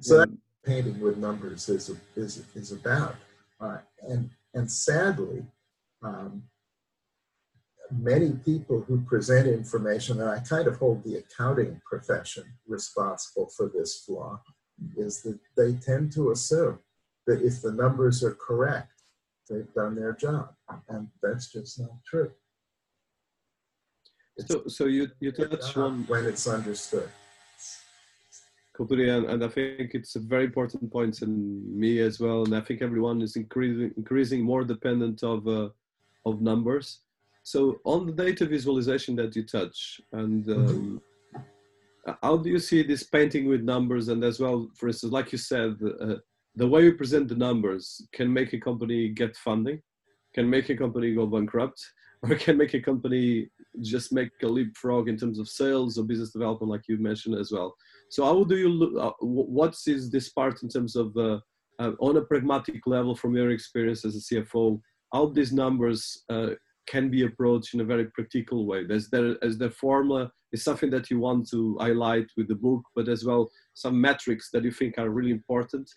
So 0.05 0.19
that 0.19 0.29
painting 0.67 1.01
with 1.01 1.17
numbers 1.17 1.67
is, 1.71 1.91
is, 2.15 2.43
is 2.55 2.73
about. 2.73 3.17
Uh, 3.59 3.79
and, 4.03 4.29
and 4.53 4.71
sadly, 4.71 5.47
um, 6.03 6.43
many 7.91 8.33
people 8.45 8.85
who 8.87 9.01
present 9.01 9.49
information, 9.49 10.21
and 10.21 10.29
I 10.29 10.41
kind 10.41 10.69
of 10.69 10.77
hold 10.77 11.03
the 11.05 11.17
accounting 11.17 11.81
profession 11.89 12.45
responsible 12.69 13.51
for 13.57 13.71
this 13.75 14.05
flaw, 14.05 14.43
is 14.95 15.23
that 15.23 15.39
they 15.57 15.73
tend 15.73 16.13
to 16.13 16.33
assume 16.33 16.81
that 17.27 17.41
if 17.41 17.63
the 17.63 17.73
numbers 17.73 18.23
are 18.23 18.35
correct, 18.35 18.93
they've 19.49 19.73
done 19.73 19.95
their 19.95 20.13
job. 20.13 20.51
And 20.91 21.09
that's 21.23 21.51
just 21.51 21.81
not 21.81 21.97
true. 22.07 22.31
so, 24.47 24.65
so 24.67 24.85
you, 24.85 25.09
you 25.21 25.33
touch 25.33 25.79
on 25.79 26.05
when 26.09 26.27
it's 26.27 26.47
understood. 26.47 27.09
Completely, 28.75 29.09
and, 29.09 29.27
and 29.27 29.45
I 29.45 29.49
think 29.49 29.95
it's 29.95 30.17
a 30.17 30.21
very 30.21 30.45
important 30.45 30.91
point 30.91 31.23
in 31.23 31.79
me 31.79 32.01
as 32.01 32.19
well. 32.19 32.43
And 32.45 32.57
I 32.57 32.61
think 32.61 32.83
everyone 32.83 33.23
is 33.23 33.37
increasing, 33.37 33.93
increasing 33.97 34.43
more 34.43 34.65
dependent 34.65 35.23
of, 35.23 35.47
uh, 35.47 35.69
of 36.27 36.41
numbers 36.41 37.01
so 37.45 37.79
on 37.85 38.07
the 38.07 38.13
data 38.13 38.47
visualization 38.47 39.15
that 39.17 39.37
you 39.37 39.45
touch, 39.45 40.01
and 40.13 40.49
um, 40.49 41.03
how 42.23 42.39
do 42.39 42.49
you 42.49 42.59
see 42.59 42.83
this 42.83 43.03
painting 43.03 43.47
with 43.47 43.61
numbers? 43.61 44.09
And 44.09 44.25
as 44.25 44.41
well, 44.41 44.71
for 44.75 44.89
instance, 44.89 45.13
like 45.13 45.31
you 45.31 45.37
said, 45.37 45.77
uh, 46.01 46.15
the 46.57 46.67
way 46.67 46.85
we 46.85 46.93
present 46.93 47.29
the 47.29 47.35
numbers 47.35 48.01
can 48.15 48.33
make 48.33 48.55
a 48.55 48.59
company 48.59 49.11
get 49.11 49.37
funding, 49.37 49.83
can 50.33 50.49
make 50.49 50.71
a 50.71 50.77
company 50.77 51.15
go 51.15 51.27
bankrupt, 51.27 51.85
or 52.23 52.35
can 52.35 52.57
make 52.57 52.73
a 52.73 52.81
company 52.81 53.51
just 53.83 54.11
make 54.11 54.31
a 54.43 54.47
leapfrog 54.47 55.11
in 55.11 55.19
terms 55.19 55.39
of 55.39 55.47
sales 55.47 55.99
or 55.99 56.05
business 56.05 56.31
development, 56.31 56.71
like 56.71 56.89
you 56.89 56.97
mentioned 56.97 57.35
as 57.35 57.53
well. 57.53 57.75
So 58.11 58.25
how 58.25 58.45
do 58.45 58.57
you 58.57 58.69
look? 58.69 58.93
Uh, 59.01 59.13
what 59.21 59.75
is 59.87 60.11
this 60.11 60.29
part 60.29 60.63
in 60.63 60.69
terms 60.69 60.97
of 60.97 61.17
uh, 61.17 61.39
uh, 61.79 61.93
on 62.01 62.17
a 62.17 62.23
pragmatic 62.23 62.87
level 62.87 63.15
from 63.15 63.37
your 63.37 63.51
experience 63.51 64.05
as 64.05 64.17
a 64.17 64.35
CFO? 64.35 64.81
How 65.13 65.27
these 65.27 65.53
numbers 65.53 66.25
uh, 66.29 66.51
can 66.87 67.11
be 67.11 67.25
approached 67.25 67.75
in 67.75 67.81
a 67.81 67.85
very 67.85 68.07
practical 68.07 68.67
way. 68.67 68.85
Is 68.89 69.09
there 69.09 69.35
the 69.41 69.71
formula 69.71 70.31
is 70.53 70.63
something 70.63 70.91
that 70.91 71.11
you 71.11 71.19
want 71.19 71.49
to 71.51 71.77
highlight 71.81 72.27
with 72.37 72.49
the 72.49 72.55
book, 72.55 72.83
but 72.95 73.09
as 73.09 73.25
well 73.25 73.51
some 73.75 74.01
metrics 74.01 74.51
that 74.53 74.65
you 74.65 74.71
think 74.71 74.99
are 74.99 75.11
really 75.11 75.31
important. 75.31 75.91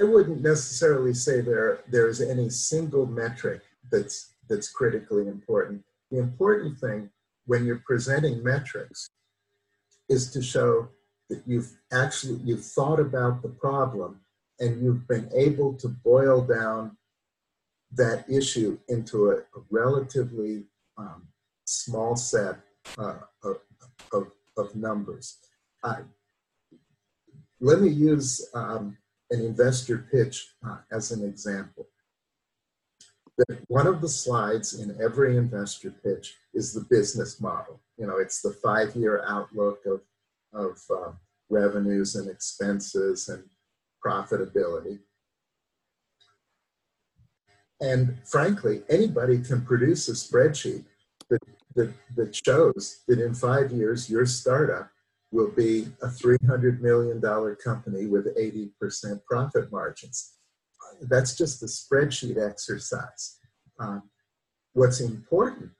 I 0.00 0.04
wouldn't 0.04 0.42
necessarily 0.42 1.14
say 1.14 1.40
there 1.40 1.80
there's 1.88 2.20
any 2.20 2.48
single 2.50 3.06
metric 3.06 3.62
that's 3.90 4.32
that's 4.48 4.68
critically 4.70 5.28
important. 5.28 5.84
The 6.10 6.18
important 6.18 6.78
thing 6.78 7.10
when 7.46 7.64
you're 7.64 7.82
presenting 7.86 8.42
metrics 8.42 9.08
is 10.08 10.30
to 10.30 10.42
show 10.42 10.88
that 11.28 11.42
you've 11.46 11.72
actually 11.92 12.38
you've 12.44 12.64
thought 12.64 13.00
about 13.00 13.42
the 13.42 13.48
problem 13.48 14.20
and 14.60 14.82
you've 14.82 15.06
been 15.08 15.28
able 15.34 15.74
to 15.74 15.88
boil 15.88 16.42
down 16.42 16.96
that 17.94 18.24
issue 18.28 18.78
into 18.88 19.30
a, 19.30 19.36
a 19.36 19.62
relatively 19.70 20.64
um, 20.96 21.26
small 21.64 22.16
set 22.16 22.56
uh, 22.98 23.16
of, 23.42 23.56
of, 24.12 24.30
of, 24.56 24.74
numbers. 24.74 25.38
Uh, 25.82 25.96
let 27.60 27.80
me 27.80 27.88
use 27.88 28.48
um, 28.54 28.96
an 29.30 29.40
investor 29.40 30.06
pitch 30.10 30.54
uh, 30.66 30.78
as 30.90 31.12
an 31.12 31.24
example. 31.24 31.86
That 33.48 33.58
one 33.68 33.86
of 33.86 34.00
the 34.00 34.08
slides 34.08 34.74
in 34.74 34.96
every 35.00 35.36
investor 35.36 35.90
pitch 35.90 36.36
is 36.54 36.72
the 36.72 36.86
business 36.88 37.40
model. 37.40 37.80
You 37.96 38.06
know, 38.06 38.18
it's 38.18 38.42
the 38.42 38.52
five-year 38.62 39.24
outlook 39.26 39.80
of, 39.86 40.00
of 40.52 40.78
uh, 40.90 41.12
revenues 41.48 42.14
and 42.14 42.28
expenses 42.28 43.28
and 43.28 43.44
profitability. 44.04 44.98
And 47.80 48.16
frankly, 48.24 48.82
anybody 48.88 49.40
can 49.42 49.64
produce 49.64 50.08
a 50.08 50.12
spreadsheet 50.12 50.84
that, 51.30 51.42
that, 51.74 51.92
that 52.16 52.40
shows 52.46 53.02
that 53.08 53.20
in 53.20 53.34
five 53.34 53.72
years, 53.72 54.08
your 54.08 54.26
startup 54.26 54.90
will 55.32 55.50
be 55.50 55.88
a 56.02 56.06
$300 56.06 56.80
million 56.80 57.20
company 57.56 58.06
with 58.06 58.36
80% 58.36 59.24
profit 59.24 59.72
margins. 59.72 60.34
That's 61.08 61.36
just 61.36 61.62
a 61.62 61.66
spreadsheet 61.66 62.38
exercise. 62.38 63.38
Um, 63.78 64.02
what's 64.72 65.00
important 65.00 65.70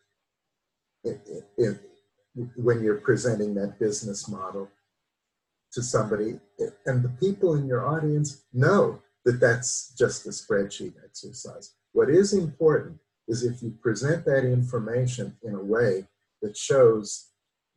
when 2.56 2.82
you're 2.82 3.00
presenting 3.00 3.54
that 3.54 3.78
business 3.78 4.28
model 4.28 4.68
to 5.72 5.82
somebody, 5.82 6.38
and 6.86 7.02
the 7.02 7.08
people 7.20 7.54
in 7.54 7.66
your 7.66 7.86
audience 7.86 8.42
know 8.52 9.00
that 9.24 9.40
that's 9.40 9.94
just 9.96 10.26
a 10.26 10.30
spreadsheet 10.30 10.94
exercise. 11.04 11.74
What 11.92 12.10
is 12.10 12.32
important 12.32 12.98
is 13.28 13.44
if 13.44 13.62
you 13.62 13.70
present 13.82 14.24
that 14.24 14.44
information 14.44 15.36
in 15.42 15.54
a 15.54 15.62
way 15.62 16.06
that 16.42 16.56
shows 16.56 17.28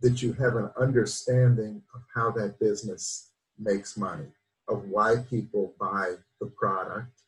that 0.02 0.22
you 0.22 0.34
have 0.34 0.56
an 0.56 0.70
understanding 0.80 1.82
of 1.94 2.02
how 2.14 2.32
that 2.32 2.60
business 2.60 3.32
makes 3.58 3.96
money, 3.96 4.28
of 4.68 4.90
why 4.90 5.18
people 5.30 5.74
buy 5.80 6.16
the 6.42 6.48
product, 6.48 7.22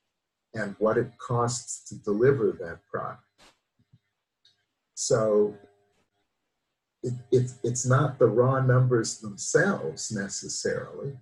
and 0.58 0.76
what 0.80 0.98
it 0.98 1.12
costs 1.20 1.88
to 1.88 1.96
deliver 1.96 2.52
that 2.60 2.80
product. 2.92 3.22
So 4.96 5.56
it, 7.04 7.14
it, 7.32 7.52
it's 7.64 7.86
not 7.86 8.18
the 8.18 8.28
raw 8.28 8.60
numbers 8.62 9.20
themselves 9.20 10.12
necessarily, 10.12 11.14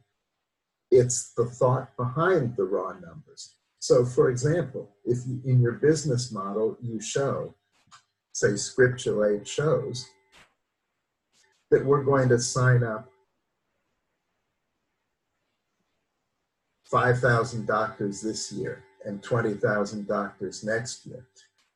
it's 0.89 1.33
the 1.33 1.45
thought 1.45 1.95
behind 1.97 2.55
the 2.55 2.63
raw 2.63 2.93
numbers. 2.93 3.55
So, 3.79 4.05
for 4.05 4.29
example, 4.29 4.89
if 5.03 5.19
you, 5.27 5.41
in 5.45 5.61
your 5.61 5.73
business 5.73 6.31
model 6.31 6.77
you 6.81 7.01
show, 7.01 7.53
say, 8.31 8.49
Scriptulate 8.49 9.45
shows 9.45 10.07
that 11.71 11.85
we're 11.85 12.03
going 12.03 12.29
to 12.29 12.39
sign 12.39 12.83
up 12.83 13.09
5,000 16.85 17.67
doctors 17.67 18.21
this 18.21 18.51
year 18.51 18.83
and 19.05 19.21
20,000 19.23 20.07
doctors 20.07 20.63
next 20.63 21.05
year. 21.05 21.25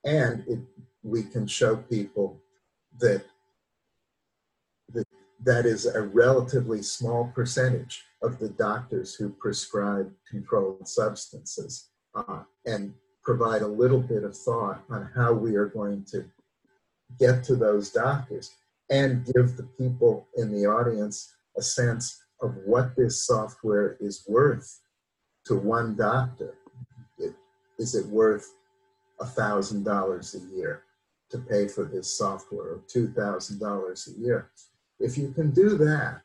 And 0.03 0.43
it, 0.47 0.59
we 1.03 1.23
can 1.23 1.47
show 1.47 1.77
people 1.77 2.41
that, 2.99 3.23
that 4.93 5.07
that 5.43 5.65
is 5.65 5.85
a 5.85 6.01
relatively 6.01 6.81
small 6.81 7.31
percentage 7.33 8.03
of 8.21 8.39
the 8.39 8.49
doctors 8.49 9.15
who 9.15 9.29
prescribe 9.29 10.11
controlled 10.29 10.87
substances 10.87 11.89
uh, 12.15 12.43
and 12.65 12.93
provide 13.23 13.61
a 13.61 13.67
little 13.67 14.01
bit 14.01 14.23
of 14.23 14.35
thought 14.35 14.83
on 14.89 15.09
how 15.15 15.33
we 15.33 15.55
are 15.55 15.67
going 15.67 16.03
to 16.11 16.25
get 17.19 17.43
to 17.43 17.55
those 17.55 17.89
doctors 17.91 18.51
and 18.89 19.25
give 19.25 19.55
the 19.55 19.67
people 19.77 20.27
in 20.37 20.51
the 20.51 20.65
audience 20.65 21.33
a 21.57 21.61
sense 21.61 22.21
of 22.41 22.55
what 22.65 22.95
this 22.95 23.23
software 23.25 23.97
is 23.99 24.23
worth 24.27 24.79
to 25.45 25.55
one 25.55 25.95
doctor. 25.95 26.55
Is 27.79 27.95
it 27.95 28.05
worth 28.07 28.53
a 29.19 29.25
$1,000 29.25 30.35
a 30.35 30.55
year 30.55 30.83
to 31.31 31.37
pay 31.37 31.67
for 31.67 31.85
this 31.85 32.15
software 32.15 32.73
or 32.73 32.81
$2,000 32.93 34.07
a 34.07 34.19
year? 34.19 34.51
If 34.99 35.17
you 35.17 35.31
can 35.31 35.51
do 35.51 35.77
that, 35.77 36.21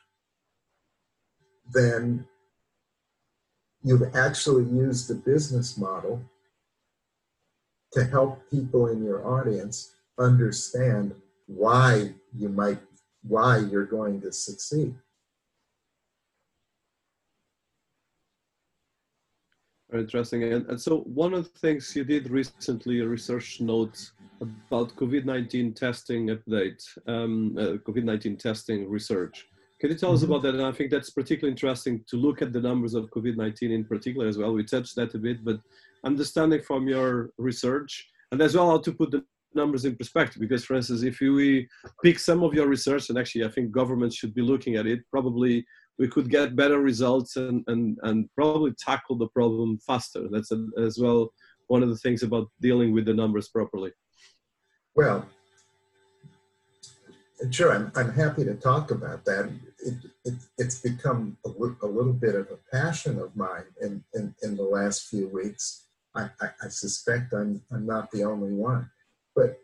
then 1.73 2.27
you've 3.83 4.15
actually 4.17 4.65
used 4.65 5.09
the 5.09 5.15
business 5.15 5.79
model 5.79 6.23
to 7.93 8.05
help 8.05 8.51
people 8.51 8.89
in 8.89 9.05
your 9.05 9.25
audience 9.27 9.95
understand 10.19 11.15
why 11.47 12.13
you 12.37 12.49
might 12.49 12.81
why 13.23 13.57
you're 13.59 13.87
going 13.87 14.21
to 14.21 14.33
succeed 14.33 14.95
interesting 19.99 20.42
and, 20.45 20.66
and 20.68 20.80
so 20.80 20.99
one 21.01 21.34
of 21.34 21.45
the 21.45 21.59
things 21.59 21.95
you 21.95 22.05
did 22.05 22.30
recently 22.30 23.01
a 23.01 23.07
research 23.07 23.61
note 23.61 24.11
about 24.40 24.95
covid-19 24.97 25.74
testing 25.74 26.28
update 26.28 26.82
um, 27.07 27.57
uh, 27.59 27.76
covid-19 27.86 28.38
testing 28.38 28.88
research. 28.88 29.47
Can 29.80 29.90
you 29.90 29.97
tell 29.97 30.11
mm-hmm. 30.11 30.16
us 30.16 30.22
about 30.22 30.42
that? 30.42 30.55
And 30.55 30.64
i 30.64 30.72
think 30.72 30.90
that's 30.90 31.11
particularly 31.11 31.53
interesting 31.53 32.05
to 32.09 32.16
look 32.16 32.42
at 32.42 32.53
the 32.53 32.61
numbers 32.61 32.95
of 32.95 33.11
covid-19 33.11 33.62
in 33.72 33.84
particular 33.84 34.26
as 34.26 34.38
well. 34.38 34.53
We 34.53 34.64
touched 34.64 34.97
that 34.97 35.14
a 35.14 35.18
bit 35.18 35.45
but 35.45 35.61
understanding 36.05 36.62
from 36.62 36.88
your 36.88 37.30
research 37.38 38.09
and 38.32 38.40
as 38.42 38.55
well 38.57 38.70
how 38.70 38.78
to 38.78 38.92
put 38.92 39.11
the 39.11 39.24
numbers 39.55 39.84
in 39.84 39.95
perspective 39.97 40.40
because 40.40 40.64
for 40.64 40.74
instance 40.74 41.03
if 41.03 41.20
we 41.20 41.68
pick 42.03 42.18
some 42.18 42.42
of 42.42 42.53
your 42.55 42.66
research 42.66 43.09
and 43.09 43.18
actually 43.18 43.45
i 43.45 43.49
think 43.49 43.70
governments 43.70 44.16
should 44.16 44.34
be 44.34 44.42
looking 44.42 44.74
at 44.76 44.86
it 44.86 45.01
probably 45.11 45.64
we 45.99 46.09
could 46.09 46.28
get 46.30 46.57
better 46.57 46.80
results 46.80 47.36
and 47.36 47.64
and, 47.66 47.99
and 48.03 48.28
probably 48.34 48.72
tackle 48.78 49.16
the 49.16 49.28
problem 49.28 49.78
faster. 49.86 50.26
That's 50.30 50.53
a, 50.53 50.66
as 50.78 50.99
well 50.99 51.32
one 51.66 51.82
of 51.82 51.88
the 51.88 51.97
things 51.97 52.22
about 52.22 52.49
dealing 52.61 52.92
with 52.92 53.07
the 53.07 53.14
numbers 53.14 53.49
properly. 53.49 53.92
Well 54.95 55.26
sure 57.51 57.74
i'm, 57.74 57.92
I'm 57.95 58.12
happy 58.12 58.45
to 58.45 58.55
talk 58.55 58.90
about 58.90 59.24
that. 59.24 59.51
It, 59.84 59.95
it, 60.24 60.34
it's 60.59 60.80
become 60.80 61.36
a, 61.45 61.49
a 61.49 61.86
little 61.86 62.12
bit 62.12 62.34
of 62.34 62.49
a 62.51 62.76
passion 62.76 63.18
of 63.18 63.36
mine 63.36 63.64
in, 63.80 64.05
in, 64.14 64.34
in 64.42 64.57
the 64.57 64.62
last 64.62 65.09
few 65.09 65.28
weeks. 65.28 65.86
I, 66.14 66.30
I, 66.40 66.49
I 66.62 66.68
suspect 66.68 67.32
I'm, 67.32 67.62
I'm 67.72 67.86
not 67.86 68.11
the 68.11 68.24
only 68.24 68.53
one. 68.53 68.90
But 69.34 69.59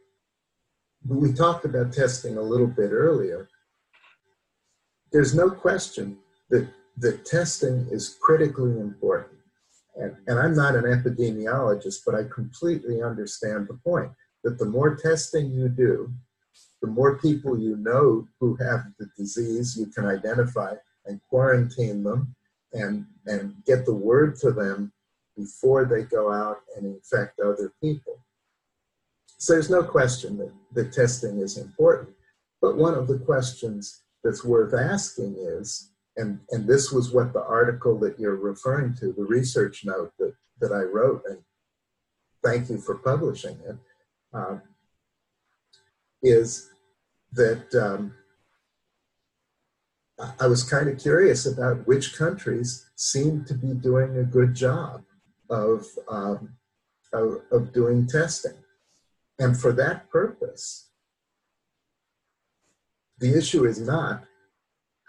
we 1.09 1.33
talked 1.33 1.65
about 1.65 1.93
testing 1.93 2.37
a 2.37 2.43
little 2.43 2.67
bit 2.67 2.91
earlier. 2.91 3.49
There's 5.13 5.35
no 5.35 5.51
question 5.51 6.19
that, 6.51 6.69
that 6.99 7.25
testing 7.25 7.87
is 7.91 8.17
critically 8.21 8.79
important. 8.79 9.39
And, 9.97 10.17
and 10.27 10.39
I'm 10.39 10.55
not 10.55 10.77
an 10.77 10.85
epidemiologist, 10.85 12.01
but 12.07 12.15
I 12.15 12.25
completely 12.33 13.03
understand 13.03 13.69
the 13.69 13.79
point 13.85 14.13
that 14.45 14.59
the 14.59 14.65
more 14.65 14.97
testing 14.97 15.51
you 15.51 15.69
do, 15.69 16.13
the 16.81 16.89
more 16.89 17.19
people 17.19 17.59
you 17.59 17.77
know 17.77 18.27
who 18.39 18.57
have 18.57 18.85
the 18.99 19.11
disease 19.17 19.77
you 19.77 19.87
can 19.87 20.07
identify 20.07 20.75
and 21.07 21.21
quarantine 21.29 22.03
them 22.03 22.35
and, 22.73 23.05
and 23.27 23.55
get 23.67 23.85
the 23.85 23.95
word 23.95 24.37
to 24.37 24.53
them 24.53 24.93
before 25.37 25.85
they 25.85 26.03
go 26.03 26.33
out 26.33 26.59
and 26.77 26.87
infect 26.87 27.41
other 27.41 27.73
people. 27.83 28.19
So 29.39 29.55
there's 29.55 29.71
no 29.71 29.83
question 29.83 30.37
that, 30.39 30.53
that 30.73 30.93
testing 30.93 31.39
is 31.41 31.57
important. 31.57 32.11
But 32.61 32.77
one 32.77 32.95
of 32.95 33.09
the 33.09 33.19
questions 33.19 34.03
that's 34.23 34.45
worth 34.45 34.75
asking 34.75 35.37
is, 35.39 35.91
and, 36.17 36.41
and 36.51 36.67
this 36.67 36.93
was 36.93 37.13
what 37.13 37.33
the 37.33 37.43
article 37.43 37.99
that 38.01 38.19
you're 38.19 38.37
referring 38.37 38.95
to, 38.97 39.13
the 39.13 39.25
research 39.25 39.85
note 39.85 40.13
that, 40.19 40.35
that 40.61 40.73
I 40.73 40.83
wrote, 40.83 41.23
and 41.29 41.39
thank 42.45 42.69
you 42.69 42.79
for 42.79 42.97
publishing 42.97 43.59
it, 43.67 43.77
um, 44.33 44.63
is 46.23 46.71
that 47.33 47.75
um, 47.75 48.15
I 50.39 50.47
was 50.47 50.63
kind 50.63 50.89
of 50.89 50.99
curious 50.99 51.47
about 51.47 51.87
which 51.87 52.17
countries 52.17 52.91
seem 52.97 53.45
to 53.47 53.55
be 53.55 53.73
doing 53.73 54.19
a 54.19 54.25
good 54.25 54.55
job 54.55 55.03
of, 55.49 55.87
um, 56.09 56.57
of, 57.13 57.43
of 57.51 57.73
doing 57.73 58.07
testing. 58.07 58.57
And 59.39 59.59
for 59.59 59.73
that 59.73 60.11
purpose, 60.11 60.90
the 63.21 63.37
issue 63.37 63.65
is 63.65 63.81
not 63.81 64.25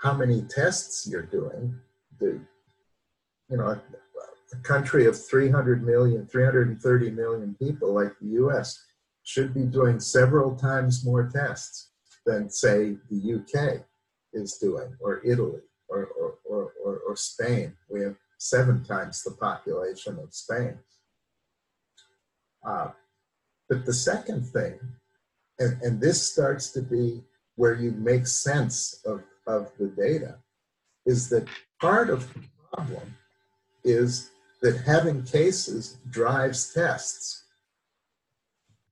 how 0.02 0.14
many 0.14 0.44
tests 0.44 1.08
you're 1.08 1.22
doing. 1.22 1.76
The, 2.20 2.40
you 3.50 3.58
know, 3.58 3.68
a, 3.68 3.82
a 4.54 4.58
country 4.64 5.06
of 5.06 5.26
300 5.26 5.84
million, 5.84 6.28
330 6.28 7.12
million 7.12 7.56
people 7.56 7.94
like 7.94 8.14
the 8.20 8.30
US 8.44 8.84
should 9.24 9.54
be 9.54 9.64
doing 9.64 10.00
several 10.00 10.56
times 10.56 11.06
more 11.06 11.30
tests 11.34 11.90
than, 12.26 12.50
say, 12.50 12.98
the 13.10 13.34
UK 13.36 13.86
is 14.34 14.58
doing, 14.58 14.96
or 15.00 15.22
Italy, 15.26 15.62
or, 15.88 16.10
or, 16.20 16.36
or, 16.46 16.74
or, 16.84 17.00
or 17.08 17.16
Spain. 17.16 17.74
We 17.90 18.02
have 18.02 18.16
seven 18.38 18.84
times 18.84 19.24
the 19.24 19.32
population 19.32 20.20
of 20.20 20.34
Spain. 20.34 20.78
Uh, 22.66 22.90
but 23.70 23.86
the 23.86 23.94
second 23.94 24.46
thing, 24.46 24.80
and, 25.60 25.82
and 25.82 26.02
this 26.02 26.22
starts 26.22 26.72
to 26.72 26.82
be 26.82 27.24
where 27.56 27.76
you 27.76 27.92
make 27.92 28.28
sense 28.28 29.02
of, 29.06 29.24
of 29.48 29.72
the 29.78 29.88
data, 29.88 30.38
is 31.06 31.30
that 31.30 31.48
part 31.80 32.10
of 32.10 32.32
the 32.34 32.42
problem 32.74 33.16
is 33.84 34.32
that 34.62 34.82
having 34.82 35.24
cases 35.24 35.98
drives 36.10 36.74
tests. 36.74 37.44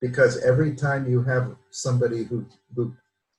Because 0.00 0.38
every 0.42 0.74
time 0.74 1.10
you 1.10 1.22
have 1.22 1.56
somebody 1.70 2.24
who, 2.24 2.46
who 2.74 2.94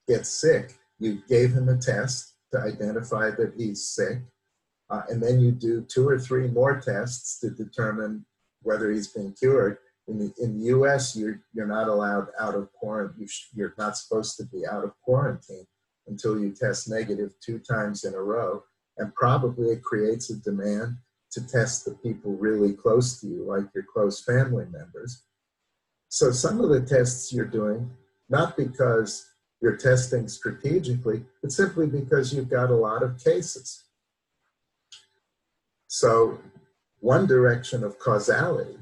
gets 0.07 0.29
sick, 0.29 0.75
you 0.99 1.21
gave 1.27 1.53
him 1.53 1.67
a 1.67 1.77
test 1.77 2.35
to 2.51 2.59
identify 2.59 3.31
that 3.31 3.53
he's 3.57 3.87
sick, 3.87 4.19
uh, 4.89 5.01
and 5.09 5.23
then 5.23 5.39
you 5.39 5.51
do 5.51 5.81
two 5.81 6.07
or 6.07 6.19
three 6.19 6.47
more 6.47 6.79
tests 6.79 7.39
to 7.39 7.49
determine 7.49 8.25
whether 8.61 8.91
he's 8.91 9.07
been 9.07 9.33
cured. 9.33 9.77
In 10.07 10.19
the, 10.19 10.33
in 10.41 10.59
the 10.59 10.65
US, 10.65 11.15
you're, 11.15 11.39
you're 11.53 11.67
not 11.67 11.87
allowed 11.87 12.27
out 12.39 12.55
of 12.55 12.71
quarantine. 12.73 13.27
You're 13.53 13.75
not 13.77 13.97
supposed 13.97 14.37
to 14.37 14.45
be 14.45 14.65
out 14.65 14.83
of 14.83 14.91
quarantine 15.03 15.65
until 16.07 16.39
you 16.39 16.51
test 16.51 16.89
negative 16.89 17.33
two 17.43 17.59
times 17.59 18.03
in 18.03 18.13
a 18.13 18.21
row. 18.21 18.63
And 18.97 19.13
probably 19.15 19.69
it 19.69 19.83
creates 19.83 20.29
a 20.29 20.35
demand 20.35 20.97
to 21.31 21.47
test 21.47 21.85
the 21.85 21.91
people 21.95 22.33
really 22.33 22.73
close 22.73 23.19
to 23.21 23.27
you, 23.27 23.45
like 23.47 23.65
your 23.73 23.85
close 23.91 24.23
family 24.23 24.65
members. 24.65 25.23
So 26.09 26.31
some 26.31 26.59
of 26.59 26.69
the 26.69 26.81
tests 26.81 27.31
you're 27.31 27.45
doing, 27.45 27.89
not 28.29 28.57
because 28.57 29.29
you're 29.61 29.77
testing 29.77 30.27
strategically, 30.27 31.23
but 31.41 31.51
simply 31.51 31.87
because 31.87 32.33
you've 32.33 32.49
got 32.49 32.69
a 32.69 32.75
lot 32.75 33.03
of 33.03 33.23
cases. 33.23 33.83
So, 35.87 36.39
one 36.99 37.27
direction 37.27 37.83
of 37.83 37.99
causality 37.99 38.77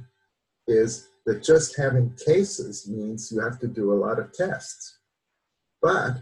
is 0.70 1.10
that 1.26 1.44
just 1.44 1.76
having 1.76 2.16
cases 2.26 2.88
means 2.88 3.32
you 3.32 3.40
have 3.42 3.60
to 3.60 3.68
do 3.68 3.92
a 3.92 4.02
lot 4.06 4.20
of 4.20 4.34
tests. 4.34 5.00
But 5.82 6.18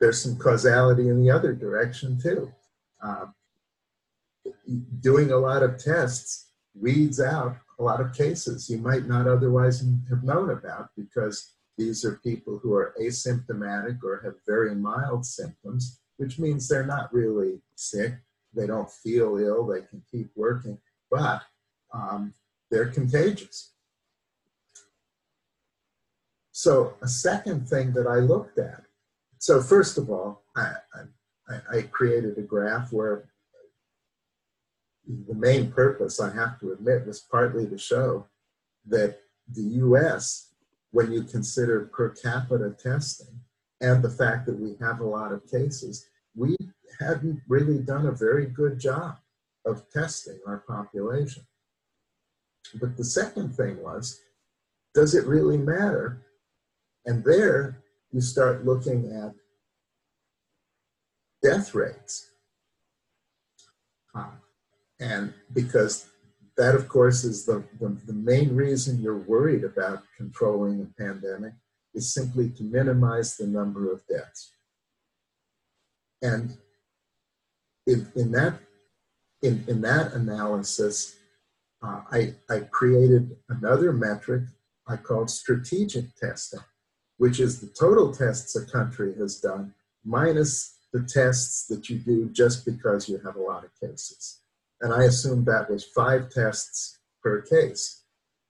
there's 0.00 0.22
some 0.22 0.38
causality 0.38 1.08
in 1.08 1.20
the 1.20 1.30
other 1.30 1.52
direction 1.52 2.18
too. 2.20 2.52
Uh, 3.02 3.26
doing 5.00 5.32
a 5.32 5.36
lot 5.36 5.62
of 5.62 5.78
tests 5.78 6.48
weeds 6.74 7.20
out 7.20 7.56
a 7.80 7.82
lot 7.82 8.00
of 8.00 8.12
cases 8.12 8.68
you 8.68 8.78
might 8.78 9.06
not 9.06 9.26
otherwise 9.26 9.82
have 10.10 10.22
known 10.22 10.50
about 10.50 10.90
because 10.96 11.54
these 11.78 12.04
are 12.04 12.20
people 12.22 12.60
who 12.62 12.74
are 12.74 12.94
asymptomatic 13.00 13.98
or 14.04 14.20
have 14.22 14.34
very 14.46 14.74
mild 14.74 15.24
symptoms, 15.24 15.98
which 16.18 16.38
means 16.38 16.68
they're 16.68 16.84
not 16.84 17.12
really 17.12 17.62
sick. 17.76 18.12
They 18.52 18.66
don't 18.66 18.90
feel 18.90 19.38
ill. 19.38 19.66
They 19.66 19.80
can 19.80 20.02
keep 20.10 20.30
working, 20.36 20.76
but 21.10 21.42
um, 21.94 22.34
they're 22.70 22.88
contagious. 22.88 23.72
So, 26.52 26.94
a 27.02 27.08
second 27.08 27.68
thing 27.68 27.92
that 27.94 28.06
I 28.06 28.16
looked 28.16 28.58
at 28.58 28.84
so, 29.40 29.62
first 29.62 29.96
of 29.96 30.10
all, 30.10 30.42
I, 30.54 30.74
I, 31.48 31.78
I 31.78 31.82
created 31.82 32.36
a 32.36 32.42
graph 32.42 32.92
where 32.92 33.30
the 35.06 35.34
main 35.34 35.72
purpose, 35.72 36.20
I 36.20 36.30
have 36.34 36.60
to 36.60 36.72
admit, 36.72 37.06
was 37.06 37.20
partly 37.20 37.66
to 37.68 37.78
show 37.78 38.26
that 38.86 39.18
the 39.50 39.62
US, 39.86 40.52
when 40.90 41.10
you 41.10 41.22
consider 41.22 41.86
per 41.86 42.10
capita 42.10 42.76
testing 42.78 43.40
and 43.80 44.02
the 44.02 44.10
fact 44.10 44.44
that 44.44 44.60
we 44.60 44.76
have 44.78 45.00
a 45.00 45.06
lot 45.06 45.32
of 45.32 45.50
cases, 45.50 46.06
we 46.36 46.54
hadn't 47.00 47.40
really 47.48 47.78
done 47.78 48.06
a 48.06 48.12
very 48.12 48.44
good 48.44 48.78
job 48.78 49.16
of 49.64 49.88
testing 49.90 50.38
our 50.46 50.58
population. 50.68 51.46
But 52.74 52.96
the 52.96 53.04
second 53.04 53.54
thing 53.54 53.82
was, 53.82 54.20
does 54.94 55.14
it 55.14 55.26
really 55.26 55.56
matter? 55.56 56.22
And 57.06 57.24
there 57.24 57.82
you 58.12 58.20
start 58.20 58.64
looking 58.64 59.12
at 59.12 59.34
death 61.42 61.74
rates. 61.74 62.30
Uh, 64.14 64.26
and 64.98 65.32
because 65.52 66.08
that, 66.56 66.74
of 66.74 66.88
course, 66.88 67.24
is 67.24 67.46
the, 67.46 67.64
the, 67.78 67.96
the, 68.06 68.12
main 68.12 68.54
reason 68.54 69.00
you're 69.00 69.16
worried 69.16 69.64
about 69.64 70.02
controlling 70.16 70.82
a 70.82 71.02
pandemic 71.02 71.52
is 71.94 72.12
simply 72.12 72.50
to 72.50 72.64
minimize 72.64 73.36
the 73.36 73.46
number 73.46 73.90
of 73.90 74.06
deaths. 74.06 74.52
And 76.20 76.58
in, 77.86 78.12
in 78.14 78.32
that 78.32 78.58
in, 79.42 79.64
in 79.66 79.80
that 79.82 80.12
analysis, 80.12 81.16
uh, 81.82 82.02
I, 82.10 82.34
I 82.48 82.60
created 82.60 83.36
another 83.48 83.92
metric 83.92 84.42
I 84.90 84.96
called 84.96 85.30
strategic 85.30 86.16
testing, 86.16 86.60
which 87.18 87.38
is 87.38 87.60
the 87.60 87.68
total 87.68 88.12
tests 88.12 88.56
a 88.56 88.66
country 88.66 89.14
has 89.18 89.36
done 89.36 89.72
minus 90.04 90.78
the 90.92 91.02
tests 91.02 91.66
that 91.68 91.88
you 91.88 91.98
do 91.98 92.28
just 92.30 92.64
because 92.64 93.08
you 93.08 93.18
have 93.24 93.36
a 93.36 93.40
lot 93.40 93.64
of 93.64 93.70
cases. 93.80 94.40
And 94.80 94.92
I 94.92 95.04
assumed 95.04 95.46
that 95.46 95.70
was 95.70 95.84
five 95.84 96.30
tests 96.30 96.98
per 97.22 97.42
case. 97.42 98.02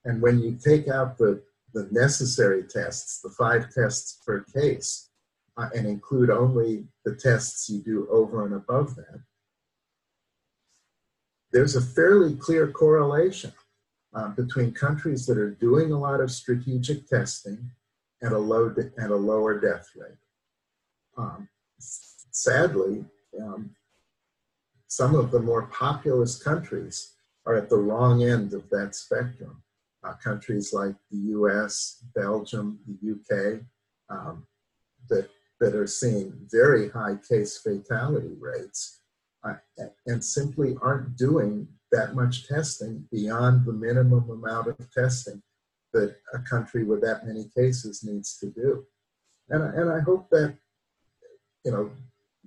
And 0.04 0.22
when 0.22 0.40
you 0.40 0.56
take 0.56 0.88
out 0.88 1.18
the, 1.18 1.42
the 1.74 1.88
necessary 1.90 2.62
tests, 2.62 3.20
the 3.20 3.30
five 3.30 3.72
tests 3.74 4.18
per 4.24 4.44
case, 4.44 5.10
uh, 5.58 5.68
and 5.74 5.86
include 5.86 6.30
only 6.30 6.86
the 7.04 7.14
tests 7.14 7.68
you 7.68 7.80
do 7.80 8.08
over 8.10 8.46
and 8.46 8.54
above 8.54 8.96
that, 8.96 9.20
there's 11.52 11.76
a 11.76 11.80
fairly 11.80 12.34
clear 12.34 12.68
correlation 12.68 13.52
uh, 14.14 14.28
between 14.28 14.72
countries 14.72 15.26
that 15.26 15.38
are 15.38 15.50
doing 15.50 15.92
a 15.92 15.98
lot 15.98 16.20
of 16.20 16.30
strategic 16.30 17.06
testing 17.08 17.70
and 18.22 18.32
a 18.32 18.38
low 18.38 18.68
de- 18.68 18.92
and 18.96 19.10
a 19.10 19.16
lower 19.16 19.60
death 19.60 19.88
rate. 19.96 20.18
Um, 21.16 21.48
sadly, 21.78 23.04
um, 23.40 23.70
some 24.86 25.14
of 25.14 25.30
the 25.30 25.40
more 25.40 25.66
populous 25.66 26.40
countries 26.42 27.14
are 27.46 27.54
at 27.54 27.68
the 27.68 27.76
wrong 27.76 28.22
end 28.22 28.52
of 28.52 28.68
that 28.70 28.94
spectrum. 28.94 29.62
Uh, 30.02 30.14
countries 30.14 30.72
like 30.72 30.94
the 31.10 31.18
US, 31.38 32.02
Belgium, 32.14 32.78
the 32.86 33.12
UK, 33.12 33.60
um, 34.08 34.46
that, 35.08 35.28
that 35.60 35.74
are 35.74 35.86
seeing 35.86 36.32
very 36.50 36.88
high 36.88 37.16
case 37.28 37.58
fatality 37.58 38.34
rates 38.40 38.99
and 40.06 40.24
simply 40.24 40.76
aren't 40.82 41.16
doing 41.16 41.68
that 41.92 42.14
much 42.14 42.46
testing 42.46 43.04
beyond 43.10 43.64
the 43.64 43.72
minimum 43.72 44.30
amount 44.30 44.68
of 44.68 44.92
testing 44.92 45.42
that 45.92 46.16
a 46.32 46.38
country 46.38 46.84
with 46.84 47.00
that 47.02 47.26
many 47.26 47.50
cases 47.56 48.04
needs 48.04 48.38
to 48.38 48.46
do. 48.50 48.84
And, 49.48 49.62
and 49.74 49.90
I 49.90 50.00
hope 50.00 50.30
that, 50.30 50.56
you 51.64 51.72
know, 51.72 51.90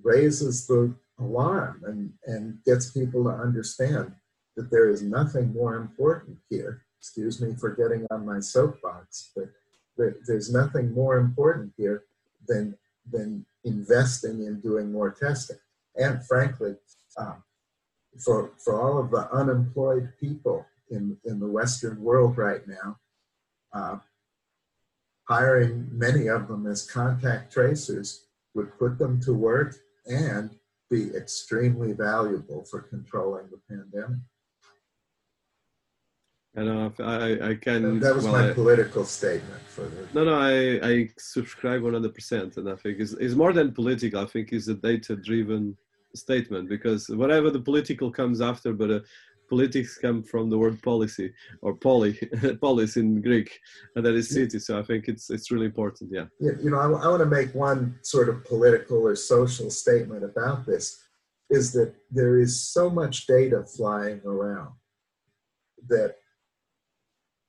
raises 0.02 0.66
the 0.66 0.94
alarm 1.18 1.82
and, 1.86 2.12
and 2.26 2.58
gets 2.64 2.90
people 2.90 3.24
to 3.24 3.30
understand 3.30 4.12
that 4.56 4.70
there 4.70 4.88
is 4.88 5.02
nothing 5.02 5.52
more 5.52 5.76
important 5.76 6.38
here. 6.48 6.82
Excuse 6.98 7.40
me 7.40 7.54
for 7.54 7.74
getting 7.74 8.06
on 8.10 8.24
my 8.24 8.40
soapbox, 8.40 9.32
but 9.36 9.50
there's 10.26 10.50
nothing 10.50 10.92
more 10.92 11.18
important 11.18 11.72
here 11.76 12.04
than, 12.48 12.76
than 13.12 13.44
investing 13.64 14.44
in 14.44 14.60
doing 14.60 14.90
more 14.90 15.10
testing. 15.10 15.58
And 15.96 16.24
frankly, 16.26 16.74
um, 17.16 17.42
for, 18.24 18.52
for 18.62 18.80
all 18.80 18.98
of 18.98 19.10
the 19.10 19.30
unemployed 19.32 20.12
people 20.20 20.66
in, 20.90 21.16
in 21.24 21.40
the 21.40 21.46
Western 21.46 22.00
world 22.02 22.36
right 22.38 22.66
now, 22.66 22.98
uh, 23.72 23.98
hiring 25.28 25.88
many 25.90 26.28
of 26.28 26.48
them 26.48 26.66
as 26.66 26.88
contact 26.88 27.52
tracers 27.52 28.26
would 28.54 28.78
put 28.78 28.98
them 28.98 29.20
to 29.20 29.32
work 29.32 29.74
and 30.06 30.50
be 30.90 31.14
extremely 31.16 31.92
valuable 31.92 32.64
for 32.64 32.80
controlling 32.82 33.46
the 33.50 33.60
pandemic. 33.68 34.20
And 36.56 36.68
uh, 36.68 36.90
I, 37.02 37.50
I 37.50 37.54
can. 37.56 37.84
And 37.84 38.00
that 38.00 38.14
was 38.14 38.24
well, 38.24 38.34
my 38.34 38.50
I, 38.50 38.52
political 38.52 39.04
statement 39.04 39.60
for 39.62 39.82
the. 39.82 40.06
No, 40.14 40.24
no, 40.24 40.34
I, 40.34 40.88
I 40.88 41.08
subscribe 41.18 41.82
100%. 41.82 42.56
And 42.58 42.70
I 42.70 42.76
think 42.76 43.00
it's, 43.00 43.12
it's 43.14 43.34
more 43.34 43.52
than 43.52 43.72
political. 43.72 44.20
I 44.20 44.26
think 44.26 44.52
it's 44.52 44.68
a 44.68 44.74
data 44.74 45.16
driven 45.16 45.76
statement 46.14 46.68
because 46.68 47.08
whatever 47.08 47.50
the 47.50 47.60
political 47.60 48.10
comes 48.10 48.40
after, 48.40 48.72
but 48.72 48.90
uh, 48.90 49.00
politics 49.48 49.98
come 49.98 50.22
from 50.22 50.50
the 50.50 50.58
word 50.58 50.80
policy 50.82 51.32
or 51.62 51.74
poly, 51.74 52.18
polis 52.60 52.96
in 52.96 53.20
Greek, 53.20 53.58
and 53.94 54.04
that 54.04 54.14
is 54.14 54.30
city. 54.30 54.58
So 54.58 54.78
I 54.78 54.82
think 54.82 55.08
it's 55.08 55.30
it's 55.30 55.50
really 55.50 55.66
important. 55.66 56.10
Yeah. 56.12 56.26
yeah 56.40 56.52
you 56.62 56.70
know, 56.70 56.78
I, 56.78 56.86
I 56.86 57.08
want 57.08 57.20
to 57.20 57.26
make 57.26 57.54
one 57.54 57.98
sort 58.02 58.28
of 58.28 58.44
political 58.44 59.06
or 59.06 59.16
social 59.16 59.70
statement 59.70 60.24
about 60.24 60.66
this 60.66 61.00
is 61.50 61.72
that 61.72 61.94
there 62.10 62.38
is 62.38 62.68
so 62.72 62.88
much 62.88 63.26
data 63.26 63.64
flying 63.64 64.20
around 64.24 64.72
that 65.88 66.16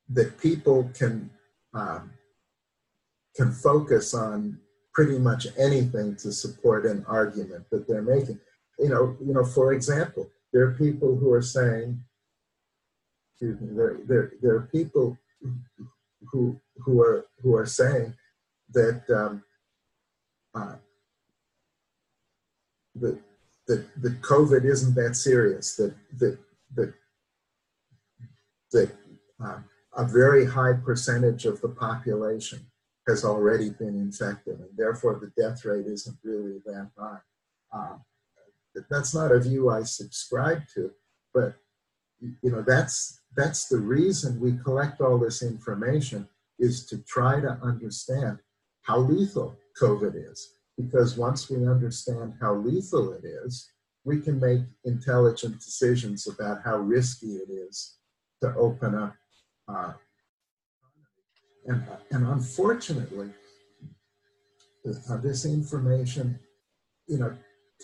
that 0.09 0.37
people 0.37 0.89
can 0.93 1.29
um, 1.73 2.11
can 3.35 3.51
focus 3.51 4.13
on 4.13 4.59
pretty 4.93 5.19
much 5.19 5.47
anything 5.57 6.15
to 6.15 6.31
support 6.31 6.85
an 6.85 7.05
argument 7.07 7.65
that 7.69 7.87
they're 7.87 8.01
making. 8.01 8.39
You 8.79 8.89
know, 8.89 9.17
you 9.25 9.33
know, 9.33 9.45
for 9.45 9.73
example, 9.73 10.29
there 10.51 10.63
are 10.63 10.71
people 10.71 11.15
who 11.15 11.31
are 11.31 11.41
saying, 11.41 11.99
excuse 13.31 13.59
me, 13.59 13.69
there, 13.75 13.97
there, 14.05 14.31
there 14.41 14.55
are 14.55 14.69
people 14.71 15.17
who, 16.31 16.59
who, 16.77 17.01
are, 17.01 17.25
who 17.41 17.55
are 17.55 17.65
saying 17.65 18.13
that 18.71 19.03
um, 19.09 19.43
uh, 20.53 20.75
that, 22.95 23.19
that, 23.67 24.01
that 24.01 24.21
COVID 24.21 24.65
isn't 24.65 24.95
that 24.95 25.15
serious, 25.15 25.75
that, 25.75 25.93
that, 26.17 26.37
that, 26.75 26.93
that 28.71 28.91
uh, 29.43 29.59
a 29.97 30.05
very 30.05 30.45
high 30.45 30.73
percentage 30.73 31.45
of 31.45 31.61
the 31.61 31.69
population 31.69 32.65
has 33.07 33.23
already 33.23 33.69
been 33.69 33.95
infected, 33.99 34.59
and 34.59 34.69
therefore 34.75 35.19
the 35.19 35.41
death 35.41 35.63
rate 35.63 35.85
isn't 35.85 36.17
really 36.23 36.59
that 36.65 36.89
high. 36.97 37.19
Uh, 37.71 37.97
that's 38.89 39.13
not 39.13 39.31
a 39.31 39.39
view 39.39 39.69
I 39.69 39.83
subscribe 39.83 40.63
to, 40.75 40.91
but 41.33 41.55
you 42.19 42.51
know 42.51 42.61
that's 42.61 43.21
that's 43.35 43.67
the 43.67 43.77
reason 43.77 44.39
we 44.39 44.57
collect 44.63 45.01
all 45.01 45.17
this 45.17 45.41
information 45.43 46.27
is 46.59 46.85
to 46.87 46.97
try 46.99 47.39
to 47.41 47.59
understand 47.61 48.39
how 48.83 48.99
lethal 48.99 49.57
COVID 49.81 50.13
is. 50.31 50.53
Because 50.77 51.17
once 51.17 51.49
we 51.49 51.67
understand 51.67 52.33
how 52.41 52.55
lethal 52.55 53.13
it 53.13 53.25
is, 53.25 53.71
we 54.03 54.21
can 54.21 54.39
make 54.39 54.61
intelligent 54.83 55.59
decisions 55.59 56.27
about 56.27 56.61
how 56.63 56.77
risky 56.77 57.37
it 57.37 57.49
is 57.49 57.97
to 58.41 58.53
open 58.55 58.95
up. 58.95 59.15
Uh, 59.67 59.93
and, 61.65 61.83
and 62.11 62.27
unfortunately, 62.27 63.31
uh, 65.09 65.17
this 65.17 65.45
information, 65.45 66.39
you 67.07 67.17
know, 67.17 67.35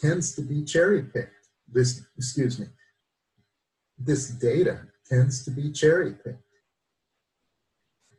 tends 0.02 0.36
to 0.36 0.42
be 0.42 0.64
cherry 0.64 1.04
picked. 1.04 1.48
This, 1.72 2.02
excuse 2.18 2.60
me, 2.60 2.68
this 3.98 4.30
data 4.30 4.82
tends 5.08 5.46
to 5.46 5.52
be 5.52 5.72
cherry 5.72 6.14
picked. 6.14 6.44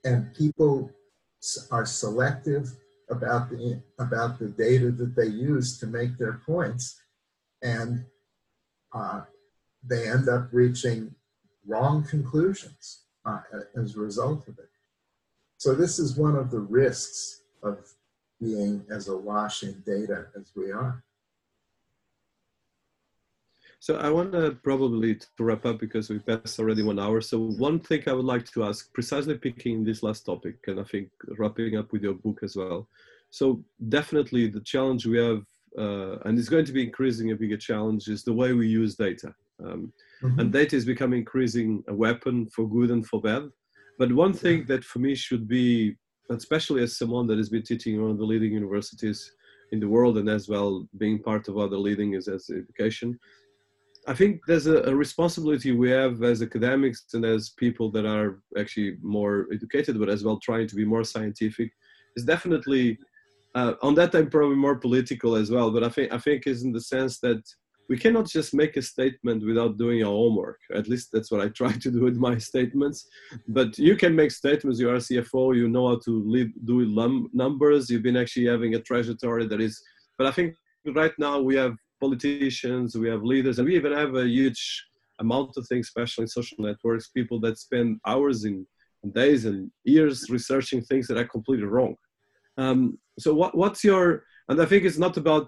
And 0.04 0.34
people 0.34 0.90
are 1.70 1.84
selective 1.84 2.70
about 3.10 3.50
the, 3.50 3.82
about 3.98 4.38
the 4.38 4.48
data 4.48 4.90
that 4.92 5.14
they 5.16 5.26
use 5.26 5.78
to 5.80 5.86
make 5.86 6.16
their 6.18 6.40
points. 6.46 7.00
And 7.62 8.04
uh, 8.94 9.22
they 9.84 10.08
end 10.08 10.28
up 10.28 10.48
reaching 10.52 11.14
wrong 11.66 12.04
conclusions 12.04 13.04
uh, 13.24 13.40
as 13.76 13.96
a 13.96 14.00
result 14.00 14.48
of 14.48 14.58
it. 14.58 14.68
So 15.58 15.74
this 15.74 15.98
is 15.98 16.16
one 16.16 16.36
of 16.36 16.50
the 16.50 16.60
risks 16.60 17.42
of 17.62 17.78
being 18.40 18.84
as 18.90 19.08
awash 19.08 19.62
in 19.62 19.80
data 19.86 20.26
as 20.36 20.50
we 20.56 20.72
are. 20.72 21.04
So 23.82 23.96
I 23.96 24.10
want 24.10 24.30
to 24.30 24.56
probably 24.62 25.16
to 25.16 25.26
wrap 25.40 25.66
up 25.66 25.80
because 25.80 26.08
we 26.08 26.20
passed 26.20 26.60
already 26.60 26.84
one 26.84 27.00
hour. 27.00 27.20
So 27.20 27.36
one 27.40 27.80
thing 27.80 28.04
I 28.06 28.12
would 28.12 28.24
like 28.24 28.48
to 28.52 28.62
ask, 28.62 28.92
precisely 28.94 29.36
picking 29.36 29.82
this 29.82 30.04
last 30.04 30.24
topic, 30.24 30.58
and 30.68 30.78
I 30.78 30.84
think 30.84 31.10
wrapping 31.36 31.76
up 31.76 31.90
with 31.90 32.04
your 32.04 32.14
book 32.14 32.38
as 32.44 32.54
well. 32.54 32.86
So 33.30 33.64
definitely 33.88 34.46
the 34.46 34.60
challenge 34.60 35.04
we 35.04 35.18
have, 35.18 35.42
uh, 35.76 36.20
and 36.24 36.38
it's 36.38 36.48
going 36.48 36.64
to 36.66 36.72
be 36.72 36.84
increasing 36.84 37.32
a 37.32 37.34
bigger 37.34 37.56
challenge, 37.56 38.06
is 38.06 38.22
the 38.22 38.32
way 38.32 38.52
we 38.52 38.68
use 38.68 38.94
data. 38.94 39.34
Um, 39.58 39.92
mm-hmm. 40.22 40.38
And 40.38 40.52
data 40.52 40.76
is 40.76 40.84
becoming 40.84 41.18
increasing 41.18 41.82
a 41.88 41.94
weapon 41.94 42.46
for 42.54 42.68
good 42.68 42.92
and 42.92 43.04
for 43.04 43.20
bad. 43.20 43.50
But 43.98 44.12
one 44.12 44.32
thing 44.32 44.64
that 44.66 44.84
for 44.84 45.00
me 45.00 45.16
should 45.16 45.48
be, 45.48 45.96
especially 46.30 46.84
as 46.84 46.96
someone 46.96 47.26
that 47.26 47.38
has 47.38 47.48
been 47.48 47.64
teaching 47.64 48.00
one 48.00 48.12
of 48.12 48.18
the 48.18 48.30
leading 48.32 48.52
universities 48.52 49.32
in 49.72 49.80
the 49.80 49.88
world 49.88 50.18
and 50.18 50.28
as 50.28 50.48
well 50.48 50.86
being 50.98 51.18
part 51.18 51.48
of 51.48 51.58
other 51.58 51.78
leading 51.78 52.14
is 52.14 52.28
as 52.28 52.48
education, 52.48 53.18
I 54.08 54.14
think 54.14 54.40
there's 54.46 54.66
a, 54.66 54.82
a, 54.82 54.94
responsibility 54.94 55.70
we 55.70 55.90
have 55.90 56.22
as 56.22 56.42
academics 56.42 57.04
and 57.14 57.24
as 57.24 57.50
people 57.50 57.90
that 57.92 58.04
are 58.04 58.40
actually 58.58 58.96
more 59.00 59.46
educated, 59.52 59.98
but 59.98 60.08
as 60.08 60.24
well 60.24 60.38
trying 60.38 60.66
to 60.68 60.74
be 60.74 60.84
more 60.84 61.04
scientific. 61.04 61.70
Is 62.16 62.24
definitely 62.24 62.98
uh, 63.54 63.74
on 63.82 63.94
that 63.94 64.14
I'm 64.14 64.28
probably 64.28 64.56
more 64.56 64.76
political 64.76 65.36
as 65.36 65.50
well, 65.50 65.70
but 65.70 65.84
I 65.84 65.88
think 65.88 66.12
I 66.12 66.18
think 66.18 66.46
is 66.46 66.62
in 66.62 66.72
the 66.72 66.80
sense 66.80 67.20
that 67.20 67.42
we 67.88 67.98
cannot 67.98 68.26
just 68.26 68.54
make 68.54 68.76
a 68.76 68.82
statement 68.82 69.44
without 69.44 69.76
doing 69.76 70.02
our 70.02 70.10
homework. 70.10 70.58
At 70.74 70.88
least 70.88 71.10
that's 71.12 71.30
what 71.30 71.40
I 71.40 71.48
try 71.60 71.72
to 71.72 71.90
do 71.90 72.00
with 72.00 72.16
my 72.16 72.38
statements. 72.38 73.06
But 73.48 73.78
you 73.78 73.96
can 73.96 74.14
make 74.16 74.30
statements. 74.30 74.80
You 74.80 74.90
are 74.90 74.96
a 74.96 74.98
CFO. 74.98 75.56
You 75.56 75.68
know 75.68 75.88
how 75.88 75.98
to 76.04 76.22
lead, 76.24 76.52
do 76.64 76.76
numbers. 77.32 77.90
You've 77.90 78.02
been 78.02 78.16
actually 78.16 78.46
having 78.46 78.74
a 78.74 78.80
trajectory 78.80 79.46
that 79.46 79.60
is. 79.60 79.82
But 80.16 80.26
I 80.26 80.32
think 80.32 80.54
right 80.94 81.12
now 81.18 81.40
we 81.40 81.54
have 81.56 81.74
politicians, 82.04 82.88
we 83.04 83.08
have 83.14 83.30
leaders, 83.32 83.56
and 83.56 83.66
we 83.68 83.76
even 83.80 83.94
have 84.02 84.14
a 84.24 84.26
huge 84.38 84.62
amount 85.24 85.52
of 85.56 85.62
things, 85.66 85.86
especially 85.86 86.22
in 86.24 86.28
social 86.38 86.58
networks, 86.68 87.16
people 87.18 87.38
that 87.44 87.64
spend 87.66 87.88
hours 88.10 88.38
and 88.48 88.66
days 89.20 89.40
and 89.48 89.58
years 89.94 90.16
researching 90.36 90.80
things 90.82 91.06
that 91.06 91.20
are 91.20 91.32
completely 91.36 91.68
wrong. 91.74 91.94
Um, 92.64 92.78
so 93.24 93.28
what, 93.40 93.52
what's 93.60 93.82
your, 93.88 94.04
and 94.48 94.60
I 94.60 94.66
think 94.66 94.82
it's 94.84 95.04
not 95.06 95.16
about 95.22 95.44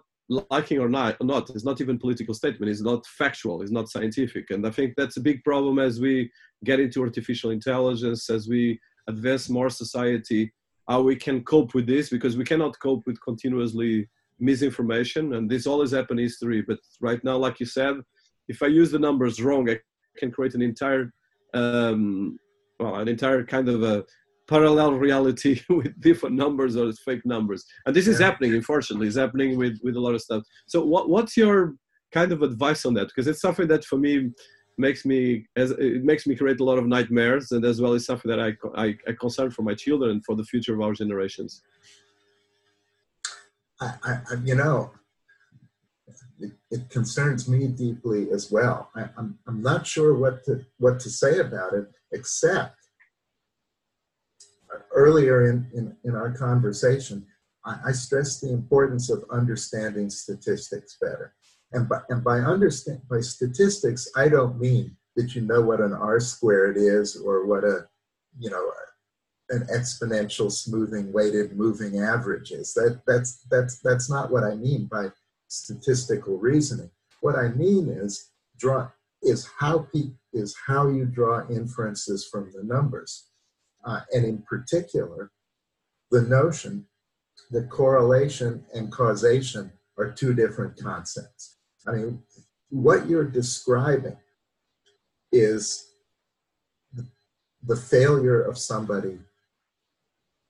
liking 0.55 0.79
or 0.85 0.91
not, 0.99 1.13
or 1.21 1.27
not, 1.27 1.51
it's 1.51 1.69
not 1.71 1.81
even 1.83 2.05
political 2.05 2.35
statement, 2.43 2.71
it's 2.71 2.89
not 2.91 3.07
factual, 3.23 3.57
it's 3.63 3.77
not 3.79 3.93
scientific. 3.95 4.45
And 4.53 4.63
I 4.69 4.73
think 4.77 4.95
that's 4.97 5.19
a 5.19 5.27
big 5.29 5.39
problem 5.49 5.77
as 5.79 5.95
we 6.07 6.31
get 6.69 6.81
into 6.85 7.03
artificial 7.03 7.51
intelligence, 7.59 8.31
as 8.37 8.43
we 8.49 8.63
advance 9.13 9.45
more 9.59 9.71
society, 9.71 10.43
how 10.89 11.01
we 11.03 11.17
can 11.17 11.39
cope 11.53 11.73
with 11.77 11.87
this, 11.87 12.07
because 12.15 12.35
we 12.37 12.49
cannot 12.51 12.79
cope 12.87 13.03
with 13.07 13.19
continuously 13.31 14.09
misinformation, 14.39 15.35
and 15.35 15.51
this 15.51 15.67
always 15.67 15.93
happen 15.93 16.19
in 16.19 16.25
history. 16.25 16.63
But 16.63 16.79
right 17.01 17.23
now, 17.25 17.37
like 17.37 17.61
you 17.61 17.67
said, 17.67 17.97
if 18.49 18.63
I 18.63 18.67
use 18.67 18.91
the 18.91 18.99
numbers 18.99 19.41
wrong, 19.43 19.69
I 19.69 19.79
can 20.17 20.31
create 20.31 20.55
an 20.55 20.63
entire, 20.63 21.13
um, 21.55 22.39
well, 22.79 22.97
an 22.97 23.09
entire 23.09 23.45
kind 23.45 23.69
of 23.69 23.83
a 23.83 24.05
parallel 24.47 24.95
reality 24.95 25.61
with 25.69 25.99
different 26.01 26.37
numbers 26.37 26.77
or 26.77 26.93
fake 26.93 27.25
numbers. 27.25 27.65
And 27.87 27.95
this 27.95 28.07
is 28.07 28.21
yeah. 28.21 28.27
happening, 28.27 28.55
unfortunately, 28.55 29.07
it's 29.07 29.17
happening 29.17 29.57
with 29.57 29.79
with 29.83 29.97
a 29.97 30.01
lot 30.01 30.15
of 30.15 30.23
stuff. 30.23 30.43
So, 30.67 30.85
what 30.85 31.09
what's 31.09 31.37
your 31.37 31.75
kind 32.13 32.33
of 32.33 32.43
advice 32.43 32.85
on 32.85 32.95
that? 32.95 33.09
Because 33.09 33.27
it's 33.27 33.41
something 33.41 33.69
that 33.69 33.85
for 33.85 33.97
me 33.97 34.31
makes 34.77 35.05
me 35.05 35.47
as 35.57 35.71
it 35.71 36.05
makes 36.05 36.27
me 36.27 36.35
create 36.35 36.61
a 36.61 36.65
lot 36.65 36.79
of 36.79 36.87
nightmares 36.87 37.53
and 37.53 37.65
as 37.65 37.81
well 37.81 37.93
as 37.93 38.05
something 38.05 38.29
that 38.29 38.41
I, 38.41 38.55
I, 38.77 38.97
I 39.07 39.13
concern 39.21 39.53
for 39.53 39.63
my 39.63 39.75
children 39.75 40.11
and 40.11 40.25
for 40.25 40.35
the 40.35 40.43
future 40.43 40.75
of 40.75 40.81
our 40.81 40.93
generations 40.93 41.63
I, 43.81 43.95
I, 44.05 44.19
you 44.45 44.55
know, 44.55 44.93
it, 46.39 46.53
it, 46.71 46.91
concerns 46.91 47.49
me 47.49 47.67
deeply 47.69 48.31
as 48.31 48.51
well. 48.51 48.91
I, 48.95 49.03
am 49.03 49.11
I'm, 49.17 49.39
I'm 49.47 49.63
not 49.63 49.87
sure 49.87 50.15
what 50.15 50.45
to, 50.45 50.65
what 50.79 51.01
to 51.01 51.11
say 51.11 51.39
about 51.39 51.75
it, 51.75 51.87
except 52.13 52.77
uh, 54.73 54.79
earlier 54.95 55.51
in, 55.51 55.69
in, 55.75 55.97
in 56.05 56.15
our 56.15 56.33
conversation, 56.33 57.27
I, 57.65 57.79
I 57.87 57.93
stressed 57.93 58.41
the 58.41 58.53
importance 58.53 59.11
of 59.11 59.25
understanding 59.31 60.11
statistics 60.11 60.97
better. 61.01 61.35
And 61.73 61.89
by, 61.89 62.01
and 62.09 62.23
by 62.23 62.39
understand 62.39 63.03
by 63.11 63.21
statistics, 63.21 64.09
I 64.17 64.29
don't 64.29 64.61
mean 64.61 64.97
that 65.17 65.35
you 65.35 65.43
know 65.43 65.61
what 65.61 65.81
an 65.81 65.93
R 65.93 66.21
squared 66.21 66.77
is 66.77 67.17
or 67.17 67.47
what 67.47 67.65
a 67.65 67.89
you 68.39 68.51
know 68.51 68.71
an 69.51 69.67
exponential 69.73 70.51
smoothing 70.51 71.13
weighted 71.13 71.57
moving 71.57 72.01
averages. 72.01 72.73
That, 72.75 73.03
that's, 73.07 73.45
that's, 73.51 73.81
that's 73.81 74.09
not 74.09 74.31
what 74.31 74.45
I 74.45 74.55
mean 74.55 74.87
by 74.87 75.09
statistical 75.49 76.39
reasoning. 76.39 76.91
What 77.21 77.37
I 77.37 77.49
mean 77.49 77.89
is 77.89 78.31
draw 78.59 78.89
is 79.23 79.49
how 79.59 79.89
pe- 79.93 80.13
is 80.33 80.55
how 80.67 80.89
you 80.89 81.07
draw 81.07 81.49
inferences 81.49 82.27
from 82.31 82.53
the 82.53 82.63
numbers, 82.63 83.29
uh, 83.85 84.01
and 84.13 84.25
in 84.25 84.43
particular, 84.43 85.31
the 86.11 86.23
notion 86.23 86.87
that 87.51 87.71
correlation 87.71 88.65
and 88.75 88.93
causation 88.93 89.73
are 89.97 90.11
two 90.11 90.35
different 90.35 90.77
concepts. 90.77 91.57
I 91.87 91.93
mean, 91.93 92.23
what 92.69 93.09
you're 93.09 93.25
describing 93.25 94.17
is 95.33 95.87
the 97.63 97.77
failure 97.77 98.43
of 98.43 98.59
somebody 98.59 99.19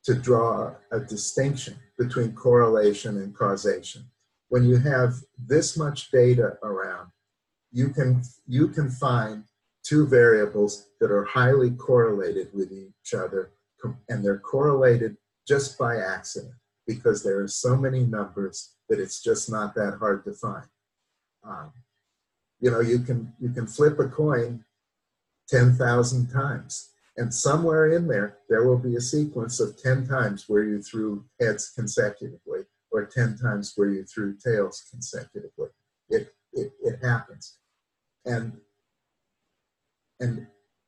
to 0.04 0.14
draw 0.14 0.74
a 0.92 1.00
distinction 1.00 1.76
between 1.98 2.32
correlation 2.32 3.18
and 3.18 3.34
causation. 3.34 4.04
When 4.48 4.64
you 4.64 4.76
have 4.76 5.14
this 5.38 5.76
much 5.76 6.10
data 6.10 6.58
around, 6.62 7.10
you 7.72 7.88
can, 7.88 8.22
you 8.46 8.68
can 8.68 8.90
find 8.90 9.44
two 9.82 10.06
variables 10.06 10.86
that 11.00 11.10
are 11.10 11.24
highly 11.24 11.70
correlated 11.70 12.48
with 12.52 12.72
each 12.72 13.14
other, 13.14 13.52
and 14.08 14.24
they're 14.24 14.38
correlated 14.38 15.16
just 15.46 15.78
by 15.78 15.96
accident 15.96 16.54
because 16.86 17.22
there 17.22 17.40
are 17.40 17.48
so 17.48 17.76
many 17.76 18.04
numbers 18.04 18.74
that 18.88 19.00
it's 19.00 19.22
just 19.22 19.50
not 19.50 19.74
that 19.74 19.96
hard 19.98 20.24
to 20.24 20.32
find. 20.32 20.64
Um, 21.42 21.72
you 22.60 22.70
know, 22.70 22.80
you 22.80 23.00
can 23.00 23.32
you 23.38 23.50
can 23.50 23.66
flip 23.66 23.98
a 23.98 24.08
coin 24.08 24.64
ten 25.48 25.74
thousand 25.74 26.30
times, 26.30 26.90
and 27.16 27.32
somewhere 27.32 27.92
in 27.92 28.08
there, 28.08 28.38
there 28.48 28.66
will 28.66 28.78
be 28.78 28.96
a 28.96 29.00
sequence 29.00 29.60
of 29.60 29.80
10 29.80 30.08
times 30.08 30.48
where 30.48 30.64
you 30.64 30.82
threw 30.82 31.24
heads 31.40 31.70
consecutively 31.70 32.62
or 32.90 33.06
10 33.06 33.38
times 33.38 33.72
where 33.76 33.88
you 33.88 34.04
threw 34.04 34.36
tails 34.36 34.84
consecutively. 34.90 35.68
It, 36.08 36.34
it, 36.52 36.72
it 36.82 37.04
happens. 37.04 37.58
And, 38.24 38.58
and, 40.18 40.46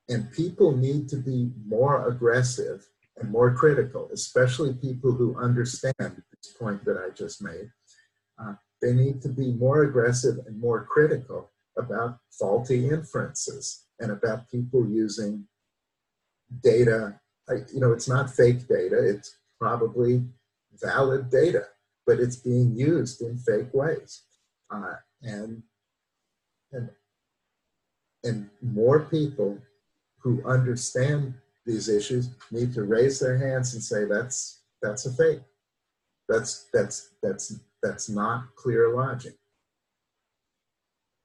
and 0.08 0.32
people 0.32 0.76
need 0.76 1.08
to 1.10 1.16
be 1.16 1.50
more 1.64 2.08
aggressive 2.08 2.86
and 3.18 3.30
more 3.30 3.54
critical, 3.54 4.08
especially 4.12 4.74
people 4.74 5.12
who 5.12 5.38
understand 5.38 5.94
this 6.00 6.52
point 6.58 6.84
that 6.84 6.96
I 6.96 7.14
just 7.14 7.42
made. 7.42 7.70
Uh, 8.38 8.54
they 8.82 8.92
need 8.92 9.22
to 9.22 9.28
be 9.28 9.52
more 9.52 9.84
aggressive 9.84 10.38
and 10.46 10.60
more 10.60 10.84
critical 10.84 11.50
about 11.78 12.18
faulty 12.38 12.88
inferences 12.88 13.84
and 14.00 14.10
about 14.10 14.50
people 14.50 14.86
using 14.88 15.46
data, 16.62 17.18
you 17.72 17.80
know, 17.80 17.92
it's 17.92 18.08
not 18.08 18.30
fake 18.30 18.66
data, 18.68 18.98
it's 18.98 19.36
probably 19.60 20.24
valid 20.82 21.30
data, 21.30 21.64
but 22.06 22.20
it's 22.20 22.36
being 22.36 22.74
used 22.74 23.22
in 23.22 23.36
fake 23.38 23.72
ways. 23.72 24.22
Uh, 24.70 24.94
and, 25.22 25.62
and, 26.72 26.90
and 28.24 28.50
more 28.60 29.00
people 29.00 29.58
who 30.18 30.44
understand 30.44 31.34
these 31.64 31.88
issues 31.88 32.30
need 32.50 32.72
to 32.74 32.84
raise 32.84 33.18
their 33.18 33.36
hands 33.36 33.74
and 33.74 33.82
say 33.82 34.04
that's 34.04 34.60
that's 34.82 35.06
a 35.06 35.12
fake. 35.12 35.40
That's 36.28 36.66
that's 36.72 37.10
that's 37.22 37.60
that's 37.82 38.08
not 38.08 38.54
clear 38.56 38.94
logic. 38.94 39.34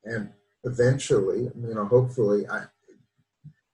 And 0.04 0.30
eventually, 0.64 1.52
you 1.56 1.76
know, 1.76 1.86
hopefully, 1.86 2.48
I, 2.48 2.66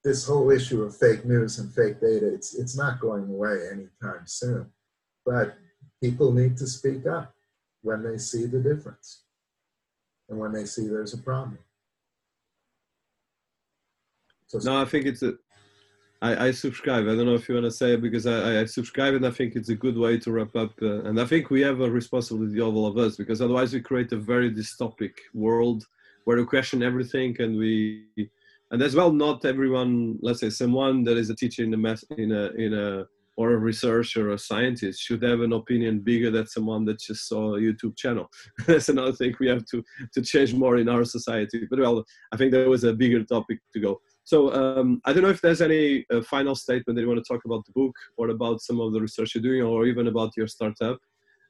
this 0.08 0.26
whole 0.26 0.50
issue 0.52 0.84
of 0.84 0.96
fake 0.96 1.26
news 1.26 1.60
and 1.60 1.74
fake 1.74 2.00
data, 2.00 2.34
it's, 2.34 2.56
it's 2.56 2.78
not 2.78 3.02
going 3.02 3.28
away 3.30 3.58
anytime 3.72 4.26
soon. 4.26 4.66
But 5.26 5.58
people 6.02 6.32
need 6.32 6.56
to 6.58 6.68
speak 6.68 7.06
up 7.06 7.34
when 7.82 8.02
they 8.04 8.18
see 8.18 8.46
the 8.46 8.60
difference 8.60 9.24
and 10.30 10.40
when 10.40 10.54
they 10.54 10.66
see 10.66 10.88
there's 10.88 11.14
a 11.14 11.18
problem. 11.18 11.60
So, 14.48 14.60
no, 14.60 14.82
I 14.82 14.86
think 14.86 15.06
it's 15.06 15.24
a. 15.24 15.34
I, 16.22 16.48
I 16.48 16.52
subscribe. 16.52 17.04
I 17.04 17.16
don't 17.16 17.26
know 17.26 17.36
if 17.36 17.48
you 17.48 17.56
want 17.56 17.66
to 17.66 17.72
say 17.72 17.94
it 17.94 18.02
because 18.02 18.26
I, 18.26 18.62
I 18.62 18.66
subscribe 18.66 19.14
and 19.14 19.28
I 19.28 19.30
think 19.30 19.56
it's 19.56 19.70
a 19.70 19.76
good 19.76 19.98
way 19.98 20.18
to 20.20 20.32
wrap 20.32 20.56
up. 20.56 20.72
Uh, 20.82 21.04
and 21.04 21.20
I 21.20 21.26
think 21.26 21.52
we 21.52 21.62
have 21.62 21.82
a 21.82 21.92
responsibility, 21.92 22.60
of 22.60 22.76
all 22.76 22.88
of 22.88 22.98
us, 22.98 23.18
because 23.18 23.40
otherwise 23.42 23.74
we 23.74 23.82
create 23.82 24.12
a 24.14 24.18
very 24.18 24.50
dystopic 24.50 25.12
world 25.34 25.86
where 26.24 26.38
we 26.38 26.46
question 26.46 26.82
everything 26.82 27.36
and 27.40 27.58
we 27.58 28.06
and 28.72 28.82
as 28.82 28.96
well 28.96 29.12
not 29.12 29.46
everyone 29.46 30.18
let's 30.22 30.40
say 30.40 30.50
someone 30.50 31.04
that 31.04 31.18
is 31.18 31.30
a 31.30 31.36
teacher 31.36 31.64
in 31.64 31.74
a 31.74 31.78
mess 31.78 32.04
in 32.18 32.32
a 32.32 32.50
in 32.52 32.74
a 32.74 33.06
or 33.38 33.52
a 33.52 33.58
researcher 33.58 34.30
or 34.30 34.34
a 34.34 34.38
scientist 34.38 35.00
should 35.00 35.22
have 35.22 35.42
an 35.42 35.54
opinion 35.54 36.00
bigger 36.00 36.32
than 36.32 36.48
someone 36.48 36.84
that 36.86 37.00
just 37.00 37.28
saw 37.28 37.56
a 37.56 37.60
YouTube 37.60 37.96
channel. 37.96 38.28
That's 38.68 38.90
another 38.90 39.14
thing 39.14 39.36
we 39.40 39.48
have 39.48 39.64
to 39.68 39.84
to 40.14 40.22
change 40.22 40.54
more 40.54 40.78
in 40.78 40.90
our 40.90 41.06
society. 41.06 41.68
But 41.70 41.80
well, 41.80 42.04
I 42.32 42.38
think 42.38 42.52
there 42.52 42.70
was 42.70 42.84
a 42.84 42.94
bigger 42.94 43.24
topic 43.24 43.60
to 43.74 43.80
go. 43.80 44.02
So 44.24 44.52
um, 44.54 45.00
I 45.06 45.14
don't 45.14 45.24
know 45.24 45.30
if 45.30 45.42
there's 45.42 45.62
any 45.62 46.06
uh, 46.12 46.22
final 46.22 46.56
statement 46.56 46.96
that 46.96 47.02
you 47.02 47.08
want 47.08 47.24
to 47.24 47.34
talk 47.34 47.46
about 47.46 47.64
the 47.66 47.72
book 47.74 47.96
or 48.18 48.30
about 48.30 48.60
some 48.62 48.82
of 48.82 48.92
the 48.92 49.00
research 49.00 49.36
you're 49.36 49.42
doing, 49.42 49.62
or 49.62 49.86
even 49.86 50.08
about 50.08 50.32
your 50.36 50.48
startup. 50.48 51.00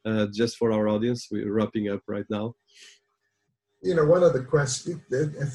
Uh, 0.06 0.27
just 0.31 0.57
for 0.57 0.72
our 0.72 0.88
audience, 0.88 1.27
we're 1.31 1.52
wrapping 1.52 1.89
up 1.89 2.02
right 2.07 2.26
now. 2.30 2.53
You 3.81 3.95
know, 3.95 4.06
one 4.06 4.23
of 4.23 4.34
the 4.34 4.44
questions. 4.44 5.02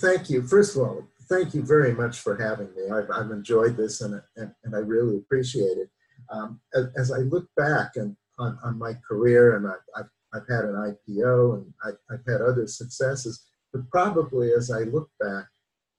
Thank 0.01 0.31
you. 0.31 0.43
First 0.43 0.77
of 0.77 0.83
all, 0.83 1.09
thank 1.33 1.55
you 1.55 1.63
very 1.63 1.95
much 1.95 2.21
for 2.21 2.37
having 2.37 2.69
me. 2.77 2.91
I've, 2.91 3.11
I've 3.11 3.31
enjoyed 3.31 3.77
this 3.77 4.03
and, 4.03 4.21
and, 4.37 4.53
and 4.65 4.77
I 4.77 4.81
really 4.81 5.17
appreciate 5.17 5.79
it. 5.79 5.91
Um, 6.31 6.61
as, 6.75 6.87
as, 6.97 7.13
I 7.13 7.19
look 7.19 7.49
back 7.57 7.93
and 7.97 8.17
on, 8.39 8.59
on 8.63 8.79
my 8.79 8.93
career, 9.09 9.57
and 9.57 9.67
I, 9.67 9.75
I've, 9.99 10.11
I've 10.35 10.49
had 10.49 10.65
an 10.65 10.97
IPO 11.09 11.55
and 11.55 11.73
I, 11.85 11.91
I've 12.13 12.25
had 12.27 12.41
other 12.41 12.67
successes, 12.67 13.47
but 13.73 13.89
probably 13.91 14.53
as 14.53 14.71
I 14.71 14.81
look 14.81 15.11
back, 15.21 15.47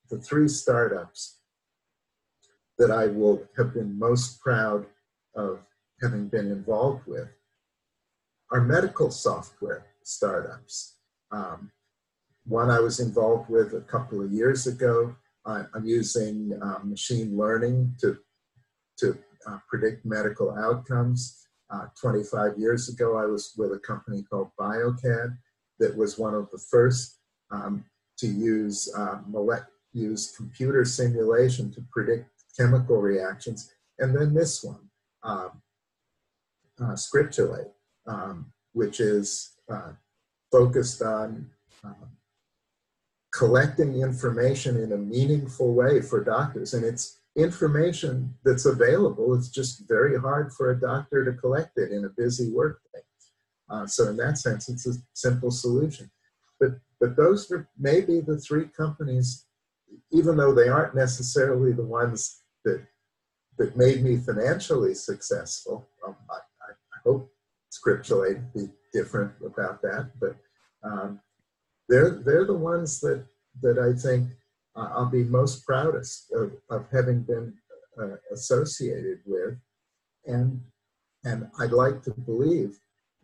the 0.09 0.19
three 0.19 0.47
startups 0.47 1.39
that 2.77 2.91
I 2.91 3.07
will 3.07 3.43
have 3.57 3.73
been 3.73 3.97
most 3.97 4.39
proud 4.39 4.85
of 5.35 5.59
having 6.01 6.27
been 6.27 6.51
involved 6.51 7.05
with 7.07 7.29
are 8.51 8.61
medical 8.61 9.09
software 9.09 9.85
startups. 10.03 10.97
Um, 11.31 11.71
one 12.45 12.69
I 12.69 12.79
was 12.79 12.99
involved 12.99 13.49
with 13.49 13.73
a 13.73 13.81
couple 13.81 14.21
of 14.21 14.31
years 14.31 14.67
ago. 14.67 15.15
I, 15.45 15.65
am 15.75 15.85
using 15.85 16.57
uh, 16.61 16.79
machine 16.83 17.37
learning 17.37 17.95
to, 18.01 18.17
to 18.99 19.17
uh, 19.47 19.57
predict 19.67 20.05
medical 20.05 20.55
outcomes. 20.57 21.47
Uh, 21.69 21.87
25 21.99 22.57
years 22.57 22.89
ago, 22.89 23.17
I 23.17 23.25
was 23.25 23.53
with 23.57 23.73
a 23.73 23.79
company 23.79 24.23
called 24.29 24.51
BioCAD 24.59 25.37
that 25.79 25.95
was 25.95 26.17
one 26.17 26.33
of 26.33 26.49
the 26.51 26.59
first 26.69 27.19
um, 27.51 27.83
to 28.17 28.27
use, 28.27 28.93
uh, 28.95 29.19
use 29.91 30.33
computer 30.35 30.85
simulation 30.85 31.71
to 31.73 31.83
predict 31.91 32.29
chemical 32.57 33.01
reactions. 33.01 33.71
And 33.99 34.15
then 34.15 34.33
this 34.33 34.63
one, 34.63 34.89
um, 35.23 35.61
uh, 36.81 36.95
um, 38.07 38.51
which 38.73 38.99
is 38.99 39.53
uh, 39.71 39.91
focused 40.51 41.01
on 41.01 41.49
um, 41.83 42.09
collecting 43.33 44.01
information 44.01 44.77
in 44.77 44.91
a 44.91 44.97
meaningful 44.97 45.73
way 45.73 46.01
for 46.01 46.23
doctors. 46.23 46.73
And 46.73 46.85
it's 46.85 47.19
information 47.35 48.35
that's 48.45 48.65
available. 48.65 49.33
It's 49.33 49.49
just 49.49 49.87
very 49.87 50.19
hard 50.19 50.53
for 50.53 50.71
a 50.71 50.79
doctor 50.79 51.25
to 51.25 51.33
collect 51.33 51.77
it 51.77 51.91
in 51.91 52.05
a 52.05 52.09
busy 52.09 52.51
workday. 52.51 52.99
Uh, 53.69 53.87
so 53.87 54.07
in 54.07 54.17
that 54.17 54.37
sense, 54.37 54.69
it's 54.69 54.85
a 54.85 54.93
simple 55.13 55.51
solution. 55.51 56.11
But 56.59 56.71
but 56.99 57.17
those 57.17 57.51
are 57.51 57.67
maybe 57.77 58.21
the 58.21 58.37
three 58.37 58.67
companies, 58.67 59.45
even 60.11 60.37
though 60.37 60.53
they 60.53 60.69
aren't 60.69 60.95
necessarily 60.95 61.73
the 61.73 61.83
ones 61.83 62.43
that 62.63 62.85
that 63.57 63.75
made 63.75 64.03
me 64.03 64.17
financially 64.17 64.93
successful. 64.93 65.87
Um, 66.05 66.15
I, 66.29 66.35
I, 66.35 66.73
hope 67.03 67.31
Scriptulate 67.71 68.41
be 68.53 68.67
different 68.93 69.33
about 69.45 69.81
that, 69.81 70.11
but 70.19 70.35
um, 70.83 71.19
they're 71.93 72.21
they're 72.25 72.45
the 72.45 72.63
ones 72.73 72.99
that 73.01 73.23
that 73.61 73.77
I 73.77 73.93
think 73.93 74.29
I'll 74.75 75.05
be 75.05 75.23
most 75.23 75.63
proudest 75.63 76.31
of, 76.33 76.51
of 76.71 76.87
having 76.91 77.21
been 77.21 77.53
uh, 78.01 78.15
associated 78.31 79.19
with, 79.25 79.55
and 80.25 80.59
and 81.23 81.47
I'd 81.59 81.71
like 81.71 82.01
to 82.03 82.11
believe 82.11 82.79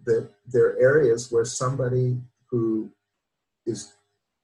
that 0.06 0.30
there 0.46 0.68
are 0.68 0.80
areas 0.80 1.32
where 1.32 1.46
somebody 1.46 2.18
who 2.52 2.92
is 3.66 3.94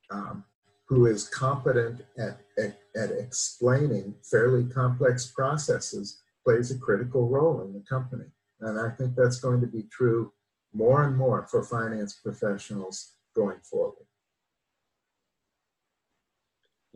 um, 0.10 0.44
who 0.88 1.06
is 1.06 1.30
competent 1.30 2.02
at, 2.18 2.40
at, 2.58 2.78
at 2.96 3.12
explaining 3.12 4.16
fairly 4.32 4.64
complex 4.66 5.28
processes 5.28 6.22
plays 6.44 6.72
a 6.72 6.78
critical 6.78 7.28
role 7.28 7.62
in 7.62 7.74
the 7.74 7.84
company. 7.90 8.30
And 8.62 8.80
I 8.80 8.90
think 8.96 9.16
that's 9.16 9.40
going 9.40 9.62
to 9.62 9.68
be 9.68 9.84
true 9.92 10.32
more 10.74 11.04
and 11.04 11.16
more 11.18 11.48
for 11.50 11.64
finance 11.64 12.14
professionals 12.24 13.14
going 13.36 13.60
forward. 13.64 14.05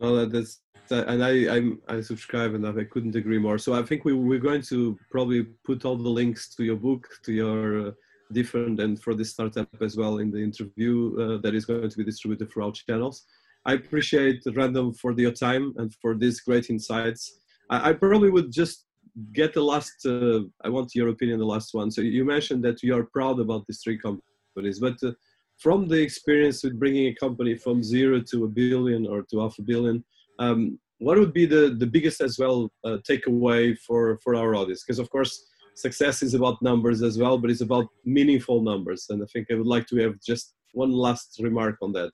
Well, 0.00 0.26
that's 0.26 0.60
and 0.90 1.22
I 1.22 1.54
I'm, 1.54 1.80
I 1.88 2.00
subscribe 2.00 2.54
and 2.54 2.66
I 2.66 2.84
couldn't 2.84 3.14
agree 3.14 3.38
more. 3.38 3.58
So 3.58 3.74
I 3.74 3.82
think 3.82 4.04
we 4.04 4.12
we're 4.12 4.38
going 4.38 4.62
to 4.62 4.98
probably 5.10 5.44
put 5.64 5.84
all 5.84 5.96
the 5.96 6.08
links 6.08 6.54
to 6.56 6.64
your 6.64 6.76
book, 6.76 7.06
to 7.24 7.32
your 7.32 7.88
uh, 7.88 7.90
different 8.32 8.80
and 8.80 9.00
for 9.00 9.14
this 9.14 9.30
startup 9.30 9.68
as 9.80 9.96
well 9.96 10.18
in 10.18 10.30
the 10.30 10.42
interview 10.42 11.16
uh, 11.20 11.40
that 11.42 11.54
is 11.54 11.64
going 11.64 11.88
to 11.88 11.96
be 11.96 12.04
distributed 12.04 12.50
through 12.50 12.64
our 12.64 12.72
channels. 12.72 13.24
I 13.66 13.74
appreciate 13.74 14.42
Randall 14.54 14.92
for 14.94 15.12
your 15.12 15.32
time 15.32 15.74
and 15.76 15.94
for 16.00 16.16
these 16.16 16.40
great 16.40 16.70
insights. 16.70 17.40
I, 17.68 17.90
I 17.90 17.92
probably 17.92 18.30
would 18.30 18.50
just 18.50 18.86
get 19.32 19.52
the 19.52 19.62
last. 19.62 19.94
Uh, 20.06 20.40
I 20.64 20.70
want 20.70 20.94
your 20.94 21.08
opinion, 21.08 21.38
the 21.38 21.44
last 21.44 21.74
one. 21.74 21.90
So 21.90 22.00
you 22.00 22.24
mentioned 22.24 22.64
that 22.64 22.82
you 22.82 22.96
are 22.96 23.04
proud 23.04 23.38
about 23.38 23.66
these 23.66 23.80
three 23.84 23.98
companies, 23.98 24.80
but 24.80 24.96
uh, 25.04 25.12
from 25.60 25.86
the 25.86 26.00
experience 26.00 26.64
with 26.64 26.78
bringing 26.78 27.08
a 27.08 27.14
company 27.14 27.54
from 27.56 27.82
zero 27.82 28.20
to 28.30 28.44
a 28.44 28.48
billion 28.48 29.06
or 29.06 29.22
to 29.30 29.40
half 29.40 29.58
a 29.58 29.62
billion, 29.62 30.02
um, 30.38 30.78
what 30.98 31.18
would 31.18 31.32
be 31.32 31.46
the, 31.46 31.76
the 31.78 31.86
biggest 31.86 32.20
as 32.20 32.38
well 32.38 32.70
uh, 32.84 32.96
takeaway 33.08 33.76
for, 33.78 34.18
for 34.24 34.34
our 34.34 34.54
audience? 34.54 34.82
Because 34.82 34.98
of 34.98 35.10
course, 35.10 35.46
success 35.74 36.22
is 36.22 36.34
about 36.34 36.60
numbers 36.62 37.02
as 37.02 37.18
well, 37.18 37.38
but 37.38 37.50
it's 37.50 37.60
about 37.60 37.86
meaningful 38.04 38.62
numbers. 38.62 39.06
And 39.10 39.22
I 39.22 39.26
think 39.32 39.48
I 39.50 39.54
would 39.54 39.66
like 39.66 39.86
to 39.88 39.96
have 39.96 40.14
just 40.20 40.54
one 40.72 40.92
last 40.92 41.38
remark 41.42 41.76
on 41.82 41.92
that. 41.92 42.10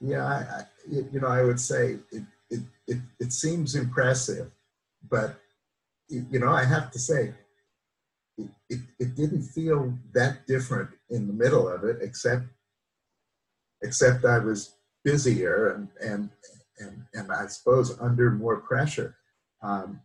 Yeah, 0.00 0.24
I, 0.26 0.64
you 0.90 1.20
know, 1.20 1.28
I 1.28 1.42
would 1.42 1.60
say 1.60 1.98
it, 2.10 2.22
it, 2.50 2.60
it, 2.86 2.98
it 3.20 3.32
seems 3.32 3.74
impressive, 3.74 4.50
but 5.08 5.36
you 6.08 6.38
know, 6.38 6.50
I 6.50 6.64
have 6.64 6.90
to 6.90 6.98
say, 6.98 7.32
it, 8.38 8.80
it, 8.98 9.14
didn't 9.14 9.42
feel 9.42 9.98
that 10.14 10.46
different 10.46 10.90
in 11.10 11.26
the 11.26 11.32
middle 11.32 11.68
of 11.68 11.84
it, 11.84 11.98
except 12.00 12.44
except 13.82 14.24
I 14.24 14.38
was 14.38 14.74
busier 15.04 15.72
and 15.72 15.88
and 16.00 16.30
and, 16.78 17.04
and 17.14 17.32
I 17.32 17.46
suppose 17.46 17.98
under 18.00 18.30
more 18.30 18.60
pressure. 18.60 19.16
Um, 19.62 20.00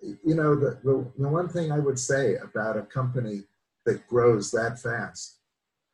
you 0.00 0.34
know, 0.34 0.54
the, 0.54 0.78
the, 0.84 1.10
the 1.18 1.28
one 1.28 1.48
thing 1.48 1.72
I 1.72 1.78
would 1.78 1.98
say 1.98 2.36
about 2.36 2.76
a 2.76 2.82
company 2.82 3.42
that 3.86 4.06
grows 4.06 4.50
that 4.52 4.78
fast 4.78 5.38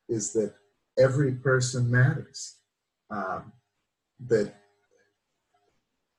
is 0.08 0.32
that 0.32 0.52
every 0.98 1.32
person 1.32 1.90
matters. 1.90 2.56
Um, 3.10 3.52
that 4.28 4.54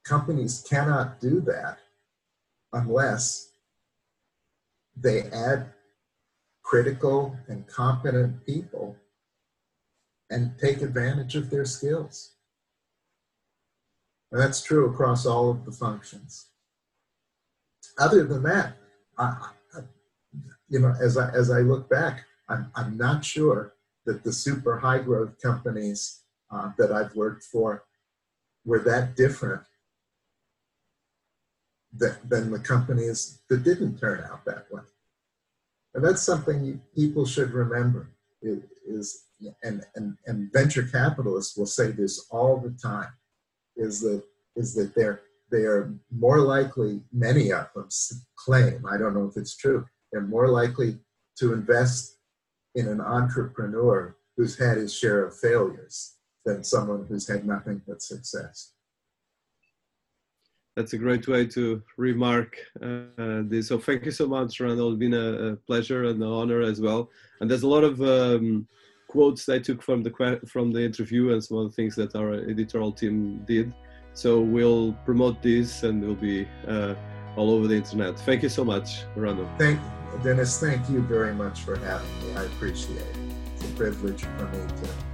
companies 0.06 0.66
cannot 0.70 1.20
do 1.20 1.40
that 1.42 1.78
unless 2.74 3.53
they 4.96 5.24
add 5.24 5.74
critical 6.62 7.36
and 7.48 7.68
competent 7.68 8.46
people 8.46 8.96
and 10.30 10.58
take 10.60 10.82
advantage 10.82 11.36
of 11.36 11.50
their 11.50 11.66
skills. 11.66 12.32
And 14.32 14.42
that's 14.42 14.64
true 14.64 14.90
across 14.90 15.26
all 15.26 15.52
of 15.52 15.66
the 15.66 15.72
functions. 15.72 16.48
Other 18.00 18.24
than 18.24 18.44
that, 18.44 18.78
I, 19.18 19.50
I, 19.76 19.80
you 20.70 20.80
know, 20.80 20.96
as 21.00 21.18
I, 21.18 21.30
as 21.32 21.52
I 21.52 21.60
look 21.60 21.90
back, 21.90 22.26
I'm, 22.50 22.72
I'm 22.76 22.98
not 22.98 23.24
sure 23.24 23.74
that 24.06 24.24
the 24.24 24.34
super 24.34 24.80
high 24.80 25.00
growth 25.00 25.40
companies 25.42 26.22
uh, 26.52 26.72
that 26.78 26.92
I've 26.92 27.16
worked 27.16 27.44
for 27.44 27.84
were 28.66 28.80
that 28.80 29.16
different 29.16 29.62
than 31.96 32.52
the 32.52 32.60
companies 32.60 33.40
that 33.50 33.64
didn't 33.64 34.00
turn 34.00 34.24
out 34.30 34.44
that 34.46 34.66
way. 34.72 34.82
And 35.94 36.04
that's 36.04 36.24
something 36.24 36.82
people 36.96 37.26
should 37.26 37.52
remember 37.52 38.10
is, 38.42 39.26
and, 39.64 39.84
and, 39.96 40.18
and 40.26 40.52
venture 40.52 40.84
capitalists 40.84 41.56
will 41.56 41.68
say 41.68 41.92
this 41.92 42.28
all 42.32 42.58
the 42.58 42.72
time, 42.72 43.14
is 43.76 44.02
that, 44.02 44.24
is 44.56 44.74
that 44.76 44.96
they're, 44.96 45.22
they 45.52 45.64
are 45.64 45.94
more 46.12 46.40
likely, 46.40 47.02
many 47.12 47.52
of 47.52 47.68
them 47.76 47.88
claim, 48.36 48.84
I 48.92 48.98
don't 48.98 49.14
know 49.14 49.28
if 49.28 49.38
it's 49.38 49.56
true, 49.56 49.86
they're 50.12 50.22
more 50.22 50.48
likely 50.48 51.00
to 51.38 51.54
invest 51.54 52.18
in 52.76 52.88
an 52.88 53.02
entrepreneur 53.02 54.16
who's 54.36 54.58
had 54.58 54.78
his 54.78 54.94
share 54.94 55.26
of 55.26 55.38
failures 55.38 56.16
than 56.44 56.64
someone 56.64 57.06
who's 57.08 57.28
had 57.28 57.46
nothing 57.46 57.82
but 57.88 58.02
success. 58.02 58.74
That's 60.76 60.94
a 60.94 60.98
great 60.98 61.28
way 61.28 61.46
to 61.46 61.82
remark 61.98 62.58
uh, 62.82 63.44
this. 63.46 63.68
So 63.68 63.78
thank 63.78 64.06
you 64.06 64.12
so 64.12 64.28
much, 64.28 64.60
Randall. 64.60 64.92
It's 64.92 65.00
been 65.00 65.14
a, 65.14 65.52
a, 65.52 65.56
pleasure 65.56 66.06
and 66.06 66.22
an 66.22 66.28
honor 66.28 66.62
as 66.62 66.82
well. 66.82 67.10
And 67.40 67.50
there's 67.50 67.64
a 67.64 67.68
lot 67.68 67.84
of 67.84 68.02
um, 68.02 68.68
quotes 69.08 69.48
I 69.50 69.60
took 69.60 69.84
from 69.84 70.02
the 70.02 70.40
from 70.48 70.72
the 70.72 70.84
interview 70.84 71.34
and 71.34 71.44
some 71.44 71.58
of 71.58 71.66
the 71.70 71.76
things 71.76 71.96
that 71.96 72.16
our 72.16 72.34
editorial 72.34 72.92
team 72.92 73.44
did. 73.46 73.74
So 74.14 74.42
we'll 74.42 74.94
promote 75.06 75.42
this 75.42 75.84
and 75.84 76.04
it'll 76.04 76.16
be 76.16 76.48
uh, 76.68 76.96
all 77.36 77.52
over 77.52 77.68
the 77.68 77.76
internet. 77.76 78.20
Thank 78.20 78.44
you 78.44 78.50
so 78.50 78.64
much, 78.64 79.04
Randall. 79.16 79.50
Thank 79.58 79.80
Dennis. 80.24 80.60
Thank 80.60 80.90
you 80.90 81.02
very 81.02 81.34
much 81.34 81.62
for 81.62 81.78
having 81.78 82.08
me. 82.22 82.34
I 82.36 82.44
appreciate 82.44 82.98
it. 82.98 83.18
It's 83.56 83.66
a 83.66 83.74
privilege 83.74 84.24
for 84.24 84.48
me 84.48 84.68
to 84.68 85.13